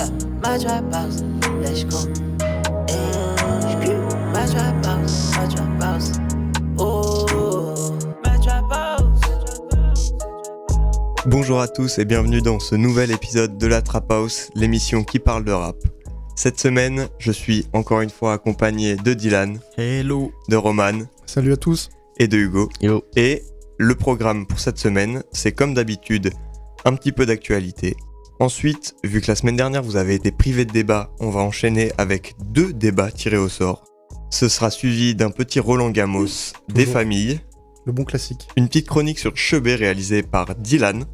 trap, 0.00 0.12
my 0.42 0.58
trap 0.58 0.94
house, 0.94 1.22
let's 1.60 1.84
go. 1.84 1.98
Hey, 2.88 3.92
my 4.32 4.46
trap 4.46 4.84
house, 4.86 5.36
my 5.36 5.46
trap 5.46 5.82
house. 5.82 6.12
Oh, 6.78 7.98
my 8.24 8.38
trap 8.40 8.64
house. 8.70 9.20
Bonjour 11.26 11.60
à 11.60 11.68
tous 11.68 11.98
et 11.98 12.04
bienvenue 12.06 12.40
dans 12.40 12.60
ce 12.60 12.74
nouvel 12.76 13.10
épisode 13.10 13.58
de 13.58 13.66
la 13.66 13.82
Trap 13.82 14.10
House, 14.10 14.48
l'émission 14.54 15.04
qui 15.04 15.18
parle 15.18 15.44
de 15.44 15.52
rap. 15.52 15.76
Cette 16.34 16.58
semaine, 16.58 17.08
je 17.18 17.32
suis 17.32 17.66
encore 17.74 18.00
une 18.00 18.08
fois 18.10 18.32
accompagné 18.32 18.96
de 18.96 19.12
Dylan, 19.12 19.58
Hello. 19.76 20.32
de 20.48 20.56
Roman 20.56 21.00
Salut 21.26 21.52
à 21.52 21.56
tous. 21.58 21.90
et 22.18 22.26
de 22.26 22.38
Hugo. 22.38 22.70
Yo. 22.80 23.04
Et 23.16 23.42
le 23.76 23.94
programme 23.94 24.46
pour 24.46 24.60
cette 24.60 24.78
semaine, 24.78 25.22
c'est 25.32 25.52
comme 25.52 25.74
d'habitude 25.74 26.30
un 26.86 26.94
petit 26.94 27.12
peu 27.12 27.26
d'actualité. 27.26 27.96
Ensuite, 28.40 28.96
vu 29.04 29.20
que 29.20 29.26
la 29.30 29.34
semaine 29.34 29.56
dernière 29.56 29.82
vous 29.82 29.96
avez 29.96 30.14
été 30.14 30.32
privé 30.32 30.64
de 30.64 30.72
débat, 30.72 31.10
on 31.20 31.28
va 31.28 31.42
enchaîner 31.42 31.92
avec 31.98 32.34
deux 32.42 32.72
débats 32.72 33.10
tirés 33.10 33.36
au 33.36 33.50
sort. 33.50 33.84
Ce 34.30 34.48
sera 34.48 34.70
suivi 34.70 35.14
d'un 35.14 35.28
petit 35.28 35.60
Roland 35.60 35.90
Gamos, 35.90 36.54
des 36.72 36.86
familles, 36.86 37.40
Le 37.84 37.92
bon 37.92 38.04
classique. 38.04 38.48
une 38.56 38.66
petite 38.66 38.88
chronique 38.88 39.18
sur 39.18 39.36
Chebet 39.36 39.74
réalisée 39.74 40.22
par 40.22 40.54
Dylan. 40.54 41.04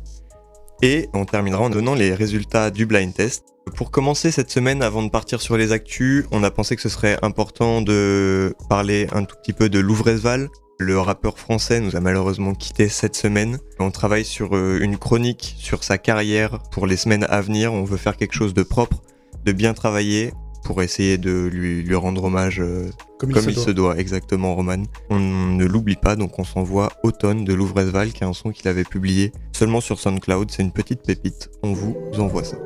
Et 0.82 1.08
on 1.14 1.24
terminera 1.24 1.64
en 1.64 1.70
donnant 1.70 1.94
les 1.94 2.14
résultats 2.14 2.70
du 2.70 2.86
blind 2.86 3.12
test. 3.12 3.44
Pour 3.74 3.90
commencer 3.90 4.30
cette 4.30 4.50
semaine, 4.52 4.80
avant 4.80 5.02
de 5.02 5.10
partir 5.10 5.42
sur 5.42 5.56
les 5.56 5.72
actus, 5.72 6.26
on 6.30 6.44
a 6.44 6.52
pensé 6.52 6.76
que 6.76 6.82
ce 6.82 6.88
serait 6.88 7.18
important 7.22 7.82
de 7.82 8.54
parler 8.68 9.08
un 9.10 9.24
tout 9.24 9.34
petit 9.42 9.52
peu 9.52 9.68
de 9.68 9.80
Louvresval. 9.80 10.48
Le 10.78 11.00
rappeur 11.00 11.38
français 11.38 11.80
nous 11.80 11.96
a 11.96 12.00
malheureusement 12.00 12.54
quitté 12.54 12.88
cette 12.90 13.16
semaine. 13.16 13.58
On 13.78 13.90
travaille 13.90 14.26
sur 14.26 14.54
euh, 14.54 14.78
une 14.80 14.98
chronique 14.98 15.54
sur 15.58 15.82
sa 15.82 15.96
carrière 15.96 16.58
pour 16.70 16.86
les 16.86 16.96
semaines 16.98 17.24
à 17.30 17.40
venir. 17.40 17.72
On 17.72 17.84
veut 17.84 17.96
faire 17.96 18.18
quelque 18.18 18.34
chose 18.34 18.52
de 18.52 18.62
propre, 18.62 19.02
de 19.46 19.52
bien 19.52 19.72
travaillé 19.72 20.34
pour 20.64 20.82
essayer 20.82 21.16
de 21.16 21.48
lui, 21.50 21.82
lui 21.82 21.94
rendre 21.94 22.24
hommage 22.24 22.60
euh, 22.60 22.90
Comme, 23.18 23.32
comme 23.32 23.44
il, 23.44 23.50
il 23.52 23.54
se 23.56 23.62
se 23.66 23.70
doit. 23.70 23.94
doit, 23.94 24.00
exactement, 24.00 24.54
Roman. 24.54 24.82
On 25.08 25.18
ne 25.18 25.64
l'oublie 25.64 25.96
pas, 25.96 26.14
donc 26.14 26.38
on 26.38 26.44
s'envoie 26.44 26.90
Automne 27.04 27.44
de 27.44 27.54
Louvresval, 27.54 28.12
qui 28.12 28.22
est 28.24 28.26
un 28.26 28.34
son 28.34 28.50
qu'il 28.50 28.68
avait 28.68 28.84
publié 28.84 29.32
seulement 29.52 29.80
sur 29.80 29.98
SoundCloud. 29.98 30.50
C'est 30.50 30.62
une 30.62 30.72
petite 30.72 31.02
pépite. 31.02 31.48
On 31.62 31.72
vous 31.72 31.96
envoie 32.18 32.44
ça. 32.44 32.58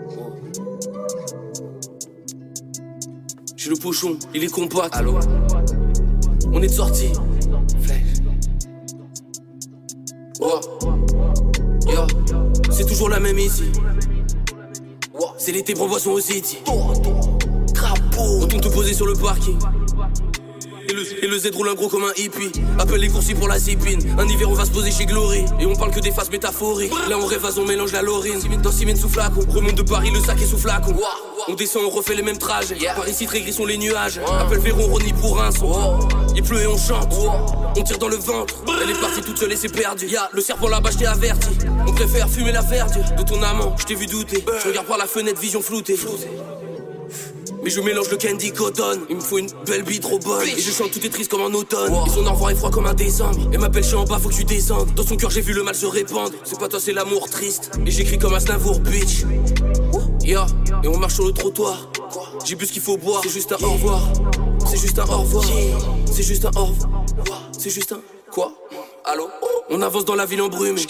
Je 3.56 3.62
suis 3.62 3.70
le 3.70 3.76
pochon, 3.76 4.18
il 4.34 4.42
est 4.42 4.48
compact. 4.48 4.96
Allô 4.96 5.16
On 6.52 6.60
est 6.60 6.66
de 6.66 6.72
sortie. 6.72 7.12
C'est 12.70 12.86
toujours 12.86 13.08
la 13.08 13.20
même 13.20 13.38
ici. 13.38 13.64
C'est 15.38 15.52
l'été, 15.52 15.74
prends 15.74 15.88
boisson 15.88 16.10
au 16.12 16.20
city. 16.20 16.58
Crapaud. 17.74 18.40
Retourne 18.40 18.62
te 18.62 18.68
poser 18.68 18.94
sur 18.94 19.06
le 19.06 19.14
parking. 19.14 19.58
Et 21.00 21.04
le, 21.04 21.24
et 21.24 21.28
le 21.28 21.38
Z 21.38 21.50
roule 21.54 21.68
un 21.68 21.74
gros 21.74 21.88
comme 21.88 22.04
un 22.04 22.12
hippie. 22.16 22.52
Appelle 22.78 23.00
les 23.00 23.08
coursiers 23.08 23.34
pour 23.34 23.48
la 23.48 23.58
zipine. 23.58 24.00
Un 24.18 24.28
hiver, 24.28 24.50
on 24.50 24.54
va 24.54 24.64
se 24.64 24.70
poser 24.70 24.90
chez 24.90 25.06
Glory. 25.06 25.44
Et 25.58 25.66
on 25.66 25.74
parle 25.74 25.92
que 25.92 26.00
des 26.00 26.10
phases 26.10 26.30
métaphoriques. 26.30 26.92
Là, 27.08 27.16
on 27.18 27.26
rêve, 27.26 27.44
on 27.56 27.64
mélange 27.64 27.92
la 27.92 28.02
lorine. 28.02 28.40
Dans 28.62 28.72
Simène 28.72 28.96
sous 28.96 29.08
flacon. 29.08 29.40
Remonte 29.48 29.74
de 29.74 29.82
Paris, 29.82 30.10
le 30.12 30.20
sac 30.20 30.40
est 30.40 30.46
sous 30.46 30.58
flacon. 30.58 30.94
On 31.48 31.54
descend, 31.54 31.82
on 31.84 31.90
refait 31.90 32.14
les 32.14 32.22
mêmes 32.22 32.38
trajets. 32.38 32.76
Par 32.94 33.08
ici, 33.08 33.26
très 33.26 33.40
gris 33.40 33.52
sont 33.52 33.66
les 33.66 33.78
nuages. 33.78 34.20
Appelle 34.38 34.58
Véron, 34.58 34.86
Ronnie 34.86 35.12
pour 35.14 35.40
un 35.42 35.50
son. 35.50 35.98
Il 36.34 36.42
pleut 36.42 36.60
et 36.60 36.66
on 36.66 36.76
chante. 36.76 37.12
On 37.76 37.82
tire 37.82 37.98
dans 37.98 38.08
le 38.08 38.16
ventre. 38.16 38.54
Elle 38.82 38.90
est 38.90 39.00
partie 39.00 39.20
toute 39.20 39.38
seule 39.38 39.52
et 39.52 39.56
c'est 39.56 39.68
perdu. 39.68 40.06
Y'a 40.06 40.28
le 40.32 40.40
serpent 40.40 40.68
là-bas, 40.68 40.90
je 40.92 40.98
t'ai 40.98 41.06
averti. 41.06 41.48
On 41.86 41.92
préfère 41.92 42.28
fumer 42.28 42.52
la 42.52 42.62
verdure 42.62 43.04
de 43.16 43.22
ton 43.22 43.42
amant. 43.42 43.74
Je 43.78 43.84
t'ai 43.84 43.94
vu 43.94 44.06
douter. 44.06 44.44
Je 44.62 44.68
regarde 44.68 44.86
par 44.86 44.98
la 44.98 45.06
fenêtre, 45.06 45.40
vision 45.40 45.62
floutée. 45.62 45.96
Mais 47.62 47.70
je 47.70 47.80
mélange 47.80 48.10
le 48.10 48.16
candy 48.16 48.52
cotton. 48.52 49.00
Il 49.08 49.16
me 49.16 49.20
faut 49.20 49.38
une 49.38 49.50
belle 49.66 49.82
bite 49.82 50.02
trop 50.02 50.18
bonne 50.18 50.46
Et 50.46 50.60
je 50.60 50.70
chante 50.70 50.90
tout 50.90 51.04
est 51.04 51.10
triste 51.10 51.30
comme 51.30 51.42
un 51.42 51.54
automne. 51.54 51.92
Et 52.06 52.10
son 52.10 52.26
au 52.26 52.30
revoir 52.30 52.50
est 52.50 52.54
froid 52.54 52.70
comme 52.70 52.86
un 52.86 52.94
décembre. 52.94 53.50
Et 53.52 53.58
m'appelle 53.58 53.84
suis 53.84 53.96
en 53.96 54.04
bas 54.04 54.18
faut 54.18 54.28
que 54.28 54.34
tu 54.34 54.44
descendes. 54.44 54.92
Dans 54.94 55.06
son 55.06 55.16
cœur 55.16 55.30
j'ai 55.30 55.40
vu 55.40 55.52
le 55.52 55.62
mal 55.62 55.74
se 55.74 55.86
répandre. 55.86 56.32
C'est 56.44 56.58
pas 56.58 56.68
toi 56.68 56.80
c'est 56.80 56.92
l'amour 56.92 57.28
triste. 57.28 57.70
Et 57.86 57.90
j'écris 57.90 58.18
comme 58.18 58.34
un 58.34 58.40
Snavour 58.40 58.80
bitch. 58.80 59.24
Yeah 60.22 60.46
Et 60.82 60.88
on 60.88 60.96
marche 60.98 61.14
sur 61.14 61.26
le 61.26 61.32
trottoir. 61.32 61.90
J'ai 62.44 62.54
bu 62.54 62.66
ce 62.66 62.72
qu'il 62.72 62.82
faut 62.82 62.96
boire. 62.96 63.20
C'est 63.22 63.32
juste 63.32 63.52
un 63.52 63.64
au 63.64 63.72
revoir. 63.72 64.02
C'est 64.66 64.78
juste 64.78 64.98
un 64.98 65.04
au 65.04 65.18
revoir. 65.18 65.44
C'est 66.10 66.22
juste 66.22 66.44
un 66.44 66.50
au 66.56 66.66
revoir. 66.66 66.90
C'est 67.58 67.70
juste 67.70 67.92
un 67.92 68.00
Quoi? 68.30 68.52
Allô? 69.04 69.28
On 69.70 69.82
avance 69.82 70.04
dans 70.04 70.14
la 70.14 70.24
ville 70.24 70.40
embrumée 70.40 70.86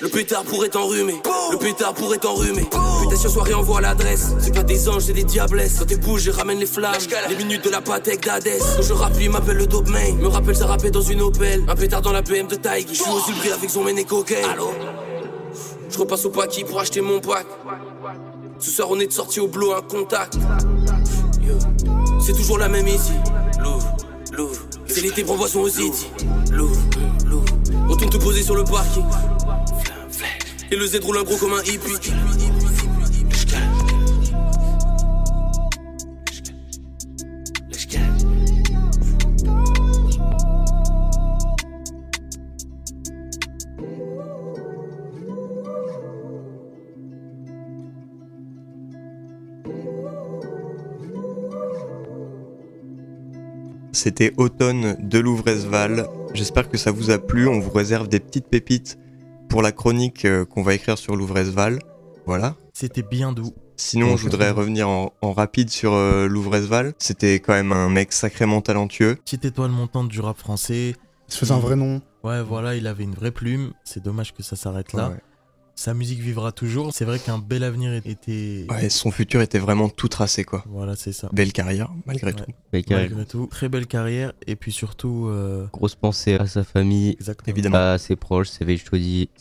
le 0.00 0.08
pétard 0.08 0.44
pourrait 0.44 0.68
t'enrhumer, 0.68 1.20
le 1.52 1.58
pétard 1.58 1.92
pourrait 1.94 2.18
t'enrhumer. 2.18 2.66
Putation 3.02 3.28
soirée 3.28 3.54
envoie 3.54 3.80
l'adresse. 3.80 4.34
C'est 4.40 4.54
pas 4.54 4.62
des 4.62 4.88
anges, 4.88 5.04
c'est 5.04 5.12
des 5.12 5.24
diablesses. 5.24 5.76
Quand 5.78 5.84
t'es 5.84 5.96
bouge, 5.96 6.22
je 6.22 6.30
ramène 6.30 6.58
les 6.58 6.66
flammes. 6.66 6.94
Les 7.28 7.36
minutes 7.36 7.64
de 7.64 7.70
la 7.70 7.80
patek 7.80 8.24
d'Hadès. 8.24 8.58
Quand 8.58 8.82
je 8.82 9.22
il 9.22 9.30
m'appelle 9.30 9.58
le 9.58 9.66
dope 9.66 9.88
main. 9.88 10.14
Me 10.14 10.28
rappelle 10.28 10.56
ça 10.56 10.66
rappait 10.66 10.90
dans 10.90 11.02
une 11.02 11.20
Opel. 11.20 11.62
Un 11.68 11.74
pétard 11.74 12.00
dans 12.00 12.12
la 12.12 12.22
PM 12.22 12.46
de 12.46 12.56
Taïgi. 12.56 12.94
Je 12.94 13.02
suis 13.02 13.32
prix 13.34 13.52
avec 13.52 13.68
son 13.68 13.84
méné 13.84 14.04
cocaine. 14.04 14.44
Allô 14.44 14.70
Je 15.90 15.98
repasse 15.98 16.24
au 16.24 16.30
paquis 16.30 16.64
pour 16.64 16.80
acheter 16.80 17.00
mon 17.02 17.20
pack. 17.20 17.46
Ce 18.58 18.70
soir, 18.70 18.88
on 18.90 18.98
est 18.98 19.06
de 19.06 19.12
sortie 19.12 19.40
au 19.40 19.48
bloc, 19.48 19.74
un 19.76 19.82
contact. 19.82 20.38
C'est 22.24 22.34
toujours 22.34 22.58
la 22.58 22.68
même 22.68 22.88
ici. 22.88 23.12
Louvre, 23.62 23.96
Louvre. 24.32 24.60
C'est 24.86 25.00
l'été, 25.00 25.24
prends 25.24 25.36
boisson 25.36 25.60
au 25.60 25.68
city. 25.68 26.06
Louvre, 26.50 26.76
Louvre. 26.76 27.19
Retourne 27.90 28.10
te 28.10 28.18
poser 28.18 28.42
sur 28.44 28.54
le 28.54 28.62
parking. 28.62 29.04
Et 30.70 30.76
le 30.76 30.86
Z 30.86 31.00
roule 31.02 31.18
un 31.18 31.24
gros 31.24 31.36
comme 31.36 31.54
un 31.54 31.62
hippie. 31.62 31.90
C'était 53.92 54.32
Automne 54.36 54.96
de 55.00 55.18
Louvresval. 55.18 56.06
J'espère 56.34 56.68
que 56.68 56.78
ça 56.78 56.90
vous 56.90 57.10
a 57.10 57.18
plu. 57.18 57.48
On 57.48 57.60
vous 57.60 57.70
réserve 57.70 58.08
des 58.08 58.20
petites 58.20 58.46
pépites 58.48 58.98
pour 59.48 59.62
la 59.62 59.72
chronique 59.72 60.24
euh, 60.24 60.44
qu'on 60.44 60.62
va 60.62 60.74
écrire 60.74 60.96
sur 60.96 61.16
Louvresval. 61.16 61.78
Voilà. 62.26 62.56
C'était 62.72 63.02
bien 63.02 63.32
doux. 63.32 63.52
Sinon, 63.76 64.16
je 64.16 64.24
voudrais 64.24 64.50
revenir 64.50 64.88
en, 64.88 65.12
en 65.22 65.32
rapide 65.32 65.70
sur 65.70 65.94
euh, 65.94 66.28
Louvresval. 66.28 66.92
C'était 66.98 67.40
quand 67.40 67.54
même 67.54 67.72
un 67.72 67.88
mec 67.88 68.12
sacrément 68.12 68.60
talentueux. 68.60 69.16
Petite 69.16 69.44
étoile 69.44 69.70
montante 69.70 70.08
du 70.08 70.20
rap 70.20 70.38
français. 70.38 70.94
Il 71.28 71.32
se 71.32 71.38
faisait 71.38 71.52
un 71.52 71.58
vrai 71.58 71.76
nom. 71.76 72.00
Ouais, 72.22 72.42
voilà, 72.42 72.74
il 72.74 72.86
avait 72.86 73.04
une 73.04 73.14
vraie 73.14 73.30
plume. 73.30 73.72
C'est 73.84 74.02
dommage 74.02 74.34
que 74.34 74.42
ça 74.42 74.54
s'arrête 74.54 74.92
là. 74.92 75.08
Ouais. 75.10 75.16
Sa 75.80 75.94
musique 75.94 76.20
vivra 76.20 76.52
toujours. 76.52 76.90
C'est 76.92 77.06
vrai 77.06 77.18
qu'un 77.18 77.38
bel 77.38 77.64
avenir 77.64 77.94
était. 78.04 78.66
Ouais, 78.68 78.90
son 78.90 79.10
futur 79.10 79.40
était 79.40 79.58
vraiment 79.58 79.88
tout 79.88 80.08
tracé, 80.08 80.44
quoi. 80.44 80.62
Voilà, 80.68 80.94
c'est 80.94 81.14
ça. 81.14 81.30
Belle 81.32 81.54
carrière, 81.54 81.90
malgré 82.04 82.26
Ouais. 82.26 82.32
tout. 82.34 82.44
Belle 82.70 82.84
carrière. 82.84 83.08
Malgré 83.08 83.24
tout, 83.24 83.46
très 83.46 83.70
belle 83.70 83.86
carrière. 83.86 84.34
Et 84.46 84.56
puis 84.56 84.72
surtout, 84.72 85.28
euh, 85.28 85.64
Grosse 85.72 85.94
pensée 85.94 86.34
à 86.34 86.46
sa 86.46 86.64
famille, 86.64 87.12
exactement. 87.12 87.50
Évidemment. 87.54 87.92
à 87.92 87.96
ses 87.96 88.14
proches, 88.14 88.50
je 88.60 88.84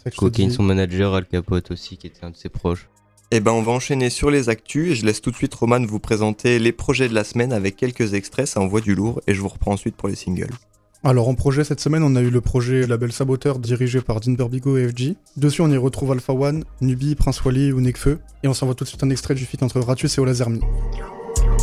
te 0.05 0.15
Cocaine, 0.15 0.49
son 0.49 0.63
manager, 0.63 1.13
Al 1.13 1.25
Capote 1.25 1.71
aussi, 1.71 1.97
qui 1.97 2.07
était 2.07 2.23
un 2.23 2.29
de 2.29 2.37
ses 2.37 2.47
proches. 2.47 2.87
Eh 3.31 3.41
ben, 3.41 3.51
on 3.51 3.61
va 3.61 3.73
enchaîner 3.73 4.09
sur 4.09 4.31
les 4.31 4.47
actus 4.47 4.91
et 4.93 4.95
je 4.95 5.05
laisse 5.05 5.19
tout 5.19 5.31
de 5.31 5.35
suite 5.35 5.53
Roman 5.53 5.85
vous 5.85 5.99
présenter 5.99 6.57
les 6.57 6.71
projets 6.71 7.09
de 7.09 7.13
la 7.13 7.25
semaine 7.25 7.51
avec 7.51 7.75
quelques 7.75 8.13
extraits, 8.13 8.47
ça 8.47 8.61
envoie 8.61 8.79
du 8.79 8.95
lourd 8.95 9.19
et 9.27 9.33
je 9.33 9.41
vous 9.41 9.49
reprends 9.49 9.73
ensuite 9.73 9.97
pour 9.97 10.07
les 10.07 10.15
singles. 10.15 10.53
Alors 11.01 11.29
en 11.29 11.33
projet 11.33 11.63
cette 11.63 11.79
semaine, 11.79 12.03
on 12.03 12.17
a 12.17 12.19
eu 12.19 12.29
le 12.29 12.41
projet 12.41 12.85
Label 12.85 13.13
Saboteur 13.13 13.59
dirigé 13.59 14.01
par 14.01 14.19
Dean 14.19 14.33
Berbigo 14.33 14.75
et 14.75 14.89
FG. 14.89 15.15
Dessus, 15.37 15.61
on 15.61 15.69
y 15.69 15.77
retrouve 15.77 16.11
Alpha 16.11 16.33
One, 16.33 16.65
Nubi, 16.81 17.15
Prince 17.15 17.41
Wally 17.45 17.71
ou 17.71 17.79
Nekfeu. 17.79 18.19
Et 18.43 18.49
on 18.49 18.53
s'envoie 18.53 18.75
tout 18.75 18.83
de 18.83 18.89
suite 18.89 19.01
un 19.01 19.09
extrait 19.09 19.33
du 19.33 19.45
feat 19.45 19.63
entre 19.63 19.79
Ratius 19.79 20.17
et 20.17 20.21
Olazermi. 20.21 20.59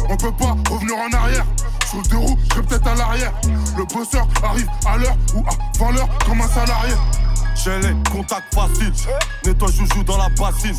On 0.09 0.17
peut 0.17 0.33
pas 0.39 0.57
revenir 0.71 0.95
en 0.97 1.15
arrière. 1.15 1.45
Sur 1.91 2.03
deux 2.05 2.17
roues, 2.17 2.39
je 2.55 2.63
peut-être 2.63 2.87
à 2.87 2.95
l'arrière. 2.95 3.35
Le 3.77 3.85
bosseur 3.95 4.27
arrive 4.43 4.69
à 4.87 4.97
l'heure 4.97 5.17
ou 5.35 5.43
avant 5.77 5.93
l'heure 5.93 6.09
comme 6.27 6.41
un 6.41 6.49
salarié. 6.49 6.95
J'ai 7.63 7.79
les 7.81 7.95
contacts 8.11 8.55
faciles, 8.55 8.93
nettoie 9.45 9.69
joujou 9.71 10.03
dans 10.05 10.17
la 10.17 10.31
bassine. 10.31 10.75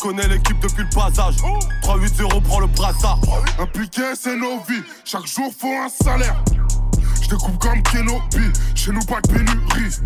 Connais 0.00 0.28
l'équipe 0.28 0.60
depuis 0.60 0.84
le 0.84 0.90
passage. 0.94 1.36
3-8-0 1.82 2.40
prend 2.42 2.60
le 2.60 2.66
brassard. 2.68 3.18
Impliqué, 3.58 4.02
c'est 4.14 4.36
nos 4.36 4.58
vies. 4.68 4.82
Chaque 5.04 5.26
jour, 5.26 5.52
faut 5.58 5.72
un 5.72 5.88
salaire. 5.88 6.40
Je 7.26 7.34
découpe 7.34 7.58
comme 7.58 7.82
Kenobi. 7.82 8.52
Chez 8.76 8.92
nous, 8.92 9.00
pas 9.00 9.20
de 9.20 9.28
pénurie. 9.28 9.96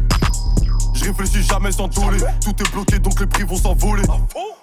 Je 0.95 1.05
réfléchis 1.05 1.43
jamais 1.47 1.71
sans 1.71 1.87
donner. 1.89 2.17
Tout 2.43 2.55
est 2.59 2.73
bloqué 2.73 2.99
donc 2.99 3.21
les 3.21 3.27
prix 3.27 3.43
vont 3.43 3.57
s'envoler. 3.57 4.05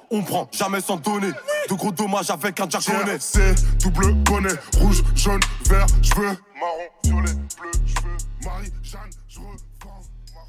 On 0.09 0.24
prend 0.24 0.50
jamais 0.51 0.81
sans 0.81 0.98
donner. 0.98 1.30
De 1.69 1.75
gros 1.75 1.92
dommages 1.92 2.31
avec 2.31 2.59
un 2.59 2.68
japonais. 2.68 3.18
C'est 3.19 3.54
double 3.83 4.13
bonnet. 4.24 4.54
Rouge, 4.80 5.04
jaune, 5.13 5.39
vert, 5.69 5.86
cheveux. 6.01 6.36
Marron, 6.59 6.89
violet, 7.04 7.33
bleu, 7.33 7.71
cheveux. 7.86 8.18
Marie, 8.44 8.71
Jeanne, 8.81 9.01
je. 9.27 9.39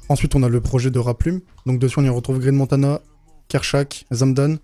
Ensuite, 0.07 0.33
on 0.33 0.41
a 0.41 0.49
le 0.49 0.61
projet 0.61 0.89
de 0.89 0.97
Raplume. 0.97 1.41
Donc 1.67 1.77
dessus, 1.77 1.99
on 1.99 2.03
y 2.03 2.09
retrouve 2.09 2.39
Green 2.39 2.55
Montana, 2.55 3.01
Kershak, 3.49 4.05
Zamdan. 4.11 4.55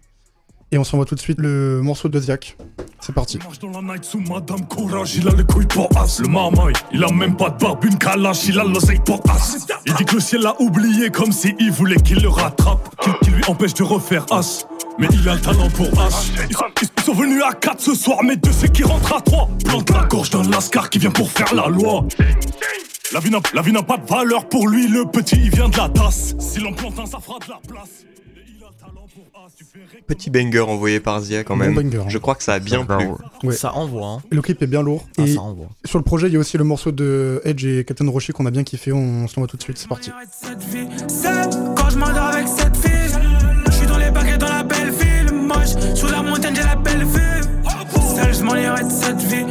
Et 0.71 0.79
on 0.79 0.83
s'envoie 0.83 1.05
tout 1.05 1.13
de 1.13 1.19
suite 1.19 1.39
le 1.39 1.81
morceau 1.83 2.09
de 2.09 2.19
Ziak. 2.19 2.57
C'est 3.05 3.13
parti. 3.13 3.37
marche 3.37 3.59
dans 3.59 3.69
la 3.69 3.93
night 3.93 4.03
sous 4.03 4.19
Madame 4.19 4.65
Courage, 4.67 5.15
il 5.17 5.27
a 5.27 5.31
les 5.31 5.43
couilles 5.43 5.67
pour 5.67 5.87
as. 5.95 6.19
Le 6.21 6.27
marmaille, 6.27 6.73
il 6.91 7.03
a 7.03 7.11
même 7.11 7.37
pas 7.37 7.51
de 7.51 7.57
barbe, 7.59 7.85
une 7.85 7.99
calache, 7.99 8.47
il 8.47 8.59
a 8.59 8.63
l'oseille 8.63 8.99
pour 9.05 9.21
as. 9.29 9.57
Il 9.85 9.93
dit 9.93 10.05
que 10.05 10.15
le 10.15 10.19
ciel 10.19 10.41
l'a 10.41 10.59
oublié 10.59 11.11
comme 11.11 11.31
si 11.31 11.53
il 11.59 11.71
voulait 11.71 11.97
qu'il 11.97 12.19
le 12.23 12.29
rattrape, 12.29 12.89
qu'il 13.21 13.33
lui 13.33 13.43
empêche 13.47 13.75
de 13.75 13.83
refaire 13.83 14.25
as. 14.31 14.65
Mais 14.97 15.07
il 15.11 15.29
a 15.29 15.35
le 15.35 15.41
talent 15.41 15.69
pour 15.69 15.87
as. 16.01 16.31
Ils 16.49 17.03
sont, 17.03 17.13
venus 17.13 17.43
à 17.43 17.53
4 17.53 17.79
ce 17.79 17.93
soir, 17.93 18.23
mais 18.23 18.37
deux 18.37 18.51
c'est 18.51 18.71
qui 18.71 18.83
rentre 18.83 19.13
à 19.15 19.21
3. 19.21 19.49
Plante 19.63 19.89
la 19.91 20.05
gorge 20.05 20.31
d'un 20.31 20.41
lascar 20.49 20.89
qui 20.89 20.97
vient 20.97 21.11
pour 21.11 21.29
faire 21.29 21.53
la 21.53 21.67
loi. 21.67 22.05
La 23.13 23.19
vie 23.19 23.29
n'a- 23.71 23.83
pas 23.83 23.97
de 23.97 24.07
valeur 24.07 24.49
pour 24.49 24.67
lui, 24.67 24.87
le 24.87 25.05
petit 25.05 25.35
il 25.35 25.51
vient 25.51 25.69
de 25.69 25.77
la 25.77 25.89
tasse. 25.89 26.33
S'il 26.39 26.65
en 26.65 26.73
plante 26.73 26.97
un, 26.97 27.05
ça 27.05 27.19
fera 27.19 27.37
de 27.37 27.51
la 27.51 27.59
place. 27.67 28.03
Petit 30.07 30.29
banger 30.29 30.59
envoyé 30.61 30.99
par 30.99 31.19
Zia 31.21 31.43
quand 31.43 31.55
Bon 31.57 31.63
même. 31.65 31.75
banger, 31.75 31.97
hein. 31.99 32.05
Je 32.09 32.17
crois 32.17 32.35
que 32.35 32.43
ça 32.43 32.53
a 32.53 32.59
bien 32.59 32.85
Ça 32.87 32.97
plu. 32.97 33.07
Ouais. 33.43 33.55
Ça 33.55 33.73
envoie, 33.73 34.07
hein. 34.07 34.21
Le 34.31 34.41
clip 34.41 34.61
est 34.61 34.67
bien 34.67 34.81
lourd. 34.81 35.05
Ah, 35.17 35.23
et 35.23 35.33
ça 35.33 35.41
envoie. 35.41 35.67
sur 35.85 35.97
le 35.99 36.03
projet, 36.03 36.27
il 36.27 36.33
y 36.33 36.37
a 36.37 36.39
aussi 36.39 36.57
le 36.57 36.63
morceau 36.63 36.91
de 36.91 37.41
Edge 37.45 37.65
et 37.65 37.83
Captain 37.85 38.09
Roshi 38.09 38.31
qu'on 38.31 38.45
a 38.45 38.51
bien 38.51 38.63
kiffé. 38.63 38.91
On 38.91 39.27
se 39.27 39.35
l'envoie 39.35 39.47
tout 39.47 39.57
de 39.57 39.63
suite. 39.63 39.77
C'est 39.77 39.87
parti. 39.87 40.11
Quand 41.75 41.89
je 41.89 41.97
m'endors 41.97 42.17
avec 42.33 42.47
cette 42.47 42.75
fille. 42.77 42.91
Je 43.67 43.71
suis 43.71 43.87
dans 43.87 43.97
les 43.97 44.11
baguettes 44.11 44.39
dans 44.41 44.49
la 44.49 44.63
belle 44.63 44.91
ville. 44.91 45.33
Moche, 45.33 45.75
sous 45.95 46.07
la 46.07 46.21
montagne, 46.21 46.55
j'ai 46.55 46.63
la 46.63 46.75
belle 46.75 47.03
vue. 47.03 47.41
Seul, 48.15 48.33
je 48.33 48.43
m'en 48.43 48.55
irai 48.55 48.83
de 48.83 48.89
cette 48.89 49.21
vie. 49.21 49.45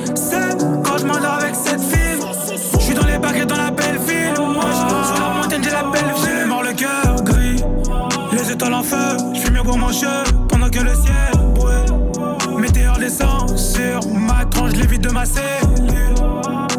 Jeu 10.00 10.32
pendant 10.48 10.68
que 10.68 10.80
le 10.80 10.94
ciel 10.94 11.54
brûle. 11.54 12.60
Météore 12.60 12.98
descend 12.98 13.56
sur 13.58 14.06
ma 14.14 14.44
tranche, 14.46 14.72
je 14.74 14.80
l'évite 14.80 15.02
de 15.02 15.10
ma 15.10 15.24
cellule. 15.24 16.14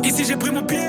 Ici, 0.03 0.25
j'ai 0.25 0.35
pris 0.35 0.51
mon 0.51 0.63
pied. 0.63 0.79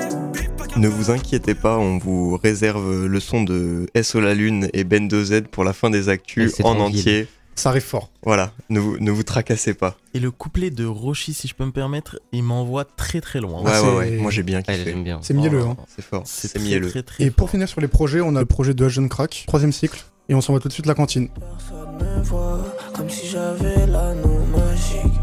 Ne 0.75 0.87
vous 0.87 1.09
inquiétez 1.09 1.55
pas, 1.55 1.77
on 1.77 1.97
vous 1.97 2.37
réserve 2.37 3.05
le 3.07 3.19
son 3.19 3.43
de 3.43 3.87
SO 4.01 4.19
la 4.21 4.33
Lune 4.35 4.69
et 4.73 4.83
Ben 4.83 5.07
2Z 5.07 5.43
pour 5.47 5.63
la 5.63 5.73
fin 5.73 5.89
des 5.89 6.09
actus 6.09 6.43
Laissez 6.51 6.63
en 6.63 6.75
tranquille. 6.75 6.99
entier. 6.99 7.27
Ça 7.55 7.69
arrive 7.69 7.81
fort. 7.81 8.11
Voilà, 8.23 8.51
ne 8.69 8.79
vous, 8.79 8.97
ne 8.99 9.09
vous 9.09 9.23
tracassez 9.23 9.73
pas. 9.73 9.97
Et 10.13 10.19
le 10.19 10.29
couplet 10.29 10.69
de 10.69 10.85
Roshi, 10.85 11.33
si 11.33 11.47
je 11.47 11.55
peux 11.55 11.65
me 11.65 11.71
permettre, 11.71 12.19
il 12.31 12.43
m'envoie 12.43 12.85
très 12.85 13.19
très 13.21 13.39
loin. 13.41 13.63
Ouais, 13.63 13.71
Ah, 13.73 13.81
ouais, 13.83 13.95
ouais, 13.97 14.17
moi 14.17 14.29
j'ai 14.29 14.43
bien 14.43 14.59
Ouais, 14.59 14.63
kiffé. 14.77 14.95
C'est 15.23 15.33
mielleux. 15.33 15.63
Oh, 15.65 15.69
Hein. 15.71 15.77
C'est 15.95 16.05
fort, 16.05 16.21
C'est 16.25 16.49
très, 16.53 16.59
mielleux. 16.59 16.89
très, 16.91 17.01
très 17.01 17.23
Et 17.23 17.31
pour 17.31 17.47
fort. 17.47 17.51
finir 17.51 17.67
sur 17.67 17.81
les 17.81 17.87
projets, 17.87 18.21
on 18.21 18.35
a 18.35 18.39
le 18.39 18.45
projet 18.45 18.75
de 18.75 18.87
Jeune 18.87 19.09
Crack, 19.09 19.45
troisième 19.47 19.71
cycle. 19.71 20.05
Et 20.29 20.35
on 20.35 20.41
s'envoie 20.41 20.59
tout 20.59 20.67
de 20.67 20.73
suite 20.73 20.85
la 20.85 20.93
cantine. 20.93 21.29
Personne 21.29 21.97
me 21.99 22.21
voit 22.23 22.59
comme 22.93 23.09
si 23.09 23.27
j'avais 23.27 23.87
l'anneau 23.87 24.39
magique. 24.51 25.13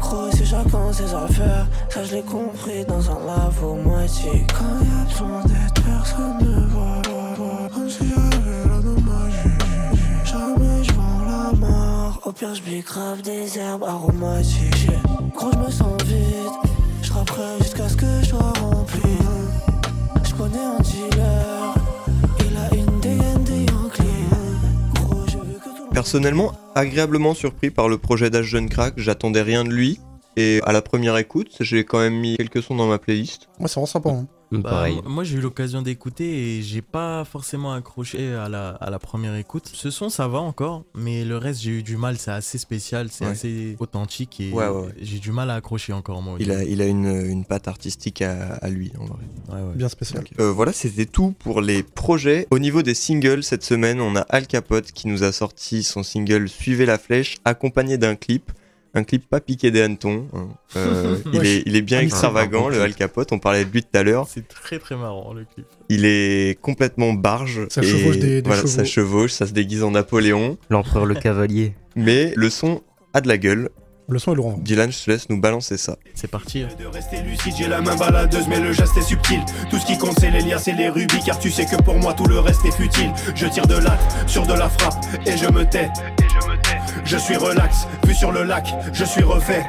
Gros, 0.00 0.30
c'est 0.32 0.44
chacun 0.44 0.92
ses 0.92 1.14
affaires. 1.14 1.66
Ça, 1.88 2.04
je 2.04 2.16
l'ai 2.16 2.22
compris 2.22 2.84
dans 2.84 3.10
un 3.10 3.24
lavomatique. 3.24 4.52
Quand 4.52 4.84
y 4.84 5.00
a 5.00 5.04
besoin 5.08 5.44
d'être, 5.44 5.82
personne 5.82 6.38
ne 6.40 6.66
voit. 6.66 7.02
Comme 7.72 7.88
si 7.88 8.06
j'avais 8.06 8.68
l'anneau 8.68 9.00
magique. 9.00 10.24
Jamais 10.24 10.84
je 10.84 10.92
vends 10.92 11.24
la 11.24 11.56
mort. 11.56 12.20
Au 12.24 12.32
pire, 12.32 12.54
je 12.54 12.82
grave 12.82 13.22
des 13.22 13.58
herbes 13.58 13.84
aromatiques. 13.84 14.90
Gros, 15.34 15.52
je 15.52 15.58
me 15.58 15.70
sens 15.70 16.02
vide. 16.02 16.52
Je 17.00 17.62
jusqu'à 17.62 17.88
ce 17.88 17.96
que 17.96 18.06
je 18.20 18.26
sois 18.26 18.52
rempli. 18.60 19.18
Je 20.22 20.34
connais 20.34 20.58
un 20.58 20.80
dealer. 20.82 21.73
Personnellement, 25.94 26.50
agréablement 26.74 27.34
surpris 27.34 27.70
par 27.70 27.88
le 27.88 27.98
projet 27.98 28.28
d'Age 28.28 28.46
Jeune 28.46 28.68
Crack, 28.68 28.94
j'attendais 28.96 29.42
rien 29.42 29.62
de 29.62 29.70
lui. 29.70 30.00
Et 30.36 30.60
à 30.64 30.72
la 30.72 30.82
première 30.82 31.16
écoute, 31.18 31.58
j'ai 31.60 31.84
quand 31.84 32.00
même 32.00 32.18
mis 32.18 32.36
quelques 32.36 32.64
sons 32.64 32.74
dans 32.74 32.88
ma 32.88 32.98
playlist. 32.98 33.48
Ouais, 33.60 33.68
c'est 33.68 33.74
vraiment 33.74 33.86
sympa. 33.86 34.10
Hein. 34.10 34.26
Bah, 34.52 34.70
Pareil. 34.70 34.98
m- 34.98 35.02
moi 35.06 35.24
j'ai 35.24 35.36
eu 35.38 35.40
l'occasion 35.40 35.82
d'écouter 35.82 36.58
et 36.58 36.62
j'ai 36.62 36.82
pas 36.82 37.24
forcément 37.24 37.72
accroché 37.72 38.34
à 38.34 38.48
la, 38.48 38.70
à 38.70 38.90
la 38.90 38.98
première 38.98 39.34
écoute. 39.36 39.68
Ce 39.72 39.90
son 39.90 40.08
ça 40.10 40.28
va 40.28 40.38
encore, 40.38 40.84
mais 40.94 41.24
le 41.24 41.36
reste 41.38 41.60
j'ai 41.62 41.70
eu 41.72 41.82
du 41.82 41.96
mal, 41.96 42.18
c'est 42.18 42.30
assez 42.30 42.58
spécial, 42.58 43.08
c'est 43.10 43.24
Ouais. 43.24 43.30
assez 43.32 43.76
authentique 43.80 44.40
et 44.40 44.52
Ouais, 44.52 44.68
ouais, 44.68 44.82
ouais. 44.86 44.94
j'ai 45.00 45.18
du 45.18 45.32
mal 45.32 45.50
à 45.50 45.54
accrocher 45.54 45.92
encore 45.92 46.22
moi. 46.22 46.36
Il 46.38 46.52
a, 46.52 46.62
il 46.62 46.80
a 46.82 46.86
une, 46.86 47.06
une 47.26 47.44
patte 47.44 47.66
artistique 47.68 48.22
à, 48.22 48.54
à 48.54 48.68
lui, 48.68 48.92
en 48.98 49.06
vrai. 49.06 49.18
Ouais, 49.48 49.54
ouais. 49.68 49.74
Bien 49.74 49.88
spécial. 49.88 50.24
Euh, 50.38 50.52
voilà, 50.52 50.72
c'était 50.72 51.06
tout 51.06 51.34
pour 51.38 51.60
les 51.60 51.82
projets. 51.82 52.46
Au 52.50 52.58
niveau 52.58 52.82
des 52.82 52.94
singles, 52.94 53.42
cette 53.42 53.64
semaine, 53.64 54.00
on 54.00 54.14
a 54.14 54.20
Al 54.28 54.46
Capote 54.46 54.92
qui 54.92 55.08
nous 55.08 55.22
a 55.24 55.32
sorti 55.32 55.82
son 55.82 56.02
single 56.02 56.48
Suivez 56.48 56.86
la 56.86 56.98
flèche, 56.98 57.36
accompagné 57.44 57.98
d'un 57.98 58.14
clip. 58.14 58.52
Un 58.96 59.02
clip 59.04 59.28
pas 59.28 59.40
piqué 59.40 59.70
des 59.72 59.82
hannetons. 59.82 60.28
hein. 60.34 60.48
Euh, 60.76 61.16
il, 61.32 61.38
Ouais, 61.40 61.46
est, 61.48 61.62
il 61.66 61.74
est 61.76 61.82
bien 61.82 61.98
Ah, 61.98 62.02
extravagant, 62.02 62.68
le 62.68 62.80
Al 62.80 62.94
Capote. 62.94 63.32
On 63.32 63.38
parlait 63.40 63.64
de 63.64 63.70
lui 63.72 63.82
tout 63.82 63.96
à 63.98 64.02
l'heure. 64.04 64.26
C'est 64.28 64.46
très 64.46 64.78
très 64.78 64.94
marrant 64.96 65.32
le 65.34 65.44
clip. 65.52 65.66
Il 65.88 66.04
est 66.04 66.58
complètement 66.60 67.12
barge. 67.12 67.66
Ça 67.70 67.82
et 67.82 67.86
chevauche 67.86 68.18
des- 68.18 68.40
des 68.40 68.46
voilà, 68.48 68.62
chevaux. 68.62 68.72
Ça 68.72 68.84
chevauche, 68.84 69.32
ça 69.32 69.46
se 69.46 69.52
déguise 69.52 69.82
en 69.82 69.90
Napoléon. 69.92 70.58
L'empereur 70.70 71.06
le 71.06 71.14
cavalier. 71.16 71.74
Mais 71.96 72.32
le 72.36 72.50
son 72.50 72.82
a 73.14 73.20
de 73.20 73.28
la 73.28 73.36
gueule. 73.38 73.70
Le 74.06 74.18
son 74.18 74.32
est 74.32 74.34
lourd. 74.34 74.52
hein. 74.56 74.60
Dylan, 74.60 74.92
je 74.92 75.02
te 75.04 75.10
laisse 75.10 75.28
nous 75.30 75.40
balancer 75.40 75.78
ça. 75.78 75.96
C'est 76.14 76.30
parti. 76.30 76.62
hein. 76.62 76.68
De 76.78 76.86
rester 76.86 77.22
lucide, 77.22 77.54
j'ai 77.56 77.66
la 77.68 77.80
main 77.80 77.96
baladeuse, 77.96 78.46
mais 78.48 78.60
le 78.60 78.72
geste 78.72 78.96
est 78.98 79.02
subtil. 79.02 79.40
Tout 79.70 79.78
ce 79.78 79.86
qui 79.86 79.96
compte, 79.96 80.18
c'est 80.20 80.30
les 80.30 80.40
liasses 80.40 80.68
et 80.68 80.72
les 80.72 80.90
rubis, 80.90 81.22
car 81.24 81.38
tu 81.38 81.50
sais 81.50 81.64
que 81.64 81.76
pour 81.82 81.94
moi 81.96 82.12
tout 82.12 82.26
le 82.26 82.38
reste 82.38 82.64
est 82.66 82.70
futile. 82.76 83.12
Je 83.34 83.46
tire 83.46 83.66
de 83.66 83.76
l'acte 83.76 84.04
sur 84.26 84.46
de 84.46 84.52
la 84.52 84.68
frappe, 84.68 85.02
et 85.26 85.36
je 85.38 85.46
me 85.48 85.64
tais. 85.64 85.88
Je 87.04 87.16
suis 87.16 87.36
relax, 87.36 87.86
vu 88.06 88.14
sur 88.14 88.30
le 88.30 88.42
lac, 88.44 88.74
je 88.92 89.04
suis 89.04 89.22
refait. 89.22 89.62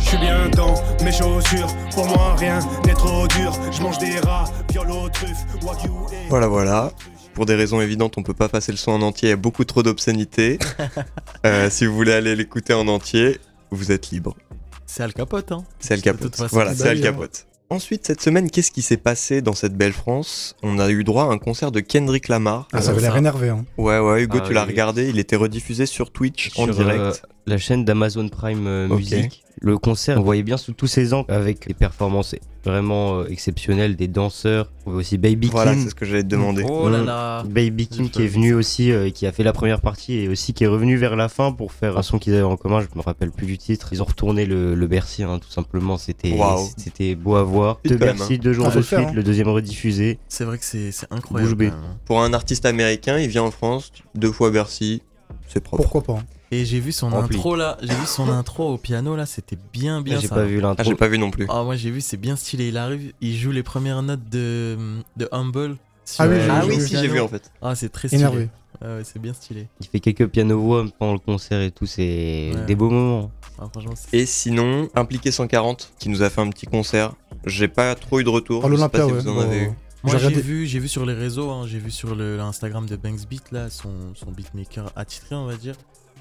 Je 0.00 0.04
suis 0.04 0.18
bien 0.18 0.48
dans 0.50 0.74
mes 1.04 1.12
chaussures, 1.12 1.68
pour 1.94 2.06
moi 2.06 2.34
rien 2.36 2.58
n'est 2.84 2.94
trop 2.94 3.26
dur. 3.28 3.52
Je 3.72 3.80
mange 3.82 3.98
des 3.98 4.18
rats, 4.20 4.44
viol 4.70 4.90
aux 4.90 5.08
truffes, 5.08 5.44
wagyu 5.62 5.90
et. 6.12 6.28
Voilà, 6.28 6.46
voilà. 6.48 6.90
Pour 7.40 7.46
des 7.46 7.54
raisons 7.54 7.80
évidentes, 7.80 8.18
on 8.18 8.22
peut 8.22 8.34
pas 8.34 8.50
passer 8.50 8.70
le 8.70 8.76
son 8.76 8.90
en 8.90 9.00
entier. 9.00 9.28
Il 9.28 9.30
y 9.30 9.32
a 9.32 9.36
beaucoup 9.36 9.64
trop 9.64 9.82
d'obscénité. 9.82 10.58
Euh, 11.46 11.70
si 11.70 11.86
vous 11.86 11.94
voulez 11.94 12.12
aller 12.12 12.36
l'écouter 12.36 12.74
en 12.74 12.86
entier, 12.86 13.38
vous 13.70 13.92
êtes 13.92 14.10
libre. 14.10 14.36
C'est 14.84 15.02
Al 15.02 15.14
Capote 15.14 15.52
hein. 15.52 15.64
C'est 15.78 15.94
Al 15.94 16.02
Capote. 16.02 16.36
façon. 16.36 16.54
Voilà, 16.54 16.74
c'est 16.74 16.86
Al 16.90 16.98
hein. 16.98 17.00
Capote. 17.00 17.46
Ensuite, 17.70 18.06
cette 18.06 18.20
semaine, 18.20 18.50
qu'est-ce 18.50 18.70
qui 18.70 18.82
s'est 18.82 18.98
passé 18.98 19.40
dans 19.40 19.54
cette 19.54 19.74
belle 19.74 19.94
France? 19.94 20.54
On 20.62 20.78
a 20.78 20.90
eu 20.90 21.02
droit 21.02 21.22
à 21.24 21.26
un 21.28 21.38
concert 21.38 21.72
de 21.72 21.80
Kendrick 21.80 22.28
Lamar. 22.28 22.68
Ah, 22.74 22.82
ça 22.82 22.90
avait 22.90 23.00
l'air 23.00 23.16
énervé. 23.16 23.48
Hein. 23.48 23.64
Ouais, 23.78 23.98
ouais, 23.98 24.24
Hugo, 24.24 24.36
Ah 24.42 24.46
tu 24.46 24.52
l'as 24.52 24.64
oui. 24.64 24.72
regardé. 24.72 25.08
Il 25.08 25.18
était 25.18 25.36
rediffusé 25.36 25.86
sur 25.86 26.10
Twitch 26.12 26.50
en 26.58 26.66
Sur, 26.66 26.74
direct. 26.74 27.00
euh, 27.00 27.12
la 27.46 27.56
chaîne 27.56 27.86
d'Amazon 27.86 28.28
Prime 28.28 28.66
euh. 28.66 28.88
Music. 28.88 29.44
Le 29.62 29.78
concert, 29.78 30.18
on 30.20 30.24
voyait 30.24 30.42
bien 30.42 30.58
sous 30.58 30.74
tous 30.74 30.88
ses 30.88 31.14
angles 31.14 31.32
avec 31.32 31.66
des 31.68 31.72
performances 31.74 32.34
vraiment 32.64 33.20
euh, 33.20 33.26
exceptionnelles, 33.28 33.96
des 33.96 34.08
danseurs. 34.08 34.70
On 34.86 34.90
voit 34.92 35.00
aussi 35.00 35.18
Baby 35.18 35.48
voilà, 35.50 35.72
Kim. 35.72 35.82
c'est 35.82 35.90
ce 35.90 35.94
que 35.94 36.04
j'allais 36.04 36.22
te 36.22 36.28
demander. 36.28 36.64
Oh 36.68 36.88
là 36.88 37.02
Mm. 37.02 37.06
là. 37.06 37.42
Baby 37.48 37.86
pas 37.86 38.04
qui 38.04 38.22
est 38.22 38.26
venu 38.26 38.54
aussi, 38.54 38.92
euh, 38.92 39.10
qui 39.10 39.26
a 39.26 39.32
fait 39.32 39.42
la 39.42 39.52
première 39.52 39.80
partie 39.80 40.14
et 40.18 40.28
aussi 40.28 40.52
qui 40.52 40.64
est 40.64 40.66
revenu 40.66 40.96
vers 40.96 41.16
la 41.16 41.28
fin 41.28 41.52
pour 41.52 41.72
faire 41.72 41.96
un 41.98 42.02
son 42.02 42.18
qu'ils 42.18 42.34
avaient 42.34 42.42
en 42.42 42.56
commun. 42.56 42.80
Je 42.80 42.86
me 42.98 43.02
rappelle 43.02 43.30
plus 43.30 43.46
du 43.46 43.58
titre. 43.58 43.88
Ils 43.92 44.02
ont 44.02 44.06
retourné 44.06 44.46
le, 44.46 44.74
le 44.74 44.86
Bercy, 44.86 45.22
hein, 45.22 45.38
tout 45.38 45.50
simplement. 45.50 45.96
C'était 45.96 47.14
beau 47.14 47.36
à 47.36 47.42
voir. 47.42 47.78
Deux 47.84 47.90
même, 47.96 48.16
Bercy, 48.16 48.34
hein. 48.34 48.38
deux 48.42 48.52
jours 48.52 48.66
Ah, 48.70 48.76
de 48.76 48.82
faire, 48.82 48.98
suite, 49.00 49.10
hein. 49.10 49.14
le 49.14 49.22
deuxième 49.22 49.48
rediffusé. 49.48 50.18
C'est 50.28 50.44
vrai 50.44 50.58
que 50.58 50.64
c'est 50.64 50.92
c'est 50.92 51.06
incroyable. 51.10 51.66
Hein. 51.66 51.96
Pour 52.04 52.22
un 52.22 52.32
artiste 52.32 52.66
américain, 52.66 53.18
il 53.18 53.28
vient 53.28 53.42
en 53.42 53.50
France, 53.50 53.92
deux 54.14 54.32
fois 54.32 54.50
Bercy. 54.50 55.02
C'est 55.48 55.60
propre. 55.62 55.82
Pourquoi 55.82 56.02
pas 56.02 56.12
hein. 56.20 56.24
Et 56.52 56.64
j'ai 56.64 56.80
vu 56.80 56.90
son 56.92 57.08
Rempli. 57.10 57.36
intro 57.36 57.54
là, 57.54 57.78
j'ai 57.80 57.94
vu 57.94 58.06
son 58.06 58.28
intro 58.28 58.72
au 58.74 58.76
piano 58.78 59.14
là, 59.14 59.24
c'était 59.26 59.56
bien 59.72 60.00
bien 60.02 60.18
J'ai 60.18 60.26
ça. 60.28 60.34
pas 60.34 60.44
vu 60.44 60.58
Ah, 60.58 60.62
l'intro. 60.62 60.84
j'ai 60.90 60.96
pas 60.96 61.06
vu 61.08 61.16
non 61.18 61.30
plus. 61.30 61.46
Ah 61.48 61.62
moi 61.62 61.76
j'ai 61.76 61.90
vu, 61.92 62.00
c'est 62.00 62.16
bien 62.16 62.34
stylé. 62.36 62.68
Il 62.68 62.76
arrive, 62.76 63.12
il 63.20 63.36
joue 63.36 63.52
les 63.52 63.62
premières 63.62 64.02
notes 64.02 64.28
de, 64.30 64.76
de 65.16 65.28
Humble. 65.30 65.76
Ah 66.18 66.26
oui, 66.26 66.34
j'ai 66.40 66.50
Ah 66.50 66.60
vu, 66.62 66.68
oui, 66.70 66.74
j'ai 66.80 66.86
si, 66.86 66.96
j'ai 66.96 67.06
vu 67.08 67.20
en 67.20 67.28
fait. 67.28 67.52
Ah 67.62 67.74
c'est 67.76 67.88
très 67.88 68.08
stylé. 68.08 68.22
Énervé. 68.22 68.48
Ouais, 68.82 68.88
ouais, 68.88 69.02
c'est 69.04 69.20
bien 69.20 69.32
stylé. 69.34 69.68
Il 69.80 69.86
fait 69.86 70.00
quelques 70.00 70.26
piano-voix 70.28 70.86
pendant 70.98 71.12
le 71.12 71.18
concert 71.20 71.60
et 71.60 71.70
tout. 71.70 71.86
C'est 71.86 72.52
Ouais. 72.54 72.64
des 72.66 72.74
beaux 72.74 72.90
moments. 72.90 73.30
Ah, 73.60 73.68
Et 74.12 74.24
sinon, 74.26 74.88
Impliqué 74.94 75.30
140, 75.30 75.92
qui 75.98 76.08
nous 76.08 76.22
a 76.22 76.30
fait 76.30 76.40
un 76.40 76.48
petit 76.48 76.64
concert. 76.66 77.12
J'ai 77.46 77.68
pas 77.68 77.94
trop 77.94 78.18
eu 78.20 78.24
de 78.24 78.28
retour. 78.30 78.64
À 78.64 78.68
je 78.70 78.74
sais 78.74 78.88
pas 78.88 78.98
l'Olympia, 78.98 79.06
si 79.20 79.26
ouais. 79.26 79.32
vous 79.32 79.38
en 79.38 79.40
avez 79.42 79.58
eu. 79.58 79.66
Moi 79.66 79.74
J'ai 80.04 80.10
j'ai 80.12 80.16
regardé- 80.26 80.40
vu, 80.40 80.66
j'ai 80.66 80.78
vu 80.78 80.88
sur 80.88 81.04
les 81.04 81.12
réseaux, 81.12 81.50
hein, 81.50 81.66
j'ai 81.66 81.78
vu 81.78 81.90
sur 81.90 82.14
le 82.16 82.38
l'Instagram 82.38 82.86
de 82.86 82.96
Banks 82.96 83.28
Beat 83.28 83.52
là, 83.52 83.68
son, 83.68 83.90
son 84.14 84.30
beatmaker 84.30 84.90
attitré 84.96 85.34
on 85.34 85.44
va 85.44 85.56
dire. 85.56 85.74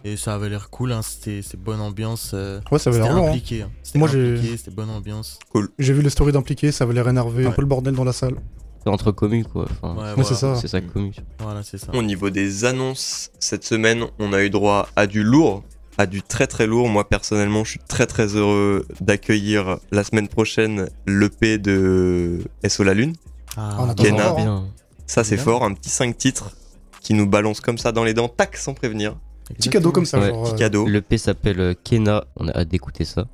Et 0.05 0.15
ça 0.17 0.33
avait 0.35 0.49
l'air 0.49 0.69
cool, 0.69 0.91
hein, 0.93 1.01
c'était 1.01 1.41
c'est 1.41 1.59
bonne 1.59 1.81
ambiance. 1.81 2.31
euh, 2.33 2.59
Ouais, 2.71 2.79
ça 2.79 2.89
avait 2.89 2.99
l'air 2.99 3.13
lourd. 3.13 3.25
hein. 3.25 3.29
impliqué. 3.29 3.63
hein. 3.63 3.71
C'était 3.83 3.99
Moi, 3.99 4.07
j'ai- 4.07 4.55
c'était 4.57 4.71
bonne 4.71 4.89
ambiance. 4.89 5.39
J'ai 5.77 5.93
vu 5.93 6.01
les 6.01 6.09
stories 6.09 6.31
d'impliqués, 6.31 6.71
ça 6.71 6.85
avait 6.85 6.93
l'air 6.93 7.07
énervé, 7.07 7.45
un 7.45 7.51
peu 7.51 7.61
le 7.61 7.67
bordel 7.67 7.95
dans 7.95 8.05
la 8.05 8.13
salle. 8.13 8.35
C'est 8.81 8.89
entre 8.89 9.11
communes, 9.11 9.43
quoi. 9.43 9.65
Enfin, 9.81 9.93
Ouais, 9.93 10.13
voilà. 10.15 10.23
c'est 10.23 10.35
ça. 10.35 10.55
C'est 10.55 10.69
ça 10.69 10.79
commu. 10.79 11.13
Voilà, 11.39 11.63
c'est 11.63 11.77
ça. 11.77 11.87
Au 11.93 12.01
niveau 12.01 12.29
des 12.29 12.63
annonces, 12.63 13.29
cette 13.37 13.65
semaine, 13.65 14.05
on 14.19 14.31
a 14.31 14.41
eu 14.41 14.49
droit 14.49 14.87
à 14.95 15.05
du 15.05 15.21
lourd, 15.21 15.63
à 15.97 16.05
du 16.05 16.21
très 16.21 16.47
très 16.47 16.65
lourd. 16.65 16.87
Moi 16.87 17.07
personnellement, 17.09 17.65
je 17.65 17.71
suis 17.71 17.81
très 17.85 18.05
très 18.07 18.27
heureux 18.37 18.85
d'accueillir 19.01 19.79
la 19.91 20.05
semaine 20.05 20.29
prochaine 20.29 20.87
l'EP 21.07 21.57
de 21.57 22.39
SO 22.65 22.85
La 22.85 22.93
Lune. 22.93 23.15
Ah, 23.57 23.71
fort, 23.75 23.89
hein. 23.89 24.35
Bien. 24.37 24.65
Ça 25.07 25.25
c'est 25.25 25.35
fort, 25.35 25.65
un 25.65 25.73
petit 25.73 25.89
5 25.89 26.17
titres 26.17 26.51
qui 27.01 27.13
nous 27.13 27.27
balance 27.27 27.59
comme 27.59 27.77
ça 27.77 27.91
dans 27.91 28.05
les 28.05 28.13
dents, 28.13 28.29
tac, 28.29 28.55
sans 28.55 28.73
prévenir. 28.73 29.17
Petit 29.55 29.69
cadeau 29.69 29.91
comme 29.91 30.05
ça, 30.05 30.19
Ouais, 30.19 30.29
genre. 30.29 30.43
Petit 30.43 30.53
euh, 30.53 30.57
cadeau, 30.57 30.85
Le 30.87 31.01
P 31.01 31.17
s'appelle 31.17 31.59
euh, 31.59 31.73
Kena, 31.83 32.25
on 32.35 32.47
a 32.47 32.51
hâte 32.57 32.67
d'écouter 32.69 33.05
ça. 33.05 33.27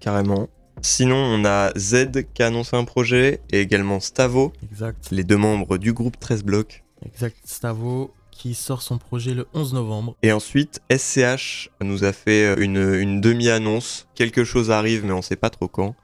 carrément. 0.00 0.48
Sinon, 0.82 1.16
on 1.16 1.44
a 1.46 1.72
Z 1.78 2.24
qui 2.34 2.42
a 2.42 2.48
annoncé 2.48 2.76
un 2.76 2.84
projet 2.84 3.40
et 3.50 3.60
également 3.62 3.98
Stavo, 3.98 4.52
Exact. 4.70 5.08
les 5.10 5.24
deux 5.24 5.38
membres 5.38 5.78
du 5.78 5.92
groupe 5.94 6.18
13 6.20 6.44
blocs. 6.44 6.84
Exact. 7.04 7.36
Stavo 7.44 8.12
qui 8.30 8.54
sort 8.54 8.82
son 8.82 8.98
projet 8.98 9.32
le 9.32 9.46
11 9.54 9.72
novembre. 9.72 10.16
Et 10.22 10.30
ensuite, 10.32 10.80
SCH 10.94 11.70
nous 11.80 12.04
a 12.04 12.12
fait 12.12 12.62
une, 12.62 12.76
une 12.94 13.22
demi-annonce. 13.22 14.06
Quelque 14.14 14.44
chose 14.44 14.70
arrive, 14.70 15.06
mais 15.06 15.12
on 15.12 15.22
sait 15.22 15.36
pas 15.36 15.48
trop 15.48 15.68
quand. 15.68 15.94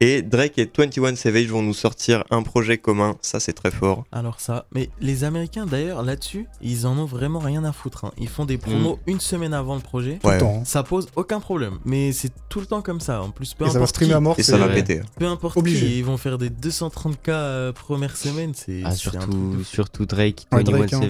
Et 0.00 0.22
Drake 0.22 0.56
et 0.58 0.70
21 0.76 1.16
Savage 1.16 1.46
vont 1.48 1.60
nous 1.62 1.74
sortir 1.74 2.22
un 2.30 2.42
projet 2.42 2.78
commun. 2.78 3.16
Ça, 3.20 3.40
c'est 3.40 3.52
très 3.52 3.72
fort. 3.72 4.04
Alors 4.12 4.38
ça, 4.40 4.66
mais 4.72 4.90
les 5.00 5.24
Américains 5.24 5.66
d'ailleurs 5.66 6.04
là-dessus, 6.04 6.46
ils 6.62 6.86
en 6.86 6.96
ont 6.98 7.04
vraiment 7.04 7.40
rien 7.40 7.64
à 7.64 7.72
foutre. 7.72 8.04
hein. 8.04 8.12
Ils 8.16 8.28
font 8.28 8.44
des 8.44 8.58
promos 8.58 9.00
une 9.08 9.18
semaine 9.18 9.52
avant 9.52 9.74
le 9.74 9.80
projet. 9.80 10.20
Ouais. 10.22 10.40
hein. 10.40 10.62
Ça 10.64 10.84
pose 10.84 11.08
aucun 11.16 11.40
problème, 11.40 11.78
mais 11.84 12.12
c'est 12.12 12.30
tout 12.48 12.60
le 12.60 12.66
temps 12.66 12.80
comme 12.80 13.00
ça. 13.00 13.22
En 13.22 13.30
plus, 13.30 13.54
peu 13.54 13.64
Et 13.64 13.68
ça 13.68 13.72
va 13.74 13.78
importe 13.80 13.90
streamer 13.90 14.10
qui, 14.12 14.14
à 14.16 14.20
mort. 14.20 14.34
Et 14.38 14.42
ça 14.44 14.56
va 14.56 14.68
péter. 14.68 15.00
peu 15.18 15.26
importe 15.26 15.56
Obligé. 15.56 15.86
qui, 15.86 15.98
ils 15.98 16.04
vont 16.04 16.16
faire 16.16 16.38
des 16.38 16.50
230k 16.50 17.16
euh, 17.30 17.72
première 17.72 18.16
semaine. 18.16 18.52
C'est 18.54 18.82
Ah, 18.84 18.92
surtout, 18.94 20.06
Drake, 20.06 20.46
Ouais, 20.52 20.58
21 20.62 20.76
Drake, 20.78 20.92
hein. 20.92 21.00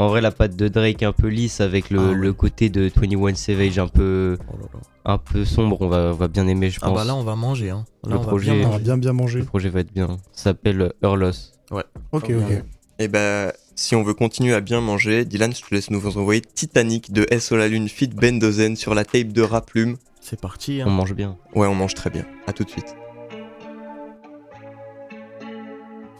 En 0.00 0.06
vrai, 0.08 0.20
la 0.20 0.30
patte 0.30 0.54
de 0.54 0.68
Drake 0.68 1.02
un 1.02 1.12
peu 1.12 1.26
lisse 1.26 1.60
avec 1.60 1.90
le, 1.90 1.98
Ah 1.98 2.08
ouais. 2.10 2.14
le 2.14 2.32
côté 2.32 2.68
de 2.70 2.88
21 2.94 3.34
Savage 3.34 3.78
un 3.80 3.88
peu, 3.88 4.38
Oh 4.48 4.52
là 4.56 4.66
là. 4.72 4.80
un 5.14 5.18
peu 5.18 5.44
sombre. 5.44 5.76
On 5.80 5.88
va, 5.88 5.98
on 6.12 6.12
va 6.12 6.28
bien 6.28 6.46
aimer, 6.46 6.70
je 6.70 6.78
Ah 6.82 6.86
pense. 6.86 6.96
bah 6.98 7.04
là, 7.04 7.16
on 7.16 7.24
va 7.24 7.34
manger. 7.34 7.70
Hein. 7.70 7.84
Là, 8.04 8.12
Le 8.14 8.18
on 8.18 8.22
projet- 8.22 8.52
va 8.52 8.56
bien 8.58 8.68
On 8.68 8.70
va 8.70 8.78
bien 8.78 8.96
bien 8.96 9.12
manger. 9.12 9.40
Le 9.40 9.44
projet 9.44 9.68
va 9.70 9.80
être 9.80 9.92
bien. 9.92 10.06
Ça 10.32 10.44
s'appelle 10.44 10.92
Hurlos. 11.02 11.32
Ok, 11.72 11.84
Ok. 12.12 12.30
ok. 12.30 12.64
Et 13.00 13.08
bah, 13.08 13.52
si 13.74 13.96
on 13.96 14.02
veut 14.04 14.14
continuer 14.14 14.54
à 14.54 14.60
bien 14.60 14.80
manger, 14.80 15.24
Dylan, 15.24 15.52
je 15.54 15.62
te 15.62 15.74
laisse 15.74 15.90
nous 15.90 16.04
envoyer 16.16 16.40
Titanic 16.42 17.12
de 17.12 17.26
SO 17.38 17.56
la 17.56 17.66
Lune 17.68 17.88
Fit 17.88 18.06
Bendozen 18.08 18.76
sur 18.76 18.94
la 18.94 19.04
tape 19.04 19.28
de 19.32 19.42
Raplume. 19.42 19.96
C'est 20.20 20.40
parti. 20.40 20.80
On 20.84 20.88
Hein. 20.88 20.92
mange 20.92 21.14
bien. 21.14 21.36
Ouais, 21.56 21.66
on 21.66 21.74
mange 21.74 21.94
très 21.94 22.10
bien. 22.10 22.24
À 22.46 22.52
tout 22.52 22.62
de 22.64 22.70
suite. 22.70 22.94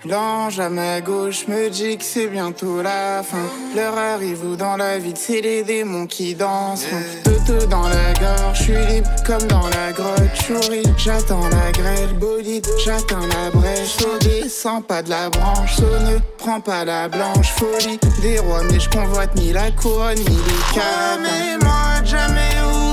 L'ange 0.04 0.60
à 0.60 0.68
ma 0.68 1.00
gauche 1.00 1.48
me 1.48 1.68
dit 1.70 1.98
que 1.98 2.04
c'est 2.04 2.28
bientôt 2.28 2.82
la 2.82 3.22
fin. 3.24 3.36
L'heure 3.74 3.98
arrive 3.98 4.44
où 4.44 4.54
dans 4.54 4.76
la 4.76 4.96
ville, 4.98 5.16
c'est 5.16 5.40
les 5.40 5.64
démons 5.64 6.06
qui 6.06 6.36
dansent. 6.36 6.86
Toto 7.24 7.66
dans 7.66 7.88
la 7.88 8.12
gorge, 8.14 8.58
je 8.58 8.62
suis 8.62 8.86
libre 8.94 9.10
comme 9.26 9.42
dans 9.48 9.68
la 9.68 9.92
grotte. 9.92 10.20
Chouris, 10.46 10.84
j'attends 10.96 11.48
la 11.48 11.72
grêle, 11.72 12.12
bolide, 12.14 12.66
j'atteins 12.84 13.26
la 13.26 13.50
brèche. 13.50 13.96
Saut 13.98 14.18
descends 14.20 14.82
pas 14.82 15.02
de 15.02 15.10
la 15.10 15.30
branche, 15.30 15.74
sonne, 15.74 16.20
prends 16.38 16.60
pas 16.60 16.84
la 16.84 17.08
blanche 17.08 17.52
folie. 17.54 17.98
Des 18.22 18.38
rois, 18.38 18.62
mais 18.70 18.78
je 18.78 18.88
convoite 18.90 19.34
ni 19.34 19.52
la 19.52 19.72
couronne, 19.72 20.18
ni 20.18 20.24
les 20.24 20.74
câbles. 20.74 21.22
mais 21.22 21.58
moi, 21.64 22.04
jamais 22.04 22.54
oublié, 22.64 22.87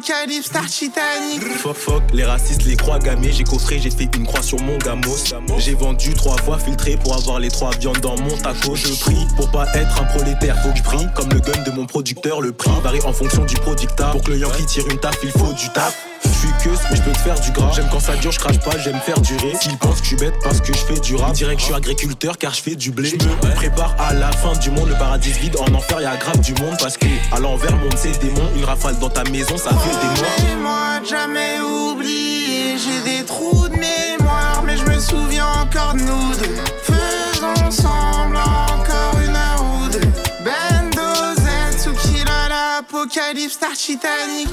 l'apocalypse, 0.00 0.46
Star 0.46 0.66
Titanic. 0.66 1.42
Fuck 1.58 1.76
fuck, 1.76 2.02
les 2.12 2.24
racistes, 2.24 2.64
les 2.64 2.76
croix 2.76 2.98
gammées, 2.98 3.32
j'ai 3.32 3.44
coffré, 3.44 3.78
j'ai 3.78 3.90
fait 3.90 4.08
une 4.16 4.26
croix 4.26 4.42
sur 4.42 4.60
mon 4.60 4.78
gamos. 4.78 5.16
J'ai 5.58 5.74
vendu 5.74 6.14
trois 6.14 6.36
fois 6.38 6.58
filtré 6.58 6.96
pour 6.96 7.14
avoir 7.16 7.38
les 7.38 7.48
trois 7.48 7.70
viandes 7.78 8.00
dans 8.00 8.16
mon 8.20 8.36
taco. 8.36 8.74
Je 8.74 8.94
prie 9.00 9.26
pour 9.36 9.50
pas 9.50 9.66
être 9.74 10.00
un 10.00 10.04
prolétaire, 10.04 10.56
faut 10.62 10.70
que 10.70 10.78
je 10.78 10.82
brille 10.82 11.08
comme 11.14 11.28
le 11.30 11.40
gun 11.40 11.62
de 11.62 11.70
mon 11.72 11.86
producteur. 11.86 12.40
Le 12.40 12.52
prix 12.52 12.70
varie 12.82 13.00
en 13.04 13.12
fonction 13.12 13.44
du 13.44 13.56
producteur. 13.56 14.12
Pour 14.12 14.22
que 14.22 14.30
le 14.30 14.38
Yankee 14.38 14.66
tire 14.66 14.86
une 14.88 14.98
taf, 14.98 15.18
il 15.22 15.30
faut 15.30 15.52
du 15.52 15.68
taf. 15.70 16.06
Je 16.40 16.46
suis 16.46 16.54
que 16.56 16.70
mais 16.90 16.96
je 16.96 17.02
peux 17.02 17.12
te 17.12 17.18
faire 17.18 17.38
du 17.38 17.50
gras. 17.50 17.70
J'aime 17.74 17.88
quand 17.92 18.00
ça 18.00 18.16
dure, 18.16 18.32
je 18.32 18.38
crache 18.38 18.58
pas, 18.60 18.78
j'aime 18.78 18.98
faire 19.00 19.20
durer. 19.20 19.52
S'ils 19.60 19.76
pensent 19.76 19.98
que 20.00 20.04
je 20.04 20.08
suis 20.08 20.16
bête 20.16 20.32
parce 20.42 20.60
que 20.60 20.72
je 20.72 20.78
fais 20.78 20.98
du 20.98 21.14
rap, 21.14 21.32
dirais 21.32 21.54
que 21.54 21.60
je 21.60 21.66
suis 21.66 21.74
agriculteur 21.74 22.38
car 22.38 22.54
je 22.54 22.62
fais 22.62 22.76
du 22.76 22.90
blé. 22.90 23.10
Je 23.10 23.16
me 23.26 23.54
prépare 23.54 23.94
à 23.98 24.14
la 24.14 24.32
fin 24.32 24.52
du 24.54 24.70
monde, 24.70 24.88
le 24.88 24.94
paradis 24.94 25.32
vide. 25.32 25.56
En 25.58 25.74
enfer, 25.74 26.00
y 26.00 26.06
a 26.06 26.16
grave 26.16 26.40
du 26.40 26.54
monde 26.54 26.76
parce 26.80 26.96
que 26.96 27.06
à 27.32 27.40
l'envers, 27.40 27.76
monde 27.76 27.94
c'est 27.96 28.18
démon. 28.20 28.48
Une 28.56 28.64
rafale 28.64 28.98
dans 28.98 29.10
ta 29.10 29.22
maison, 29.24 29.58
ça 29.58 29.70
fait 29.70 29.90
des 29.90 30.20
morts. 30.20 30.30
Mais 30.38 30.56
moi, 30.56 31.00
jamais 31.08 31.60
oublié, 31.60 32.78
j'ai 32.78 33.18
des 33.18 33.24
trous 33.26 33.68
de 33.68 33.76
mémoire, 33.76 34.62
mais 34.64 34.78
je 34.78 34.84
me 34.86 34.98
souviens 34.98 35.46
encore 35.46 35.92
de 35.92 36.00
nous 36.00 36.34
deux. 36.36 36.56
Faisons 36.84 37.70
semblant 37.70 38.40
encore 38.40 39.20
une 39.22 39.36
heure 39.36 39.64
ou 39.74 39.88
deux. 39.90 40.08
Bendo 40.42 41.34
Z, 41.36 41.82
Tsukila, 41.82 42.48
l'apocalypse, 42.48 43.52
Star 43.52 43.72
Titanic. 43.72 44.48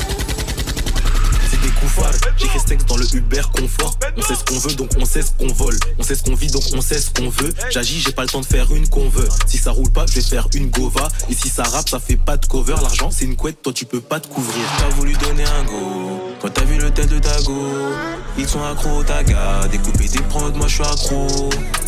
Des. 1.82 1.88
J'écris 2.38 2.60
ce 2.60 2.66
texte 2.66 2.88
dans 2.88 2.98
le 2.98 3.06
Uber 3.14 3.42
confort. 3.54 3.98
On 4.16 4.22
sait 4.22 4.36
ce 4.36 4.44
qu'on 4.44 4.58
veut, 4.60 4.74
donc 4.76 4.90
on 5.00 5.06
sait 5.06 5.22
ce 5.22 5.32
qu'on 5.32 5.52
vole. 5.54 5.78
On 5.98 6.04
sait 6.04 6.16
ce 6.16 6.24
qu'on 6.24 6.36
vit, 6.36 6.48
donc 6.48 6.64
on 6.74 6.82
sait 6.82 7.00
ce 7.00 7.10
qu'on 7.12 7.30
veut. 7.30 7.54
J'agis, 7.70 8.00
j'ai 8.00 8.12
pas 8.12 8.24
le 8.24 8.30
temps 8.30 8.42
de 8.42 8.46
faire 8.46 8.72
une 8.74 8.88
qu'on 8.88 9.10
veut. 9.10 9.28
Si 9.46 9.58
ça 9.58 9.72
roule 9.72 9.92
pas, 9.92 10.06
je 10.08 10.14
vais 10.14 10.22
faire 10.22 10.48
une 10.54 10.70
gova. 10.70 11.08
Et 11.30 11.34
si 11.34 11.50
ça 11.50 11.64
rappe, 11.64 11.90
ça 11.90 12.00
fait 12.00 12.16
pas 12.16 12.38
de 12.38 12.46
cover. 12.46 12.76
L'argent, 12.82 13.10
c'est 13.12 13.26
une 13.26 13.36
couette, 13.36 13.62
toi 13.62 13.74
tu 13.74 13.86
peux 13.86 14.02
pas 14.02 14.20
te 14.20 14.28
couvrir. 14.28 14.64
T'as 14.80 14.90
voulu 14.90 15.14
donner 15.14 15.44
un 15.44 15.64
go. 15.66 16.22
Quand 16.42 16.50
t'as 16.50 16.66
vu 16.66 16.78
le 16.78 16.92
tel 16.92 17.08
de 17.08 17.20
ta 17.20 17.42
go, 17.42 17.68
ils 18.38 18.48
sont 18.48 18.64
accros 18.64 19.00
au 19.00 19.04
taga. 19.04 19.68
Découper 19.72 20.08
tes 20.08 20.22
prods, 20.22 20.52
moi 20.56 20.68
je 20.68 20.76
suis 20.76 20.84
accro. 20.84 21.28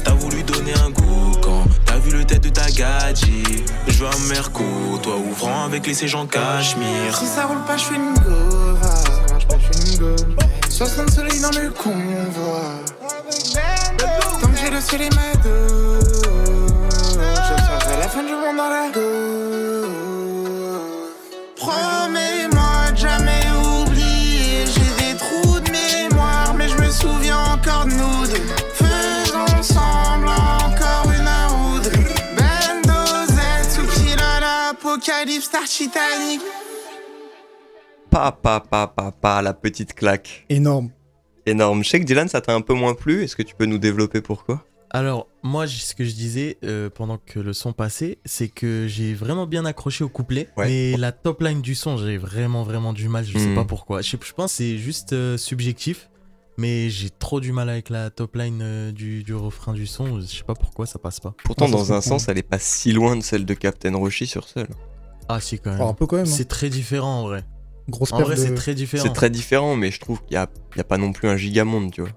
T'as 0.03 0.13
voulu 0.13 0.43
donner 0.43 0.73
un 0.73 0.89
goût 0.89 1.31
quand 1.41 1.65
t'as 1.85 1.99
vu 1.99 2.11
le 2.11 2.25
tête 2.25 2.43
de 2.43 2.49
ta 2.49 2.69
gadji. 2.71 3.43
Je 3.87 4.03
veux 4.03 4.29
merco, 4.29 4.63
toi 5.01 5.17
ouvrant 5.17 5.65
avec 5.65 5.85
les 5.87 6.15
en 6.15 6.25
cachemire. 6.25 7.17
Si 7.17 7.27
ça 7.27 7.45
roule 7.45 7.63
pas, 7.65 7.77
je 7.77 7.83
fais 7.83 7.95
une 7.95 8.13
gova. 8.13 9.18
Fais 9.57 9.91
une 9.91 9.97
go. 9.97 10.15
60 10.69 11.09
soleil 11.09 11.39
dans 11.41 11.49
le 11.49 11.69
convoi. 11.71 12.61
Tant 14.41 14.47
que 14.47 14.57
j'ai 14.57 14.69
le 14.69 14.79
ciel 14.79 15.01
et 15.01 15.09
ma 15.09 15.33
dos. 15.43 15.99
J'observerai 17.47 17.97
la 17.99 18.07
fin 18.07 18.23
du 18.23 18.33
monde 18.33 18.57
dans 18.57 18.69
la 18.69 18.89
go. 18.93 19.01
Promets-moi 21.57 22.91
de 22.91 22.97
jamais 22.97 23.45
oublier. 23.81 24.65
J'ai 24.67 24.91
des 25.03 25.17
trous 25.17 25.59
de 25.59 25.71
mémoire, 25.71 26.53
mais 26.55 26.69
je 26.69 26.77
me 26.77 26.89
souviens 26.89 27.39
encore 27.39 27.85
de 27.85 27.91
nous 27.91 28.27
deux. 28.27 28.41
Faisons 28.75 29.63
semblant 29.63 30.57
encore 30.59 31.11
une 31.11 31.81
deux. 31.81 31.99
Bendo 32.37 33.25
Z, 33.27 33.37
Tsukila, 33.73 34.39
l'apocalypse, 34.39 35.45
Star 35.45 35.63
Titanic. 35.63 36.41
Pa, 38.09 38.31
pa, 38.31 38.59
pa, 38.59 38.87
pa, 38.87 39.11
pa, 39.11 39.41
la 39.41 39.53
petite 39.53 39.93
claque. 39.93 40.45
Énorme. 40.49 40.89
Énorme. 41.45 41.83
Je 41.83 41.89
sais 41.89 41.99
que 41.99 42.05
Dylan, 42.05 42.27
ça 42.27 42.41
t'a 42.41 42.53
un 42.53 42.61
peu 42.61 42.73
moins 42.73 42.93
plu. 42.95 43.23
Est-ce 43.23 43.35
que 43.35 43.43
tu 43.43 43.55
peux 43.55 43.65
nous 43.65 43.77
développer 43.77 44.21
pourquoi? 44.21 44.65
Alors, 44.91 45.27
moi, 45.43 45.67
ce 45.67 45.93
que 45.93 46.03
je 46.03 46.13
disais 46.15 46.57
euh, 46.63 46.89
pendant 46.89 47.17
que 47.19 47.39
le 47.39 47.53
son 47.53 47.73
passait, 47.73 48.17
c'est 48.25 48.47
que 48.47 48.87
j'ai 48.87 49.13
vraiment 49.13 49.45
bien 49.45 49.63
accroché 49.65 50.03
au 50.03 50.09
couplet. 50.09 50.49
Ouais. 50.57 50.65
Mais 50.67 50.97
la 50.97 51.11
top 51.11 51.41
line 51.41 51.61
du 51.61 51.75
son, 51.75 51.97
j'ai 51.97 52.17
vraiment, 52.17 52.63
vraiment 52.63 52.93
du 52.93 53.07
mal. 53.07 53.23
Je 53.25 53.37
sais 53.37 53.47
Hmm. 53.49 53.55
pas 53.55 53.65
pourquoi. 53.65 54.01
Je, 54.01 54.09
sais- 54.09 54.17
je 54.23 54.33
pense 54.33 54.51
que 54.51 54.57
c'est 54.57 54.77
juste 54.79 55.13
euh, 55.13 55.37
subjectif. 55.37 56.09
Mais 56.57 56.89
j'ai 56.89 57.09
trop 57.09 57.39
du 57.39 57.53
mal 57.53 57.69
avec 57.69 57.89
la 57.89 58.09
top 58.09 58.35
line 58.35 58.59
euh, 58.61 58.91
du, 58.91 59.23
du 59.23 59.33
refrain 59.35 59.73
du 59.73 59.85
son. 59.87 60.19
Je 60.19 60.25
sais 60.25 60.43
pas 60.43 60.55
pourquoi 60.55 60.85
ça 60.87 60.97
passe 60.99 61.19
pas. 61.21 61.33
Pourtant, 61.45 61.67
Non, 61.69 61.77
dans 61.77 61.93
un 61.93 62.01
sens, 62.01 62.27
elle 62.27 62.37
est 62.39 62.43
pas 62.43 62.59
si 62.59 62.91
loin 62.91 63.15
de 63.15 63.21
celle 63.21 63.45
de 63.45 63.53
Captain 63.53 63.95
Roshi 63.95 64.25
sur 64.27 64.47
seul. 64.47 64.67
Ah, 65.29 65.39
si, 65.39 65.59
quand 65.59 65.69
même. 65.69 65.77
Alors, 65.79 65.89
un 65.91 65.93
peu 65.93 66.05
quand 66.07 66.17
même. 66.17 66.25
hein. 66.25 66.29
c'est 66.29 66.47
très 66.49 66.69
différent 66.69 67.19
en 67.21 67.23
vrai. 67.27 67.45
Grosse 67.89 68.13
En 68.13 68.21
vrai, 68.21 68.35
de- 68.35 68.41
c'est 68.41 68.55
très 68.55 68.75
différent. 68.75 69.03
C'est 69.03 69.13
très 69.13 69.29
différent, 69.29 69.75
mais 69.75 69.91
je 69.91 69.99
trouve 69.99 70.21
qu'il 70.23 70.33
y 70.33 70.37
a, 70.37 70.47
pas 70.83 70.97
non 70.97 71.11
plus 71.11 71.27
un 71.27 71.37
gigamonde, 71.37 71.91
tu 71.91 72.01
vois. 72.01 72.11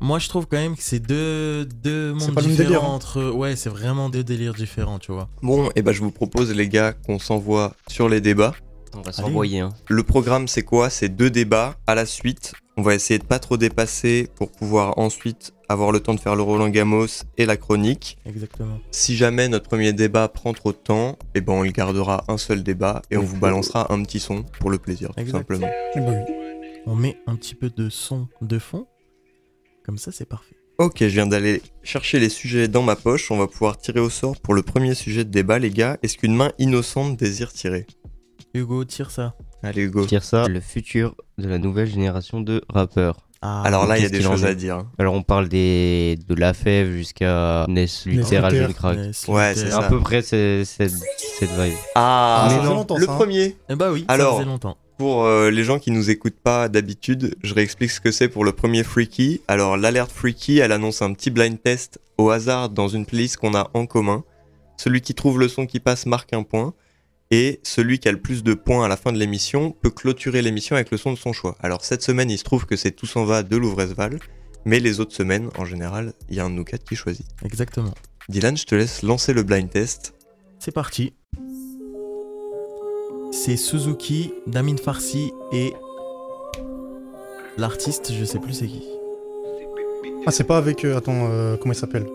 Moi, 0.00 0.18
je 0.18 0.28
trouve 0.28 0.46
quand 0.46 0.56
même 0.56 0.76
que 0.76 0.82
c'est 0.82 0.98
deux, 0.98 1.66
mondes 2.12 2.34
pas 2.34 2.42
différents 2.42 2.56
délire, 2.56 2.84
hein. 2.84 2.88
entre. 2.88 3.30
Ouais, 3.30 3.56
c'est 3.56 3.70
vraiment 3.70 4.10
deux 4.10 4.24
délires 4.24 4.54
différents, 4.54 4.98
tu 4.98 5.12
vois. 5.12 5.28
Bon, 5.42 5.70
et 5.76 5.82
ben 5.82 5.92
je 5.92 6.00
vous 6.00 6.10
propose, 6.10 6.52
les 6.52 6.68
gars, 6.68 6.92
qu'on 6.92 7.18
s'envoie 7.18 7.74
sur 7.88 8.08
les 8.08 8.20
débats. 8.20 8.54
On 8.96 9.02
va 9.02 9.12
s'envoyer. 9.12 9.60
Hein. 9.60 9.70
Le 9.88 10.02
programme, 10.02 10.48
c'est 10.48 10.62
quoi? 10.62 10.90
C'est 10.90 11.08
deux 11.08 11.30
débats 11.30 11.76
à 11.86 11.94
la 11.94 12.06
suite. 12.06 12.54
On 12.76 12.82
va 12.82 12.94
essayer 12.94 13.18
de 13.18 13.24
pas 13.24 13.38
trop 13.38 13.56
dépasser 13.56 14.28
pour 14.34 14.50
pouvoir 14.50 14.98
ensuite 14.98 15.54
avoir 15.68 15.92
le 15.92 16.00
temps 16.00 16.14
de 16.14 16.20
faire 16.20 16.34
le 16.34 16.42
Roland 16.42 16.68
Gamos 16.68 17.22
et 17.38 17.46
la 17.46 17.56
chronique. 17.56 18.18
Exactement. 18.26 18.80
Si 18.90 19.16
jamais 19.16 19.48
notre 19.48 19.68
premier 19.68 19.92
débat 19.92 20.26
prend 20.28 20.52
trop 20.52 20.72
de 20.72 20.76
temps, 20.76 21.16
et 21.36 21.40
ben 21.40 21.52
on 21.52 21.62
le 21.62 21.70
gardera 21.70 22.24
un 22.26 22.36
seul 22.36 22.64
débat 22.64 23.02
et 23.12 23.16
on 23.16 23.22
vous 23.22 23.38
balancera 23.38 23.92
un 23.92 24.02
petit 24.02 24.18
son 24.18 24.42
pour 24.42 24.70
le 24.70 24.78
plaisir, 24.78 25.10
tout 25.16 25.26
simplement. 25.28 25.68
Eh 25.94 26.00
oui. 26.00 26.16
On 26.86 26.96
met 26.96 27.16
un 27.26 27.36
petit 27.36 27.54
peu 27.54 27.70
de 27.70 27.88
son 27.88 28.28
de 28.42 28.58
fond. 28.58 28.86
Comme 29.84 29.98
ça, 29.98 30.10
c'est 30.10 30.28
parfait. 30.28 30.56
Ok, 30.78 30.96
je 30.98 31.06
viens 31.06 31.26
d'aller 31.26 31.62
chercher 31.84 32.18
les 32.18 32.28
sujets 32.28 32.66
dans 32.66 32.82
ma 32.82 32.96
poche. 32.96 33.30
On 33.30 33.38
va 33.38 33.46
pouvoir 33.46 33.78
tirer 33.78 34.00
au 34.00 34.10
sort 34.10 34.40
pour 34.40 34.54
le 34.54 34.62
premier 34.62 34.94
sujet 34.94 35.24
de 35.24 35.30
débat, 35.30 35.60
les 35.60 35.70
gars. 35.70 35.98
Est-ce 36.02 36.18
qu'une 36.18 36.34
main 36.34 36.50
innocente 36.58 37.16
désire 37.16 37.52
tirer? 37.52 37.86
Hugo, 38.52 38.84
tire 38.84 39.12
ça. 39.12 39.36
Allez, 39.64 39.82
Hugo. 39.82 40.04
Tire 40.06 40.24
ça, 40.24 40.46
le 40.48 40.60
futur 40.60 41.14
de 41.38 41.48
la 41.48 41.58
nouvelle 41.58 41.88
génération 41.88 42.40
de 42.40 42.62
rappeurs. 42.68 43.18
Ah, 43.46 43.62
Alors 43.64 43.86
là, 43.86 43.98
il 43.98 44.02
y 44.02 44.06
a 44.06 44.08
des 44.08 44.22
choses 44.22 44.44
à 44.46 44.54
dire. 44.54 44.76
hein. 44.76 44.86
Alors 44.98 45.12
on 45.14 45.22
parle 45.22 45.48
des 45.48 46.18
de 46.28 46.34
la 46.34 46.54
fève 46.54 46.90
jusqu'à 46.92 47.66
Ness 47.68 48.06
Luther. 48.06 48.42
Algérie 48.44 48.72
Crack. 48.74 48.96
Ness, 48.96 49.26
Ouais, 49.28 49.52
c'est 49.54 49.66
À 49.66 49.82
ça. 49.82 49.88
peu 49.88 50.00
près 50.00 50.22
c'est- 50.22 50.64
cette, 50.64 50.92
cette 50.92 51.50
vibe. 51.50 51.74
Ah, 51.94 52.46
Ah, 52.48 52.48
mais 52.56 52.64
non, 52.66 52.86
le 52.98 53.04
ça, 53.04 53.12
hein. 53.12 53.16
premier. 53.16 53.56
Eh 53.68 53.74
bah 53.74 53.90
oui, 53.92 54.04
Alors, 54.08 54.34
ça 54.34 54.40
faisait 54.40 54.48
longtemps. 54.50 54.76
Pour 54.96 55.24
euh, 55.24 55.50
les 55.50 55.64
gens 55.64 55.78
qui 55.78 55.90
nous 55.90 56.08
écoutent 56.08 56.40
pas 56.42 56.68
d'habitude, 56.68 57.34
je 57.42 57.52
réexplique 57.52 57.90
ce 57.90 58.00
que 58.00 58.12
c'est 58.12 58.28
pour 58.28 58.44
le 58.44 58.52
premier 58.52 58.82
Freaky. 58.84 59.40
Alors 59.48 59.76
l'alerte 59.76 60.10
Freaky, 60.12 60.58
elle 60.60 60.72
annonce 60.72 61.02
un 61.02 61.12
petit 61.12 61.30
blind 61.30 61.60
test 61.60 61.98
au 62.16 62.30
hasard 62.30 62.70
dans 62.70 62.88
une 62.88 63.04
playlist 63.04 63.36
qu'on 63.38 63.54
a 63.54 63.68
en 63.74 63.86
commun. 63.86 64.22
Celui 64.78 65.00
qui 65.02 65.14
trouve 65.14 65.38
le 65.40 65.48
son 65.48 65.66
qui 65.66 65.80
passe 65.80 66.06
marque 66.06 66.32
un 66.32 66.44
point. 66.44 66.72
Et 67.30 67.60
celui 67.62 67.98
qui 67.98 68.08
a 68.08 68.12
le 68.12 68.20
plus 68.20 68.42
de 68.42 68.54
points 68.54 68.84
à 68.84 68.88
la 68.88 68.96
fin 68.96 69.12
de 69.12 69.18
l'émission 69.18 69.70
peut 69.70 69.90
clôturer 69.90 70.42
l'émission 70.42 70.76
avec 70.76 70.90
le 70.90 70.98
son 70.98 71.12
de 71.12 71.18
son 71.18 71.32
choix. 71.32 71.56
Alors 71.60 71.84
cette 71.84 72.02
semaine, 72.02 72.30
il 72.30 72.38
se 72.38 72.44
trouve 72.44 72.66
que 72.66 72.76
c'est 72.76 72.92
Tout 72.92 73.06
s'en 73.06 73.24
va 73.24 73.42
de 73.42 73.56
Louvresval. 73.56 74.18
Mais 74.66 74.80
les 74.80 75.00
autres 75.00 75.14
semaines, 75.14 75.50
en 75.58 75.64
général, 75.64 76.14
il 76.30 76.36
y 76.36 76.40
a 76.40 76.44
un 76.44 76.50
de 76.50 76.54
nous 76.54 76.64
quatre 76.64 76.84
qui 76.84 76.96
choisit. 76.96 77.26
Exactement. 77.44 77.92
Dylan, 78.28 78.56
je 78.56 78.64
te 78.64 78.74
laisse 78.74 79.02
lancer 79.02 79.34
le 79.34 79.42
blind 79.42 79.68
test. 79.68 80.14
C'est 80.58 80.72
parti. 80.72 81.12
C'est 83.30 83.56
Suzuki, 83.56 84.32
Damin 84.46 84.76
Farsi 84.76 85.32
et 85.52 85.74
l'artiste, 87.58 88.12
je 88.18 88.24
sais 88.24 88.38
plus 88.38 88.54
c'est 88.54 88.68
qui. 88.68 88.84
Ah, 90.26 90.30
c'est 90.30 90.44
pas 90.44 90.56
avec. 90.56 90.84
euh, 90.84 90.96
attends, 90.96 91.28
euh, 91.30 91.56
comment 91.56 91.72
il 91.72 91.76
s'appelle? 91.76 92.06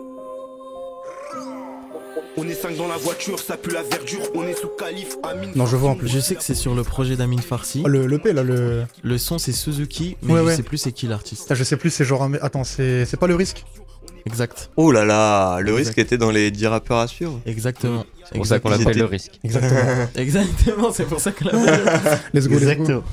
On 2.37 2.47
est 2.47 2.53
5 2.53 2.77
dans 2.77 2.87
la 2.87 2.95
voiture, 2.95 3.37
ça 3.39 3.57
pue 3.57 3.71
la 3.71 3.83
verdure, 3.83 4.21
on 4.33 4.43
est 4.43 4.53
sous 4.53 4.69
calife, 4.69 5.17
Amine. 5.23 5.51
Non, 5.55 5.65
je 5.65 5.75
vois 5.75 5.89
en 5.89 5.95
plus. 5.95 6.07
Je 6.07 6.19
sais 6.19 6.35
que 6.35 6.43
c'est 6.43 6.55
sur 6.55 6.73
le 6.73 6.83
projet 6.83 7.17
d'Amin 7.17 7.39
Farsi. 7.39 7.81
Ah, 7.85 7.89
le, 7.89 8.05
le 8.07 8.17
P 8.17 8.31
là, 8.33 8.43
le. 8.43 8.83
Le 9.03 9.17
son 9.17 9.37
c'est 9.39 9.51
Suzuki, 9.51 10.15
mais 10.21 10.33
Ouais, 10.33 10.39
je 10.39 10.45
ouais. 10.45 10.55
sais 10.55 10.63
plus 10.63 10.77
c'est 10.77 10.91
qui 10.93 11.07
l'artiste. 11.07 11.43
Putain, 11.43 11.55
je 11.55 11.63
sais 11.63 11.75
plus, 11.75 11.89
c'est 11.89 12.05
genre. 12.05 12.23
un- 12.23 12.33
Attends, 12.41 12.63
c'est 12.63 13.05
c'est 13.05 13.17
pas 13.17 13.27
le 13.27 13.35
risque 13.35 13.65
Exact. 14.25 14.69
Oh 14.77 14.91
là 14.91 15.05
là, 15.05 15.59
le 15.59 15.69
Exact. 15.71 15.77
risque 15.87 15.97
était 15.97 16.17
dans 16.17 16.29
les 16.31 16.51
10 16.51 16.67
rappeurs 16.67 16.99
à 16.99 17.07
suivre. 17.07 17.41
Exactement. 17.45 18.05
C'est 18.29 18.35
pour 18.35 18.45
ça 18.45 18.59
qu'on 18.59 18.69
l'appelle 18.69 18.97
le 18.97 19.05
risque. 19.05 19.39
Exactement. 19.43 20.07
Exactement, 20.15 20.91
c'est 20.93 21.05
pour 21.05 21.19
ça 21.19 21.31
qu'on 21.31 21.45
l'appelle. 21.45 22.19
Let's 22.33 22.47
go, 22.47 22.55
let's 22.59 22.61
go. 22.61 22.63
Exactement. 22.63 23.03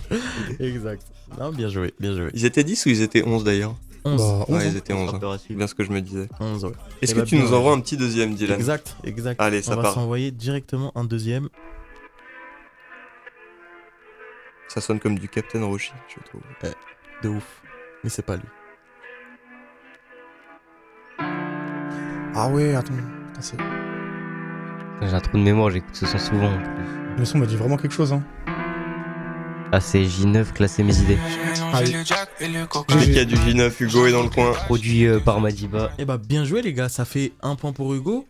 exact. 0.61 1.03
Non, 1.41 1.51
bien 1.51 1.69
joué, 1.69 1.93
bien 1.99 2.15
joué. 2.15 2.29
Ils 2.35 2.45
étaient 2.45 2.65
10 2.65 2.87
ou 2.87 2.89
ils 2.91 3.03
étaient 3.03 3.25
11 3.27 3.43
d'ailleurs? 3.45 3.75
11. 4.07 4.17
Bah, 4.21 4.25
onze, 4.49 4.49
Ouais, 4.49 4.65
hein. 4.65 4.69
ils 4.71 4.77
étaient 4.77 4.93
11. 4.93 5.15
hein. 5.15 5.37
C'est 5.47 5.55
bien 5.55 5.67
ce 5.67 5.75
que 5.75 5.85
je 5.85 5.91
me 5.91 6.01
disais. 6.01 6.29
11, 6.41 6.65
ouais. 6.65 6.73
Est-ce 7.03 7.13
Eh 7.13 7.15
que 7.15 7.21
bah, 7.21 7.27
tu 7.27 7.37
nous 7.39 7.53
envoies 7.53 7.73
un 7.73 7.81
petit 7.81 7.97
deuxième, 7.97 8.35
Dylan 8.35 8.57
Exact, 8.57 8.97
exact. 9.05 9.41
Allez, 9.41 9.63
ça 9.63 9.73
On 9.73 9.77
va 9.77 9.83
part. 9.83 9.95
s'envoyer 9.95 10.31
directement 10.31 10.93
un 10.95 11.05
deuxième. 11.05 11.49
Ça 14.69 14.81
sonne 14.81 15.01
comme 15.01 15.19
du 15.19 15.29
Captain 15.29 15.65
Roshi, 15.65 15.93
je 16.09 16.23
trouve. 16.29 16.43
De 17.23 17.29
ouf. 17.31 17.63
Mais 18.05 18.11
c'est 18.11 18.23
pas 18.25 18.37
lui. 18.37 18.45
Ah 22.39 22.49
ouais, 22.51 22.75
attends. 22.75 22.93
C'est- 23.41 23.57
J'ai 25.03 25.15
un 25.15 25.21
trou 25.21 25.39
de 25.39 25.43
mémoire, 25.43 25.71
j'écoute 25.71 25.95
ce 25.95 26.07
son 26.07 26.19
souvent. 26.19 26.53
en 26.53 26.59
plus. 26.59 27.19
Le 27.19 27.25
son 27.25 27.39
m'a 27.39 27.47
dit 27.47 27.57
vraiment 27.57 27.77
quelque 27.77 27.95
chose, 27.95 28.13
hein. 28.13 28.23
Ah, 29.73 29.81
c'est 29.81 30.03
J9, 30.03 30.53
classé 30.53 30.83
mes 30.83 30.97
idées. 30.99 31.19
Ah 31.73 31.81
oui. 31.85 31.93
Dès 32.89 33.05
qu'il 33.05 33.15
y 33.15 33.19
a 33.19 33.25
du 33.25 33.35
J9, 33.35 33.73
Hugo 33.81 34.07
est 34.07 34.13
dans 34.13 34.23
le 34.23 34.29
coin. 34.29 34.53
Produit 34.67 35.07
euh, 35.07 35.19
par 35.19 35.41
Madiba. 35.41 35.91
Eh 35.99 36.05
bah, 36.05 36.19
bien 36.19 36.45
joué, 36.45 36.63
les 36.63 36.73
gars. 36.73 36.89
Ça 36.89 37.05
fait 37.05 37.33
un 37.43 37.57
point 37.57 37.73
pour 37.73 37.93
Hugo. 37.95 38.27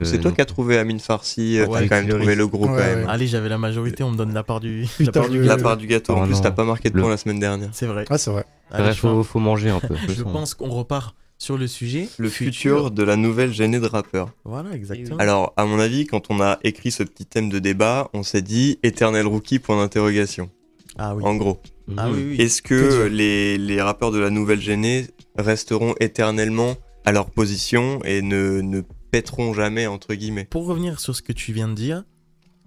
C'est 0.00 0.16
Euh, 0.18 0.22
toi 0.22 0.32
qui 0.32 0.40
as 0.40 0.44
trouvé 0.44 0.76
Amine 0.78 0.98
Farsi, 0.98 1.58
euh, 1.60 1.66
Ouais, 1.66 1.82
t'as 1.82 1.88
quand 2.00 2.06
même 2.06 2.08
trouvé 2.18 2.34
le 2.34 2.46
gros 2.48 2.62
Ouais, 2.64 2.68
quand 2.68 2.74
ouais. 2.76 2.96
même. 2.96 3.08
Allez, 3.08 3.26
j'avais 3.28 3.48
la 3.48 3.58
majorité, 3.58 4.02
on 4.02 4.10
me 4.10 4.16
donne 4.16 4.34
la 4.34 4.42
part 4.42 4.58
du, 4.60 4.86
Putain, 4.98 5.04
la 5.04 5.20
part 5.20 5.28
du 5.30 5.40
La 5.40 5.46
gâteau. 5.48 5.62
part 5.62 5.76
du 5.76 5.86
gâteau, 5.86 6.12
en 6.14 6.22
Oh 6.24 6.26
plus 6.26 6.40
t'as 6.40 6.50
pas 6.50 6.64
marqué 6.64 6.90
de 6.90 6.96
Le- 6.96 7.02
points 7.02 7.10
la 7.10 7.16
semaine 7.16 7.38
dernière. 7.38 7.68
C'est 7.72 7.86
vrai. 7.86 8.04
Ah, 8.10 8.18
c'est 8.18 8.30
vrai. 8.30 8.44
Allez, 8.72 8.92
je 8.92 8.98
faut, 9.22 9.38
manger 9.38 9.70
un 9.70 9.78
peu. 9.80 9.94
je 10.08 10.22
pense 10.24 10.54
qu'on 10.54 10.68
repart 10.70 11.14
sur 11.38 11.58
le 11.58 11.66
sujet. 11.66 12.08
Le 12.18 12.28
futur 12.28 12.90
de 12.90 13.02
la 13.02 13.16
nouvelle 13.16 13.52
gênée 13.52 13.80
de 13.80 13.86
rappeurs. 13.86 14.30
Voilà, 14.44 14.72
exactement. 14.74 15.16
Alors, 15.18 15.52
à 15.56 15.64
mon 15.66 15.78
avis, 15.78 16.06
quand 16.06 16.30
on 16.30 16.40
a 16.40 16.58
écrit 16.64 16.90
ce 16.90 17.02
petit 17.02 17.26
thème 17.26 17.48
de 17.50 17.58
débat, 17.58 18.08
on 18.14 18.22
s'est 18.22 18.42
dit 18.42 18.78
éternel 18.82 19.26
rookie 19.26 19.58
point 19.58 19.76
d'interrogation. 19.76 20.50
Ah 20.96 21.14
oui. 21.14 21.24
En 21.24 21.34
gros. 21.34 21.60
Ah 21.96 22.08
oui, 22.10 22.24
oui. 22.30 22.36
Est-ce 22.40 22.62
Que 22.62 23.04
les, 23.06 23.58
les 23.58 23.82
rappeurs 23.82 24.10
de 24.12 24.18
la 24.18 24.30
nouvelle 24.30 24.60
gênée 24.60 25.06
resteront 25.36 25.94
éternellement 26.00 26.76
à 27.04 27.12
leur 27.12 27.30
position 27.30 28.00
et 28.04 28.22
ne, 28.22 28.60
ne 28.62 28.80
pèteront 29.10 29.52
jamais, 29.52 29.86
entre 29.86 30.14
guillemets? 30.14 30.44
Pour 30.44 30.66
revenir 30.66 31.00
sur 31.00 31.14
ce 31.14 31.20
que 31.20 31.32
tu 31.32 31.52
viens 31.52 31.68
de 31.68 31.74
dire, 31.74 32.04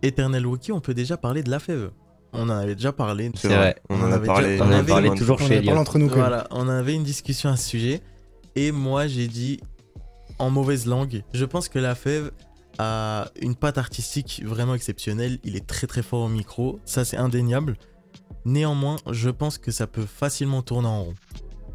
Eternal 0.04 0.46
Wookie, 0.46 0.72
on 0.72 0.82
peut 0.82 0.94
déjà 0.94 1.18
parler 1.18 1.42
de 1.42 1.50
la 1.50 1.60
fève. 1.60 1.90
On 2.34 2.44
en 2.44 2.50
avait 2.50 2.76
déjà 2.76 2.92
parlé. 2.92 3.32
C'est 3.36 3.48
vrai. 3.48 3.78
On 3.90 3.96
On 3.96 4.04
en 4.04 4.12
a 4.12 4.16
avait 4.16 4.28
parlé. 4.28 4.48
déjà- 4.50 4.64
On 4.66 4.68
en 4.68 4.72
avait 4.72 4.92
a 4.92 4.96
parlé 4.96 5.10
toujours 5.16 5.38
On 5.40 5.46
en 5.46 5.48
chez 5.48 5.72
entre 5.72 5.98
nous. 5.98 6.10
Voilà, 6.10 6.46
on 6.52 6.68
avait 6.68 6.94
une 6.94 7.04
discussion 7.06 7.50
à 7.50 7.56
ce 7.56 7.68
sujet. 7.70 8.02
Et 8.58 8.72
moi, 8.72 9.06
j'ai 9.06 9.28
dit, 9.28 9.60
en 10.40 10.50
mauvaise 10.50 10.88
langue, 10.88 11.24
je 11.32 11.46
pense 11.46 11.70
que 11.70 11.78
la 11.78 11.94
fève 11.94 12.32
a 12.80 13.30
une 13.40 13.54
patte 13.54 13.78
artistique 13.78 14.42
vraiment 14.44 14.74
exceptionnelle. 14.74 15.38
Il 15.44 15.56
est 15.56 15.68
très 15.68 15.86
très 15.86 16.02
fort 16.02 16.22
au 16.22 16.28
micro. 16.28 16.80
Ça, 16.84 17.06
c'est 17.06 17.18
indéniable. 17.18 17.78
Néanmoins, 18.46 18.96
je 19.12 19.30
pense 19.30 19.60
que 19.60 19.70
ça 19.70 19.86
peut 19.86 20.08
facilement 20.08 20.64
tourner 20.64 20.88
en 20.88 21.04
rond. 21.04 21.14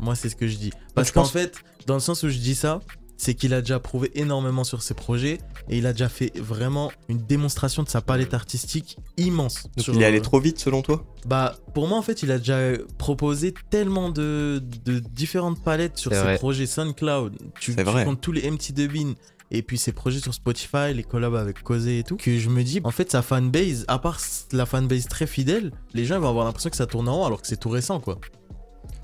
Moi, 0.00 0.16
c'est 0.16 0.28
ce 0.28 0.34
que 0.34 0.48
je 0.48 0.56
dis. 0.56 0.72
Parce 0.96 1.12
qu'en 1.12 1.24
fait, 1.24 1.62
dans 1.86 1.94
le 1.94 2.00
sens 2.00 2.24
où 2.24 2.28
je 2.28 2.38
dis 2.38 2.56
ça, 2.56 2.80
c'est 3.16 3.34
qu'il 3.34 3.54
a 3.54 3.60
déjà 3.60 3.78
prouvé 3.78 4.10
énormément 4.14 4.64
sur 4.64 4.82
ses 4.82 4.94
projets 4.94 5.38
et 5.68 5.78
il 5.78 5.86
a 5.86 5.92
déjà 5.92 6.08
fait 6.08 6.32
vraiment 6.38 6.90
une 7.08 7.18
démonstration 7.18 7.82
de 7.82 7.88
sa 7.88 8.00
palette 8.00 8.34
artistique 8.34 8.98
immense. 9.16 9.64
Donc 9.76 9.84
sur, 9.84 9.94
il 9.94 10.02
est 10.02 10.06
allé 10.06 10.18
euh, 10.18 10.22
trop 10.22 10.40
vite 10.40 10.58
selon 10.58 10.82
toi? 10.82 11.04
Bah, 11.26 11.54
pour 11.74 11.86
moi, 11.86 11.98
en 11.98 12.02
fait, 12.02 12.22
il 12.22 12.30
a 12.32 12.38
déjà 12.38 12.58
proposé 12.98 13.54
tellement 13.70 14.10
de, 14.10 14.62
de 14.84 14.98
différentes 14.98 15.62
palettes 15.62 15.98
sur 15.98 16.12
ses 16.12 16.18
vrai. 16.18 16.38
projets 16.38 16.66
SoundCloud. 16.66 17.36
Tu, 17.60 17.76
tu 17.76 17.82
vrai. 17.82 18.04
comptes 18.04 18.20
tous 18.20 18.32
les 18.32 18.50
MT 18.50 18.72
Dubin 18.72 19.14
et 19.52 19.62
puis 19.62 19.76
ses 19.76 19.92
projets 19.92 20.18
sur 20.18 20.32
Spotify, 20.32 20.94
les 20.94 21.04
collabs 21.04 21.34
avec 21.34 21.62
Causé 21.62 21.98
et 21.98 22.02
tout, 22.02 22.16
que 22.16 22.38
je 22.38 22.48
me 22.48 22.64
dis, 22.64 22.80
en 22.84 22.90
fait, 22.90 23.10
sa 23.10 23.20
fanbase, 23.20 23.84
à 23.86 23.98
part 23.98 24.18
la 24.50 24.64
fanbase 24.64 25.06
très 25.06 25.26
fidèle, 25.26 25.72
les 25.92 26.06
gens 26.06 26.18
vont 26.18 26.30
avoir 26.30 26.46
l'impression 26.46 26.70
que 26.70 26.76
ça 26.76 26.86
tourne 26.86 27.06
en 27.08 27.16
rond 27.16 27.26
alors 27.26 27.42
que 27.42 27.46
c'est 27.46 27.58
tout 27.58 27.68
récent, 27.68 28.00
quoi. 28.00 28.18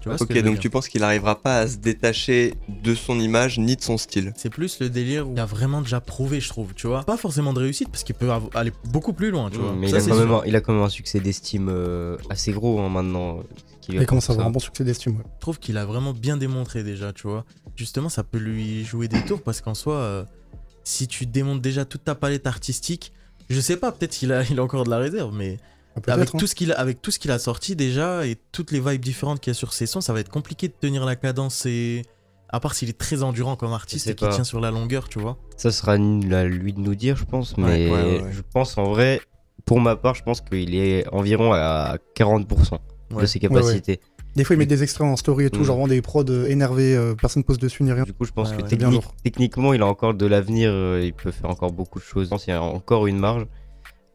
Tu 0.00 0.08
vois 0.08 0.16
ce 0.16 0.22
Ok, 0.22 0.28
que 0.28 0.34
je 0.34 0.38
veux 0.38 0.44
donc 0.44 0.54
dire 0.54 0.60
tu 0.60 0.70
penses 0.70 0.88
qu'il 0.88 1.02
arrivera 1.02 1.40
pas 1.42 1.58
à 1.58 1.66
se 1.66 1.76
détacher 1.76 2.54
de 2.68 2.94
son 2.94 3.18
image 3.18 3.58
ni 3.58 3.74
de 3.74 3.80
son 3.82 3.98
style 3.98 4.32
C'est 4.36 4.48
plus 4.50 4.78
le 4.80 4.88
délire 4.88 5.28
où 5.28 5.32
il 5.32 5.40
a 5.40 5.44
vraiment 5.44 5.82
déjà 5.82 6.00
prouvé, 6.00 6.40
je 6.40 6.48
trouve, 6.48 6.72
tu 6.74 6.86
vois. 6.86 7.02
Pas 7.02 7.16
forcément 7.16 7.52
de 7.52 7.58
réussite 7.60 7.88
parce 7.90 8.04
qu'il 8.04 8.14
peut 8.14 8.30
av- 8.30 8.48
aller 8.54 8.72
beaucoup 8.92 9.12
plus 9.12 9.30
loin, 9.30 9.50
tu 9.50 9.56
vois. 9.58 9.74
Mais 9.74 9.88
il 9.90 9.96
a, 9.96 10.00
c'est 10.00 10.10
quand 10.10 10.16
même 10.18 10.28
sûr. 10.28 10.42
un, 10.42 10.46
il 10.46 10.54
a 10.54 10.60
quand 10.60 10.72
même 10.72 10.82
un 10.82 10.88
succès 10.88 11.18
d'estime 11.18 11.68
euh, 11.68 12.16
assez 12.30 12.52
gros 12.52 12.78
hein, 12.80 12.88
maintenant. 12.88 13.38
euh, 13.38 13.42
qui 13.80 13.92
lui 13.92 14.00
Il 14.00 14.06
commence 14.06 14.24
à 14.24 14.32
apporte 14.32 14.38
avoir 14.38 14.48
un 14.48 14.52
bon 14.52 14.60
succès 14.60 14.84
d'estime, 14.84 15.16
ouais. 15.16 15.24
Je 15.36 15.40
trouve 15.40 15.58
qu'il 15.58 15.76
a 15.78 15.84
vraiment 15.84 16.12
bien 16.12 16.36
démontré 16.36 16.84
déjà, 16.84 17.12
tu 17.12 17.26
vois. 17.26 17.44
Justement, 17.74 18.08
ça 18.08 18.22
peut 18.22 18.38
lui 18.38 18.84
jouer 18.84 19.08
des 19.08 19.20
tours 19.22 19.42
parce 19.42 19.60
qu'en 19.60 19.74
soi, 19.74 19.94
euh, 19.94 20.24
si 20.84 21.08
tu 21.08 21.26
démontres 21.26 21.60
déjà 21.62 21.84
toute 21.84 22.04
ta 22.04 22.14
palette 22.14 22.46
artistique, 22.46 23.12
je 23.50 23.60
sais 23.60 23.76
pas, 23.76 23.90
peut-être 23.92 24.12
qu'il 24.12 24.30
a, 24.32 24.44
il 24.44 24.58
a 24.60 24.62
encore 24.62 24.84
de 24.84 24.90
la 24.90 24.98
réserve, 24.98 25.34
mais 25.34 25.56
avec 26.06 26.28
hein. 26.34 26.38
tout, 26.38 26.46
ce 26.46 26.54
qu'il 26.54 26.72
a, 26.72 26.78
avec 26.78 27.02
tout 27.02 27.10
ce 27.10 27.18
qu'il 27.18 27.30
a 27.30 27.38
sorti 27.38 27.76
déjà 27.76 28.26
et 28.26 28.36
toutes 28.52 28.70
les 28.72 28.80
vibes 28.80 29.00
différentes 29.00 29.40
qu'il 29.40 29.50
y 29.50 29.52
a 29.52 29.54
sur 29.54 29.72
ses 29.72 29.86
sons, 29.86 30.00
ça 30.00 30.12
va 30.12 30.20
être 30.20 30.30
compliqué 30.30 30.68
de 30.68 30.74
tenir 30.78 31.04
la 31.04 31.16
cadence 31.16 31.66
et. 31.66 32.02
À 32.50 32.60
part 32.60 32.74
s'il 32.74 32.88
est 32.88 32.96
très 32.96 33.22
endurant 33.22 33.56
comme 33.56 33.74
artiste 33.74 34.06
et 34.06 34.14
qu'il 34.14 34.26
pas. 34.26 34.32
tient 34.34 34.42
sur 34.42 34.58
la 34.58 34.70
longueur, 34.70 35.10
tu 35.10 35.18
vois. 35.18 35.36
Ça 35.58 35.70
sera 35.70 35.92
à 35.92 35.96
lui 35.98 36.72
de 36.72 36.80
nous 36.80 36.94
dire, 36.94 37.14
je 37.18 37.26
pense. 37.26 37.58
Mais 37.58 37.90
ouais, 37.90 37.90
ouais, 37.92 38.20
ouais. 38.22 38.32
je 38.32 38.40
pense 38.40 38.78
en 38.78 38.84
vrai, 38.84 39.20
pour 39.66 39.80
ma 39.82 39.96
part, 39.96 40.14
je 40.14 40.22
pense 40.22 40.40
qu'il 40.40 40.74
est 40.74 41.06
environ 41.12 41.52
à 41.52 41.98
40% 42.16 42.78
Ouais. 43.12 43.20
de 43.22 43.26
ses 43.26 43.38
capacités. 43.38 44.00
Des 44.34 44.44
fois, 44.44 44.56
ils 44.56 44.58
mettent 44.58 44.68
des 44.70 44.82
extraits 44.82 45.06
en 45.06 45.16
story 45.16 45.44
et 45.44 45.50
tout, 45.50 45.60
Mm. 45.60 45.64
genre 45.64 45.76
vraiment 45.76 45.88
des 45.88 46.00
prods 46.00 46.24
euh, 46.30 46.46
énervés, 46.46 46.96
euh, 46.96 47.14
personne 47.14 47.44
pose 47.44 47.58
dessus 47.58 47.82
ni 47.82 47.92
rien. 47.92 48.04
Du 48.04 48.14
coup, 48.14 48.24
je 48.24 48.32
pense 48.32 48.50
Ouais, 48.52 48.56
que 48.56 48.62
ouais. 48.62 48.68
Technique- 48.68 49.02
techniquement, 49.22 49.74
il 49.74 49.82
a 49.82 49.86
encore 49.86 50.14
de 50.14 50.24
l'avenir. 50.24 50.70
euh, 50.72 51.02
il 51.04 51.12
peut 51.12 51.30
faire 51.30 51.50
encore 51.50 51.72
beaucoup 51.72 51.98
de 51.98 52.04
choses. 52.04 52.24
Je 52.26 52.30
pense 52.30 52.44
qu'il 52.44 52.54
y 52.54 52.56
a 52.56 52.62
encore 52.62 53.06
une 53.08 53.18
marge. 53.18 53.46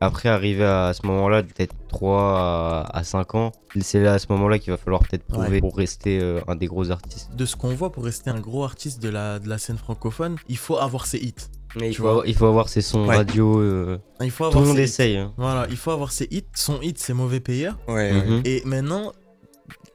Après, 0.02 0.28
arriver 0.28 0.66
à 0.66 0.92
ce 0.94 1.08
moment-là, 1.08 1.44
peut-être 1.44 1.74
3 1.88 2.22
à, 2.22 2.98
à 2.98 3.04
5 3.06 3.36
ans, 3.36 3.52
c'est 3.80 4.02
là 4.02 4.14
à 4.14 4.20
ce 4.20 4.28
moment-là 4.32 4.60
qu'il 4.60 4.72
va 4.72 4.78
falloir 4.78 5.02
peut-être 5.02 5.24
prouver 5.24 5.48
Ouais. 5.50 5.60
pour 5.62 5.78
rester 5.78 6.20
euh, 6.22 6.42
un 6.48 6.56
des 6.56 6.66
gros 6.68 6.92
artistes. 6.92 7.34
De 7.36 7.46
ce 7.46 7.56
qu'on 7.56 7.74
voit 7.74 7.92
pour 7.92 8.04
rester 8.04 8.30
un 8.30 8.40
gros 8.42 8.66
artiste 8.66 9.02
de 9.02 9.08
la, 9.08 9.40
de 9.40 9.48
la 9.48 9.58
scène 9.58 9.78
francophone, 9.78 10.36
il 10.50 10.58
faut 10.58 10.78
avoir 10.78 11.06
ses 11.06 11.20
hits. 11.20 11.34
Mais 11.80 11.90
il 11.90 11.96
faut, 11.96 12.04
vois. 12.04 12.12
avoir, 12.12 12.28
il 12.28 12.36
faut 12.36 12.46
avoir 12.48 12.68
ses 12.70 12.82
sons 12.82 13.08
Ouais. 13.08 13.16
radio. 13.16 13.60
euh, 13.62 13.98
Il 14.22 14.30
faut 14.30 14.50
tout 14.50 14.60
le 14.60 14.66
monde 14.66 14.78
essaye. 14.80 15.16
hein. 15.18 15.34
Voilà, 15.38 15.68
il 15.70 15.78
faut 15.78 15.92
avoir 15.92 16.12
ses 16.12 16.28
hits. 16.32 16.44
Son 16.54 16.82
hit, 16.82 17.00
c'est 17.00 17.14
Mauvais 17.14 17.40
Payeur. 17.40 17.78
Ouais, 17.88 18.12
Mhm. 18.14 18.42
Et 18.46 18.62
maintenant, 18.66 19.14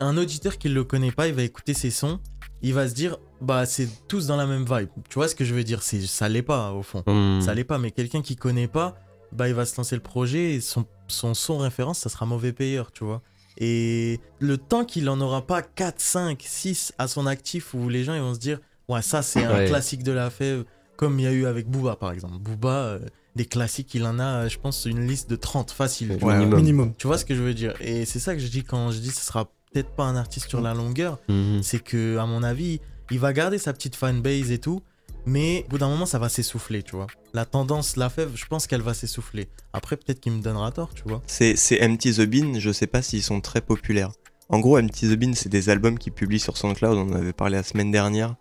un 0.00 0.16
auditeur 0.16 0.56
qui 0.58 0.70
le 0.70 0.84
connaît 0.84 1.12
pas, 1.12 1.28
il 1.28 1.34
va 1.34 1.42
écouter 1.42 1.74
ses 1.74 1.90
sons, 1.90 2.18
il 2.62 2.72
va 2.72 2.88
se 2.88 2.94
dire, 2.94 3.18
bah 3.42 3.66
c'est 3.66 3.88
tous 4.08 4.26
dans 4.26 4.36
la 4.36 4.46
même 4.46 4.64
vibe. 4.64 4.88
Tu 5.10 5.14
vois 5.16 5.28
ce 5.28 5.34
que 5.34 5.44
je 5.44 5.54
veux 5.54 5.64
dire? 5.64 5.82
C'est 5.82 6.00
ça 6.00 6.28
l'est 6.28 6.42
pas 6.42 6.72
au 6.72 6.82
fond. 6.82 7.02
Hmm. 7.06 7.40
Ça 7.42 7.52
l'est 7.54 7.62
pas, 7.64 7.78
mais 7.78 7.90
quelqu'un 7.92 8.22
qui 8.22 8.34
connaît 8.36 8.66
pas, 8.68 8.96
bah 9.32 9.48
il 9.48 9.54
va 9.54 9.64
se 9.66 9.76
lancer 9.76 9.94
le 9.94 10.02
projet 10.02 10.54
et 10.54 10.60
son, 10.60 10.84
son 11.08 11.34
son 11.34 11.58
référence, 11.58 11.98
ça 11.98 12.08
sera 12.08 12.26
mauvais 12.26 12.52
payeur, 12.52 12.92
tu 12.92 13.04
vois. 13.04 13.22
Et 13.60 14.20
le 14.38 14.56
temps 14.56 14.84
qu'il 14.84 15.08
en 15.10 15.20
aura 15.20 15.46
pas 15.46 15.62
4, 15.62 16.00
5, 16.00 16.42
6 16.46 16.92
à 16.98 17.08
son 17.08 17.26
actif 17.26 17.74
où 17.74 17.88
les 17.88 18.04
gens 18.04 18.14
ils 18.14 18.20
vont 18.20 18.34
se 18.34 18.38
dire, 18.38 18.60
ouais, 18.88 19.02
ça 19.02 19.22
c'est 19.22 19.44
un 19.44 19.54
Ouais. 19.56 19.66
classique 19.66 20.02
de 20.04 20.12
la 20.12 20.30
fève, 20.30 20.64
comme 20.96 21.18
il 21.18 21.24
y 21.24 21.26
a 21.26 21.32
eu 21.32 21.46
avec 21.46 21.68
Booba 21.68 21.96
par 21.96 22.12
exemple. 22.12 22.38
Booba, 22.38 22.68
euh, 22.70 22.98
des 23.36 23.44
classiques, 23.46 23.94
il 23.94 24.04
en 24.04 24.18
a, 24.18 24.48
je 24.48 24.58
pense, 24.58 24.84
une 24.84 25.06
liste 25.06 25.28
de 25.30 25.36
30 25.36 25.70
facile. 25.72 26.08
tu 26.14 26.18
vois. 26.24 26.34
Minimum. 26.34 26.58
Minimum. 26.60 26.94
Tu 26.98 27.06
vois 27.06 27.18
ce 27.18 27.24
que 27.24 27.34
je 27.34 27.42
veux 27.42 27.54
dire? 27.54 27.74
Et 27.80 28.04
c'est 28.04 28.18
ça 28.20 28.34
que 28.34 28.40
je 28.40 28.48
dis 28.48 28.64
quand 28.64 28.90
je 28.92 28.98
dis 28.98 29.10
ce 29.10 29.24
sera 29.24 29.46
peut-être 29.72 29.90
pas 29.90 30.04
un 30.04 30.16
artiste 30.16 30.48
sur 30.48 30.60
la 30.60 30.72
longueur, 30.74 31.18
Mhm. 31.28 31.62
c'est 31.62 31.78
que 31.82 32.16
à 32.18 32.26
mon 32.26 32.42
avis, 32.42 32.80
il 33.10 33.18
va 33.18 33.32
garder 33.32 33.58
sa 33.58 33.72
petite 33.72 33.96
fanbase 33.96 34.50
et 34.52 34.58
tout, 34.58 34.82
Mais 35.26 35.64
au 35.66 35.70
bout 35.70 35.78
d'un 35.78 35.88
moment, 35.88 36.06
ça 36.06 36.18
va 36.18 36.28
s'essouffler, 36.28 36.82
tu 36.82 36.96
vois. 36.96 37.06
La 37.34 37.44
tendance, 37.44 37.96
la 37.96 38.08
fève, 38.08 38.30
je 38.34 38.46
pense 38.46 38.66
qu'elle 38.66 38.80
va 38.82 38.94
s'essouffler. 38.94 39.48
Après, 39.72 39.96
peut-être 39.96 40.20
qu'il 40.20 40.32
me 40.32 40.42
donnera 40.42 40.72
tort, 40.72 40.94
tu 40.94 41.02
vois. 41.06 41.22
C'est 41.26 41.54
Empty 41.82 42.14
the 42.14 42.22
Bean, 42.22 42.58
je 42.58 42.70
sais 42.72 42.86
pas 42.86 43.02
s'ils 43.02 43.22
sont 43.22 43.40
très 43.40 43.60
populaires. 43.60 44.12
En 44.48 44.60
gros, 44.60 44.78
Empty 44.78 45.10
the 45.10 45.18
Bean, 45.18 45.32
c'est 45.34 45.50
des 45.50 45.68
albums 45.68 45.98
qu'il 45.98 46.12
publie 46.12 46.40
sur 46.40 46.56
SoundCloud, 46.56 46.96
on 46.96 47.12
en 47.12 47.16
avait 47.16 47.34
parlé 47.34 47.56
la 47.56 47.62
semaine 47.62 47.90
dernière. 47.90 48.36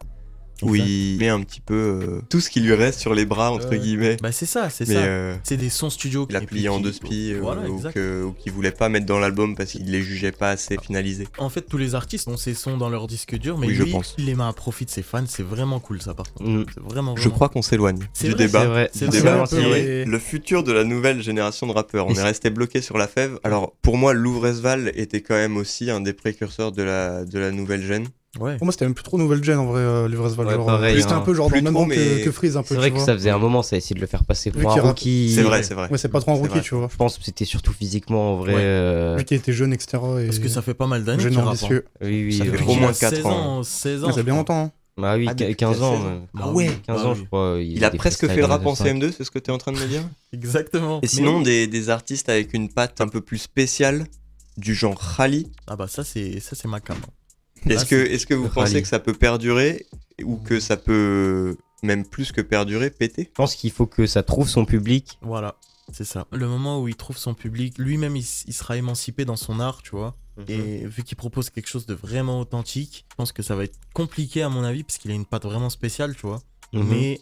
Où 0.63 0.73
Exact. 0.75 0.89
il 0.89 1.17
met 1.19 1.29
un 1.29 1.41
petit 1.41 1.61
peu 1.61 1.73
euh, 1.75 2.21
tout 2.29 2.39
ce 2.39 2.49
qui 2.49 2.61
lui 2.61 2.73
reste 2.73 2.99
sur 2.99 3.13
les 3.13 3.25
bras, 3.25 3.51
entre 3.51 3.75
guillemets. 3.75 4.17
Bah, 4.21 4.31
c'est 4.31 4.45
ça, 4.47 4.69
c'est 4.71 4.85
ça. 4.85 4.93
euh, 4.93 5.35
C'est 5.43 5.57
des 5.57 5.69
sons 5.69 5.89
studio 5.91 6.25
il 6.29 6.35
a 6.35 6.41
plié 6.41 6.67
en 6.69 6.79
deux 6.79 6.91
spies 6.91 7.33
euh, 7.33 7.39
Voilà, 7.41 7.69
ou, 7.69 7.79
ou 8.27 8.31
qu'il 8.33 8.51
voulait 8.51 8.71
pas 8.71 8.89
mettre 8.89 9.05
dans 9.05 9.19
l'album 9.19 9.55
parce 9.55 9.71
qu'il 9.71 9.91
les 9.91 10.01
jugeait 10.01 10.31
pas 10.31 10.49
assez 10.49 10.77
finalisés. 10.81 11.27
En 11.37 11.49
fait, 11.49 11.61
tous 11.61 11.77
les 11.77 11.93
artistes 11.95 12.27
ont 12.27 12.37
ces 12.37 12.53
sons 12.55 12.77
dans 12.77 12.89
leur 12.89 13.05
disque 13.07 13.37
dur, 13.37 13.57
mais 13.57 13.67
Oui, 13.67 13.75
je 13.75 13.83
lui, 13.83 13.91
pense. 13.91 14.15
il 14.17 14.25
les 14.25 14.35
met 14.35 14.43
à 14.45 14.53
profit 14.53 14.85
de 14.85 14.89
ses 14.89 15.03
fans. 15.03 15.23
C'est 15.27 15.43
vraiment 15.43 15.79
cool, 15.79 16.01
ça, 16.01 16.13
par 16.13 16.31
contre. 16.33 16.49
Mm. 16.49 16.65
C'est 16.73 16.83
vraiment, 16.83 17.15
Je 17.15 17.29
crois 17.29 17.49
qu'on 17.49 17.61
s'éloigne 17.61 17.99
du 17.99 18.29
vrai, 18.31 18.35
débat. 18.35 18.61
c'est 18.61 18.67
vrai. 18.67 18.89
C'est 18.93 19.09
Du 19.09 19.19
vrai. 19.19 19.31
débat 19.31 19.45
vrai. 19.45 20.05
le 20.05 20.19
futur 20.19 20.63
de 20.63 20.71
la 20.71 20.83
nouvelle 20.83 21.21
génération 21.21 21.67
de 21.67 21.71
rappeurs. 21.73 22.07
On 22.07 22.15
est 22.15 22.23
resté 22.23 22.49
bloqué 22.49 22.81
sur 22.81 22.97
la 22.97 23.07
fève. 23.07 23.39
Alors 23.43 23.73
pour 23.81 23.97
moi, 23.97 24.13
Louvresval 24.13 24.91
était 24.95 25.21
quand 25.21 25.35
même 25.35 25.57
aussi 25.57 25.89
un 25.91 26.01
des 26.01 26.13
précurseurs 26.13 26.71
de 26.71 26.81
la, 26.83 27.25
de 27.25 27.37
la 27.39 27.51
nouvelle 27.51 27.83
gêne. 27.85 28.07
Ouais. 28.39 28.57
Pour 28.57 28.65
moi, 28.65 28.71
c'était 28.71 28.85
même 28.85 28.93
plus 28.93 29.03
trop 29.03 29.17
nouvelle 29.17 29.43
gen 29.43 29.57
en 29.59 29.65
vrai, 29.65 29.81
euh, 29.81 30.07
Livres 30.07 30.29
Ouais, 30.37 30.53
genre, 30.53 30.65
pareil, 30.65 30.95
euh, 30.97 31.01
C'était 31.01 31.13
hein. 31.13 31.17
un 31.17 31.21
peu 31.21 31.33
genre 31.33 31.47
dans 31.47 31.51
Plus 31.51 31.61
le 31.61 31.71
même 31.71 31.73
que, 31.73 31.87
mais 32.17 32.21
que 32.23 32.31
Freeze 32.31 32.55
un 32.57 32.61
peu. 32.61 32.69
C'est 32.69 32.75
vrai 32.75 32.87
tu 32.87 32.93
que 32.93 32.97
vois. 32.97 33.05
ça 33.05 33.13
faisait 33.13 33.29
un 33.29 33.37
moment, 33.37 33.63
ça 33.63 33.75
a 33.75 33.77
essayé 33.77 33.95
de 33.95 34.01
le 34.01 34.07
faire 34.07 34.23
passer 34.23 34.49
Vu 34.51 34.61
pour 34.61 34.71
un 34.71 34.81
rookie. 34.81 35.31
C'est 35.33 35.41
vrai, 35.43 35.63
c'est 35.63 35.73
vrai. 35.73 35.89
Ouais, 35.89 35.97
c'est 35.97 36.09
pas 36.09 36.19
trop 36.21 36.31
un 36.31 36.35
rookie, 36.35 36.49
vrai. 36.49 36.61
tu 36.61 36.75
vois. 36.75 36.87
Je 36.91 36.95
pense 36.97 37.17
que 37.17 37.23
c'était 37.23 37.45
surtout 37.45 37.73
physiquement 37.73 38.33
en 38.33 38.37
vrai. 38.37 38.53
Ouais. 38.53 38.61
euh, 38.61 39.15
Vu 39.17 39.23
qu'il 39.25 39.37
était 39.37 39.53
jeune, 39.53 39.73
etc. 39.73 39.97
Et 40.21 40.25
Parce 40.25 40.39
que 40.39 40.47
ça 40.49 40.61
fait 40.61 40.73
pas 40.73 40.87
mal 40.87 41.03
d'années 41.03 41.23
jeune 41.23 41.37
rappe. 41.37 41.47
ambitieux. 41.47 41.85
Oui, 42.01 42.25
oui. 42.25 42.33
Ça 42.37 42.45
fait 42.45 42.61
au 42.63 42.75
moins 42.75 42.93
qu'il 42.93 43.05
a 43.05 43.09
4 43.11 43.15
16 43.15 43.25
ans. 43.25 43.29
ans. 43.59 43.63
16 43.63 44.03
ans. 44.03 44.07
Ça 44.09 44.13
fait 44.13 44.23
bien 44.23 44.35
longtemps. 44.35 44.65
hein. 44.65 44.71
Bah 44.99 45.15
oui, 45.15 45.27
Ah, 45.29 45.35
depuis 45.35 45.55
15 45.55 45.75
qu'il 45.75 45.83
a 45.83 45.87
ans. 45.87 45.95
16 45.97 46.05
ans. 46.07 46.27
Ah 46.39 46.51
ouais. 46.51 46.71
15 46.87 46.97
bah 47.03 47.05
ans, 47.09 47.13
je 47.13 47.23
crois. 47.23 47.57
Il 47.61 47.83
a 47.85 47.91
presque 47.91 48.27
fait 48.27 48.35
le 48.35 48.45
rap 48.45 48.65
en 48.65 48.73
deux 48.73 48.83
CM2, 48.83 49.11
c'est 49.15 49.23
ce 49.23 49.29
que 49.31 49.37
tu 49.39 49.51
es 49.51 49.53
en 49.53 49.59
train 49.59 49.71
de 49.71 49.77
me 49.79 49.85
dire 49.85 50.01
Exactement. 50.33 50.99
Et 51.03 51.07
sinon, 51.07 51.41
des, 51.41 51.67
des 51.67 51.89
artistes 51.91 52.29
avec 52.29 52.53
une 52.53 52.69
patte 52.69 52.99
un 52.99 53.07
peu 53.07 53.21
plus 53.21 53.37
spéciale, 53.37 54.05
du 54.57 54.73
genre 54.73 54.97
Rally. 54.99 55.51
Ah 55.67 55.75
bah 55.75 55.85
ça, 55.87 56.03
c'est 56.03 56.39
ça 56.39 56.55
c'est 56.55 56.67
ma 56.67 56.79
cam. 56.79 56.97
Hein. 57.65 57.69
Est-ce 57.69 57.85
que, 57.85 57.95
est 57.95 58.25
que 58.25 58.33
vous 58.33 58.49
pensez 58.49 58.73
rallye. 58.73 58.81
que 58.81 58.87
ça 58.87 58.99
peut 58.99 59.13
perdurer 59.13 59.85
ou 60.23 60.37
que 60.37 60.59
ça 60.59 60.77
peut, 60.77 61.57
même 61.83 62.05
plus 62.05 62.31
que 62.31 62.41
perdurer, 62.41 62.89
péter? 62.89 63.23
Je 63.23 63.35
pense 63.35 63.55
qu'il 63.55 63.71
faut 63.71 63.85
que 63.85 64.05
ça 64.07 64.23
trouve 64.23 64.49
son 64.49 64.65
public. 64.65 65.17
Voilà, 65.21 65.55
c'est 65.91 66.05
ça. 66.05 66.27
Le 66.31 66.47
moment 66.47 66.81
où 66.81 66.87
il 66.87 66.95
trouve 66.95 67.17
son 67.17 67.33
public, 67.33 67.77
lui-même, 67.77 68.15
il, 68.15 68.23
sera 68.23 68.77
émancipé 68.77 69.25
dans 69.25 69.35
son 69.35 69.59
art, 69.59 69.81
tu 69.81 69.91
vois. 69.91 70.15
Mhm. 70.37 70.45
Et 70.49 70.85
vu 70.85 71.03
qu'il 71.03 71.17
propose 71.17 71.49
quelque 71.49 71.67
chose 71.67 71.85
de 71.85 71.93
vraiment 71.93 72.39
authentique, 72.39 73.05
je 73.09 73.15
pense 73.15 73.31
que 73.31 73.43
ça 73.43 73.55
va 73.55 73.63
être 73.63 73.79
compliqué 73.93 74.41
à 74.41 74.49
mon 74.49 74.63
avis, 74.63 74.83
parce 74.83 74.97
qu'il 74.97 75.11
a 75.11 75.15
une 75.15 75.25
patte 75.25 75.43
vraiment 75.43 75.69
spéciale, 75.69 76.15
tu 76.15 76.27
vois. 76.27 76.41
Mhm. 76.73 76.87
Mais 76.87 77.21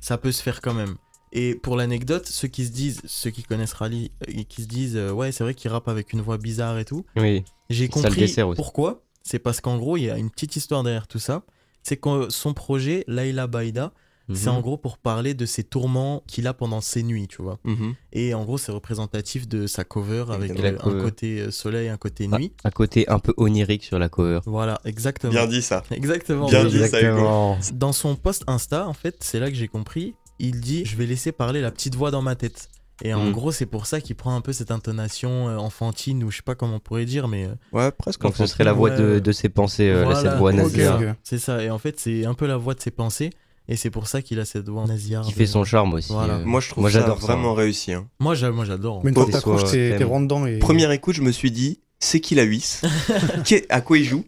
ça 0.00 0.18
peut 0.18 0.32
se 0.32 0.42
faire 0.42 0.60
quand 0.60 0.74
même. 0.74 0.96
Et 1.32 1.54
pour 1.54 1.76
l'anecdote, 1.76 2.26
ceux 2.26 2.48
qui 2.48 2.66
se 2.66 2.72
disent, 2.72 3.02
ceux 3.04 3.30
qui 3.30 3.42
connaissent 3.42 3.74
Rally, 3.74 4.10
euh, 4.22 4.32
et 4.32 4.44
qui 4.44 4.62
se 4.62 4.66
disent, 4.66 4.96
euh, 4.96 5.12
ouais, 5.12 5.30
c'est 5.30 5.44
vrai 5.44 5.54
qu'il 5.54 5.70
rappe 5.70 5.88
avec 5.88 6.12
une 6.12 6.20
voix 6.20 6.38
bizarre 6.38 6.78
et 6.78 6.84
tout. 6.84 7.04
Oui. 7.16 7.44
J'ai 7.68 7.86
Ça 7.86 7.98
le 7.98 8.02
compris 8.02 8.20
dessert 8.20 8.48
aussi. 8.48 8.56
pourquoi. 8.56 9.04
C'est 9.22 9.38
parce 9.38 9.60
qu'en 9.60 9.76
gros, 9.78 9.96
il 9.96 10.04
y 10.04 10.10
a 10.10 10.18
une 10.18 10.30
petite 10.30 10.56
histoire 10.56 10.82
derrière 10.82 11.06
tout 11.06 11.18
ça. 11.18 11.42
C'est 11.82 11.96
que 11.96 12.28
son 12.30 12.52
projet, 12.54 13.04
Laila 13.06 13.46
Baïda, 13.46 13.92
c'est 14.32 14.48
Mhm. 14.48 14.56
en 14.56 14.60
gros 14.60 14.76
pour 14.76 14.96
parler 14.98 15.34
de 15.34 15.44
ses 15.44 15.64
tourments 15.64 16.22
qu'il 16.28 16.46
a 16.46 16.54
pendant 16.54 16.80
ses 16.80 17.02
nuits, 17.02 17.26
tu 17.26 17.42
vois. 17.42 17.58
Mhm. 17.64 17.94
Et 18.12 18.32
en 18.34 18.44
gros, 18.44 18.58
c'est 18.58 18.70
représentatif 18.70 19.48
de 19.48 19.66
sa 19.66 19.82
cover 19.82 20.26
avec 20.30 20.52
euh, 20.52 20.76
un 20.84 21.00
côté 21.02 21.40
euh, 21.40 21.50
soleil, 21.50 21.88
un 21.88 21.96
côté 21.96 22.28
Ah, 22.30 22.38
nuit. 22.38 22.52
Un 22.62 22.70
côté 22.70 23.08
un 23.08 23.18
peu 23.18 23.34
onirique 23.38 23.82
sur 23.82 23.98
la 23.98 24.08
cover. 24.08 24.40
Voilà, 24.46 24.80
exactement. 24.84 25.32
Bien 25.32 25.46
dit 25.48 25.62
ça. 25.62 25.82
Exactement. 25.90 26.46
Bien 26.46 26.64
dit, 26.64 26.70
ça, 26.70 26.76
Hugo. 26.76 26.84
Exactement. 26.96 27.58
Dans 27.74 27.92
son 27.92 28.14
post 28.14 28.44
Insta, 28.46 28.86
en 28.86 28.94
fait, 28.94 29.16
c'est 29.20 29.40
là 29.40 29.48
que 29.50 29.56
j'ai 29.56 29.68
compris. 29.68 30.14
Il 30.38 30.60
dit 30.60 30.84
Je 30.84 30.96
vais 30.96 31.06
laisser 31.06 31.32
parler 31.32 31.60
la 31.60 31.70
petite 31.72 31.96
voix 31.96 32.10
dans 32.12 32.22
ma 32.22 32.36
tête. 32.36 32.68
Et 33.02 33.14
en 33.14 33.24
Mm. 33.26 33.32
gros, 33.32 33.52
c'est 33.52 33.66
pour 33.66 33.86
ça 33.86 34.00
qu'il 34.00 34.14
prend 34.16 34.34
un 34.36 34.40
peu 34.40 34.52
cette 34.52 34.70
intonation 34.70 35.48
euh, 35.48 35.56
enfantine, 35.56 36.22
ou 36.24 36.30
je 36.30 36.36
sais 36.36 36.42
pas 36.42 36.54
comment 36.54 36.76
on 36.76 36.80
pourrait 36.80 37.04
dire, 37.06 37.28
mais 37.28 37.46
euh, 37.46 37.54
Ouais, 37.72 37.90
presque. 37.92 38.20
Donc 38.22 38.36
ce 38.36 38.46
serait 38.46 38.64
la 38.64 38.72
voix 38.72 38.90
de, 38.90 39.14
Ouais. 39.14 39.20
de 39.20 39.32
ses 39.32 39.48
pensées, 39.48 39.88
euh, 39.88 40.04
Voilà. 40.04 40.20
cette 40.20 40.38
voix 40.38 40.52
nasillarde. 40.52 41.02
ok. 41.02 41.08
c'est 41.22 41.38
ça. 41.38 41.62
Et 41.62 41.70
en 41.70 41.78
fait, 41.78 41.98
c'est 41.98 42.26
un 42.26 42.34
peu 42.34 42.46
la 42.46 42.56
voix 42.56 42.74
de 42.74 42.80
ses 42.80 42.90
pensées. 42.90 43.30
Et 43.68 43.76
c'est 43.76 43.90
pour 43.90 44.08
ça 44.08 44.20
qu'il 44.20 44.40
a 44.40 44.44
cette 44.44 44.68
voix 44.68 44.84
nasillarde. 44.84 45.26
Qui 45.26 45.32
fait 45.32 45.46
son 45.46 45.62
charme 45.64 45.94
aussi. 45.94 46.12
Voilà. 46.12 46.34
euh. 46.38 46.44
Moi, 46.44 46.60
je 46.60 46.70
trouve 46.70 46.82
Moi, 46.82 46.90
ça 46.90 47.00
j'adore 47.00 47.20
ça. 47.20 47.26
vraiment 47.28 47.54
réussi. 47.54 47.92
hein. 47.92 48.08
Moi, 48.18 48.34
j'a- 48.34 48.50
moi, 48.50 48.64
j'adore. 48.64 49.00
Mais 49.04 49.10
une 49.10 49.14
fois 49.14 49.26
que 49.26 49.30
t'accroches, 49.32 49.70
t'es 49.70 50.02
rentre 50.02 50.22
dedans 50.22 50.44
et. 50.46 50.58
Première 50.58 50.90
écoute, 50.90 51.14
je 51.14 51.22
me 51.22 51.30
suis 51.30 51.52
dit, 51.52 51.78
c'est 52.00 52.20
qui 52.20 52.34
la 52.34 52.42
Huisse 52.42 52.82
Qui- 53.44 53.62
À 53.68 53.80
quoi 53.80 53.98
il 53.98 54.04
joue 54.04 54.24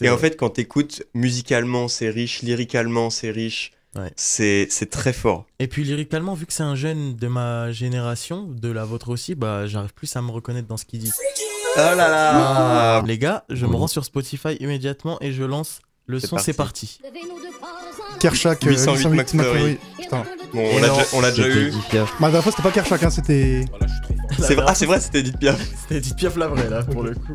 Et 0.00 0.10
en 0.10 0.18
fait, 0.18 0.36
quand 0.36 0.50
t'écoutes 0.50 1.04
musicalement, 1.14 1.86
c'est 1.86 2.10
riche, 2.10 2.42
lyricalement, 2.42 3.08
c'est 3.10 3.30
riche. 3.30 3.72
Ouais. 3.96 4.12
C'est 4.16 4.66
c'est 4.70 4.88
très 4.88 5.12
fort. 5.12 5.46
Et 5.58 5.68
puis 5.68 5.84
lyricalement, 5.84 6.34
vu 6.34 6.46
que 6.46 6.52
c'est 6.52 6.62
un 6.62 6.74
jeune 6.74 7.14
de 7.14 7.28
ma 7.28 7.72
génération, 7.72 8.44
de 8.48 8.70
la 8.70 8.84
vôtre 8.84 9.10
aussi, 9.10 9.34
bah 9.34 9.66
j'arrive 9.66 9.92
plus 9.92 10.14
à 10.16 10.22
me 10.22 10.30
reconnaître 10.30 10.66
dans 10.66 10.78
ce 10.78 10.84
qu'il 10.86 11.00
dit. 11.00 11.12
Oh 11.76 11.78
là 11.78 11.94
là 11.94 13.02
Les 13.06 13.18
gars, 13.18 13.44
je 13.50 13.66
me 13.66 13.76
rends 13.76 13.88
sur 13.88 14.04
Spotify 14.04 14.54
immédiatement 14.60 15.18
et 15.20 15.32
je 15.32 15.42
lance 15.42 15.80
le 16.06 16.20
son, 16.20 16.38
c'est 16.38 16.52
parti. 16.52 17.00
Kershak, 18.18 18.64
euh, 18.66 18.70
808 18.70 19.04
808 19.04 19.16
McFlurry. 19.16 19.48
McFlurry. 19.48 19.78
Putain. 19.98 20.24
Bon, 20.52 20.70
on 21.14 21.20
l'a 21.20 21.30
déjà, 21.30 21.48
eu. 21.48 21.72
La 21.92 22.04
dernière 22.20 22.42
fois, 22.42 22.52
c'était 22.52 22.62
pas 22.62 22.70
Kershak, 22.70 23.02
hein, 23.02 23.10
c'était. 23.10 23.64
Ah, 24.66 24.74
c'est 24.74 24.86
vrai, 24.86 25.00
c'était 25.00 25.20
Edith 25.20 25.38
Piaf. 25.38 25.60
C'était 25.82 25.96
Edith 25.96 26.16
Piaf 26.16 26.36
la 26.36 26.48
vraie 26.48 26.68
là 26.68 26.82
pour 26.82 27.02
le 27.02 27.14
coup. 27.14 27.34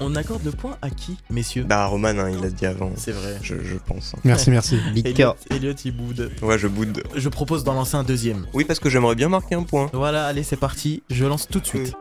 On 0.00 0.14
accorde 0.14 0.44
le 0.44 0.52
point 0.52 0.76
à 0.80 0.90
qui, 0.90 1.16
messieurs 1.30 1.64
Bah, 1.64 1.86
Roman, 1.86 2.08
hein, 2.10 2.30
il 2.30 2.40
l'a 2.40 2.50
dit 2.50 2.66
avant. 2.66 2.92
C'est 2.96 3.10
vrai. 3.12 3.36
Je, 3.42 3.56
je 3.64 3.76
pense. 3.76 4.14
hein. 4.16 4.20
Merci, 4.24 4.50
merci. 4.50 4.78
Big 4.94 5.06
Elliot. 5.06 5.34
Elliot, 5.50 5.72
il 5.84 5.92
boude. 5.96 6.30
Ouais, 6.40 6.58
je 6.58 6.68
boude. 6.68 7.02
Je 7.16 7.28
propose 7.28 7.64
d'en 7.64 7.74
lancer 7.74 7.96
un 7.96 8.04
deuxième. 8.04 8.46
Oui, 8.54 8.64
parce 8.64 8.78
que 8.78 8.88
j'aimerais 8.88 9.16
bien 9.16 9.28
marquer 9.28 9.56
un 9.56 9.64
point. 9.64 9.90
Voilà, 9.92 10.26
allez, 10.26 10.42
c'est 10.44 10.56
parti. 10.56 11.02
Je 11.10 11.24
lance 11.24 11.48
tout 11.48 11.58
de 11.60 11.66
suite. 11.66 11.94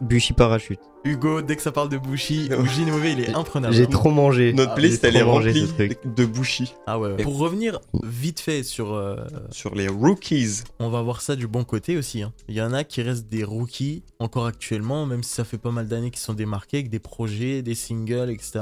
Bushi 0.00 0.32
Parachute. 0.32 0.80
Hugo, 1.04 1.40
dès 1.42 1.56
que 1.56 1.62
ça 1.62 1.72
parle 1.72 1.88
de 1.88 1.96
Bushi, 1.98 2.48
Bushi 2.58 2.84
Mauvais, 2.84 3.12
il 3.12 3.20
est 3.20 3.34
imprenable. 3.34 3.74
J'ai 3.74 3.86
trop 3.86 4.10
mangé. 4.10 4.52
Notre 4.52 4.72
Ah, 4.72 4.74
playlist, 4.74 5.04
elle 5.04 5.16
est 5.16 5.22
remplie 5.22 5.66
ce 5.66 5.72
truc. 5.72 5.98
de 6.04 6.24
bouchis. 6.26 6.74
Ah 6.86 6.98
ouais, 6.98 7.16
Pour 7.22 7.38
revenir 7.38 7.80
vite 8.02 8.40
fait 8.40 8.62
sur 8.62 8.92
euh, 8.94 9.16
Sur 9.50 9.74
les 9.74 9.88
rookies. 9.88 10.62
on 10.78 10.90
va 10.90 11.00
voir 11.02 11.20
ça 11.22 11.36
du 11.36 11.46
bon 11.46 11.64
côté 11.64 11.96
aussi. 11.96 12.22
hein. 12.22 12.32
Il 12.48 12.54
y 12.54 12.62
en 12.62 12.72
a 12.72 12.84
qui 12.84 13.00
restent 13.02 13.28
des 13.28 13.44
rookies 13.44 14.02
encore 14.18 14.46
actuellement, 14.46 15.06
même 15.06 15.22
si 15.22 15.32
ça 15.32 15.44
fait 15.44 15.58
pas 15.58 15.70
mal 15.70 15.86
d'années 15.88 16.10
qu'ils 16.10 16.20
sont 16.20 16.34
démarqués 16.34 16.78
avec 16.78 16.90
des 16.90 16.98
projets, 16.98 17.62
des 17.62 17.74
singles, 17.74 18.30
etc. 18.30 18.60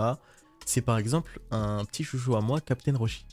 C'est 0.65 0.83
par 0.83 0.99
exemple 0.99 1.41
un 1.51 1.85
petit 1.85 2.05
chouchou 2.05 2.37
à 2.37 2.41
moi, 2.41 2.61
Captain 2.61 2.97
Roshi. 2.97 3.25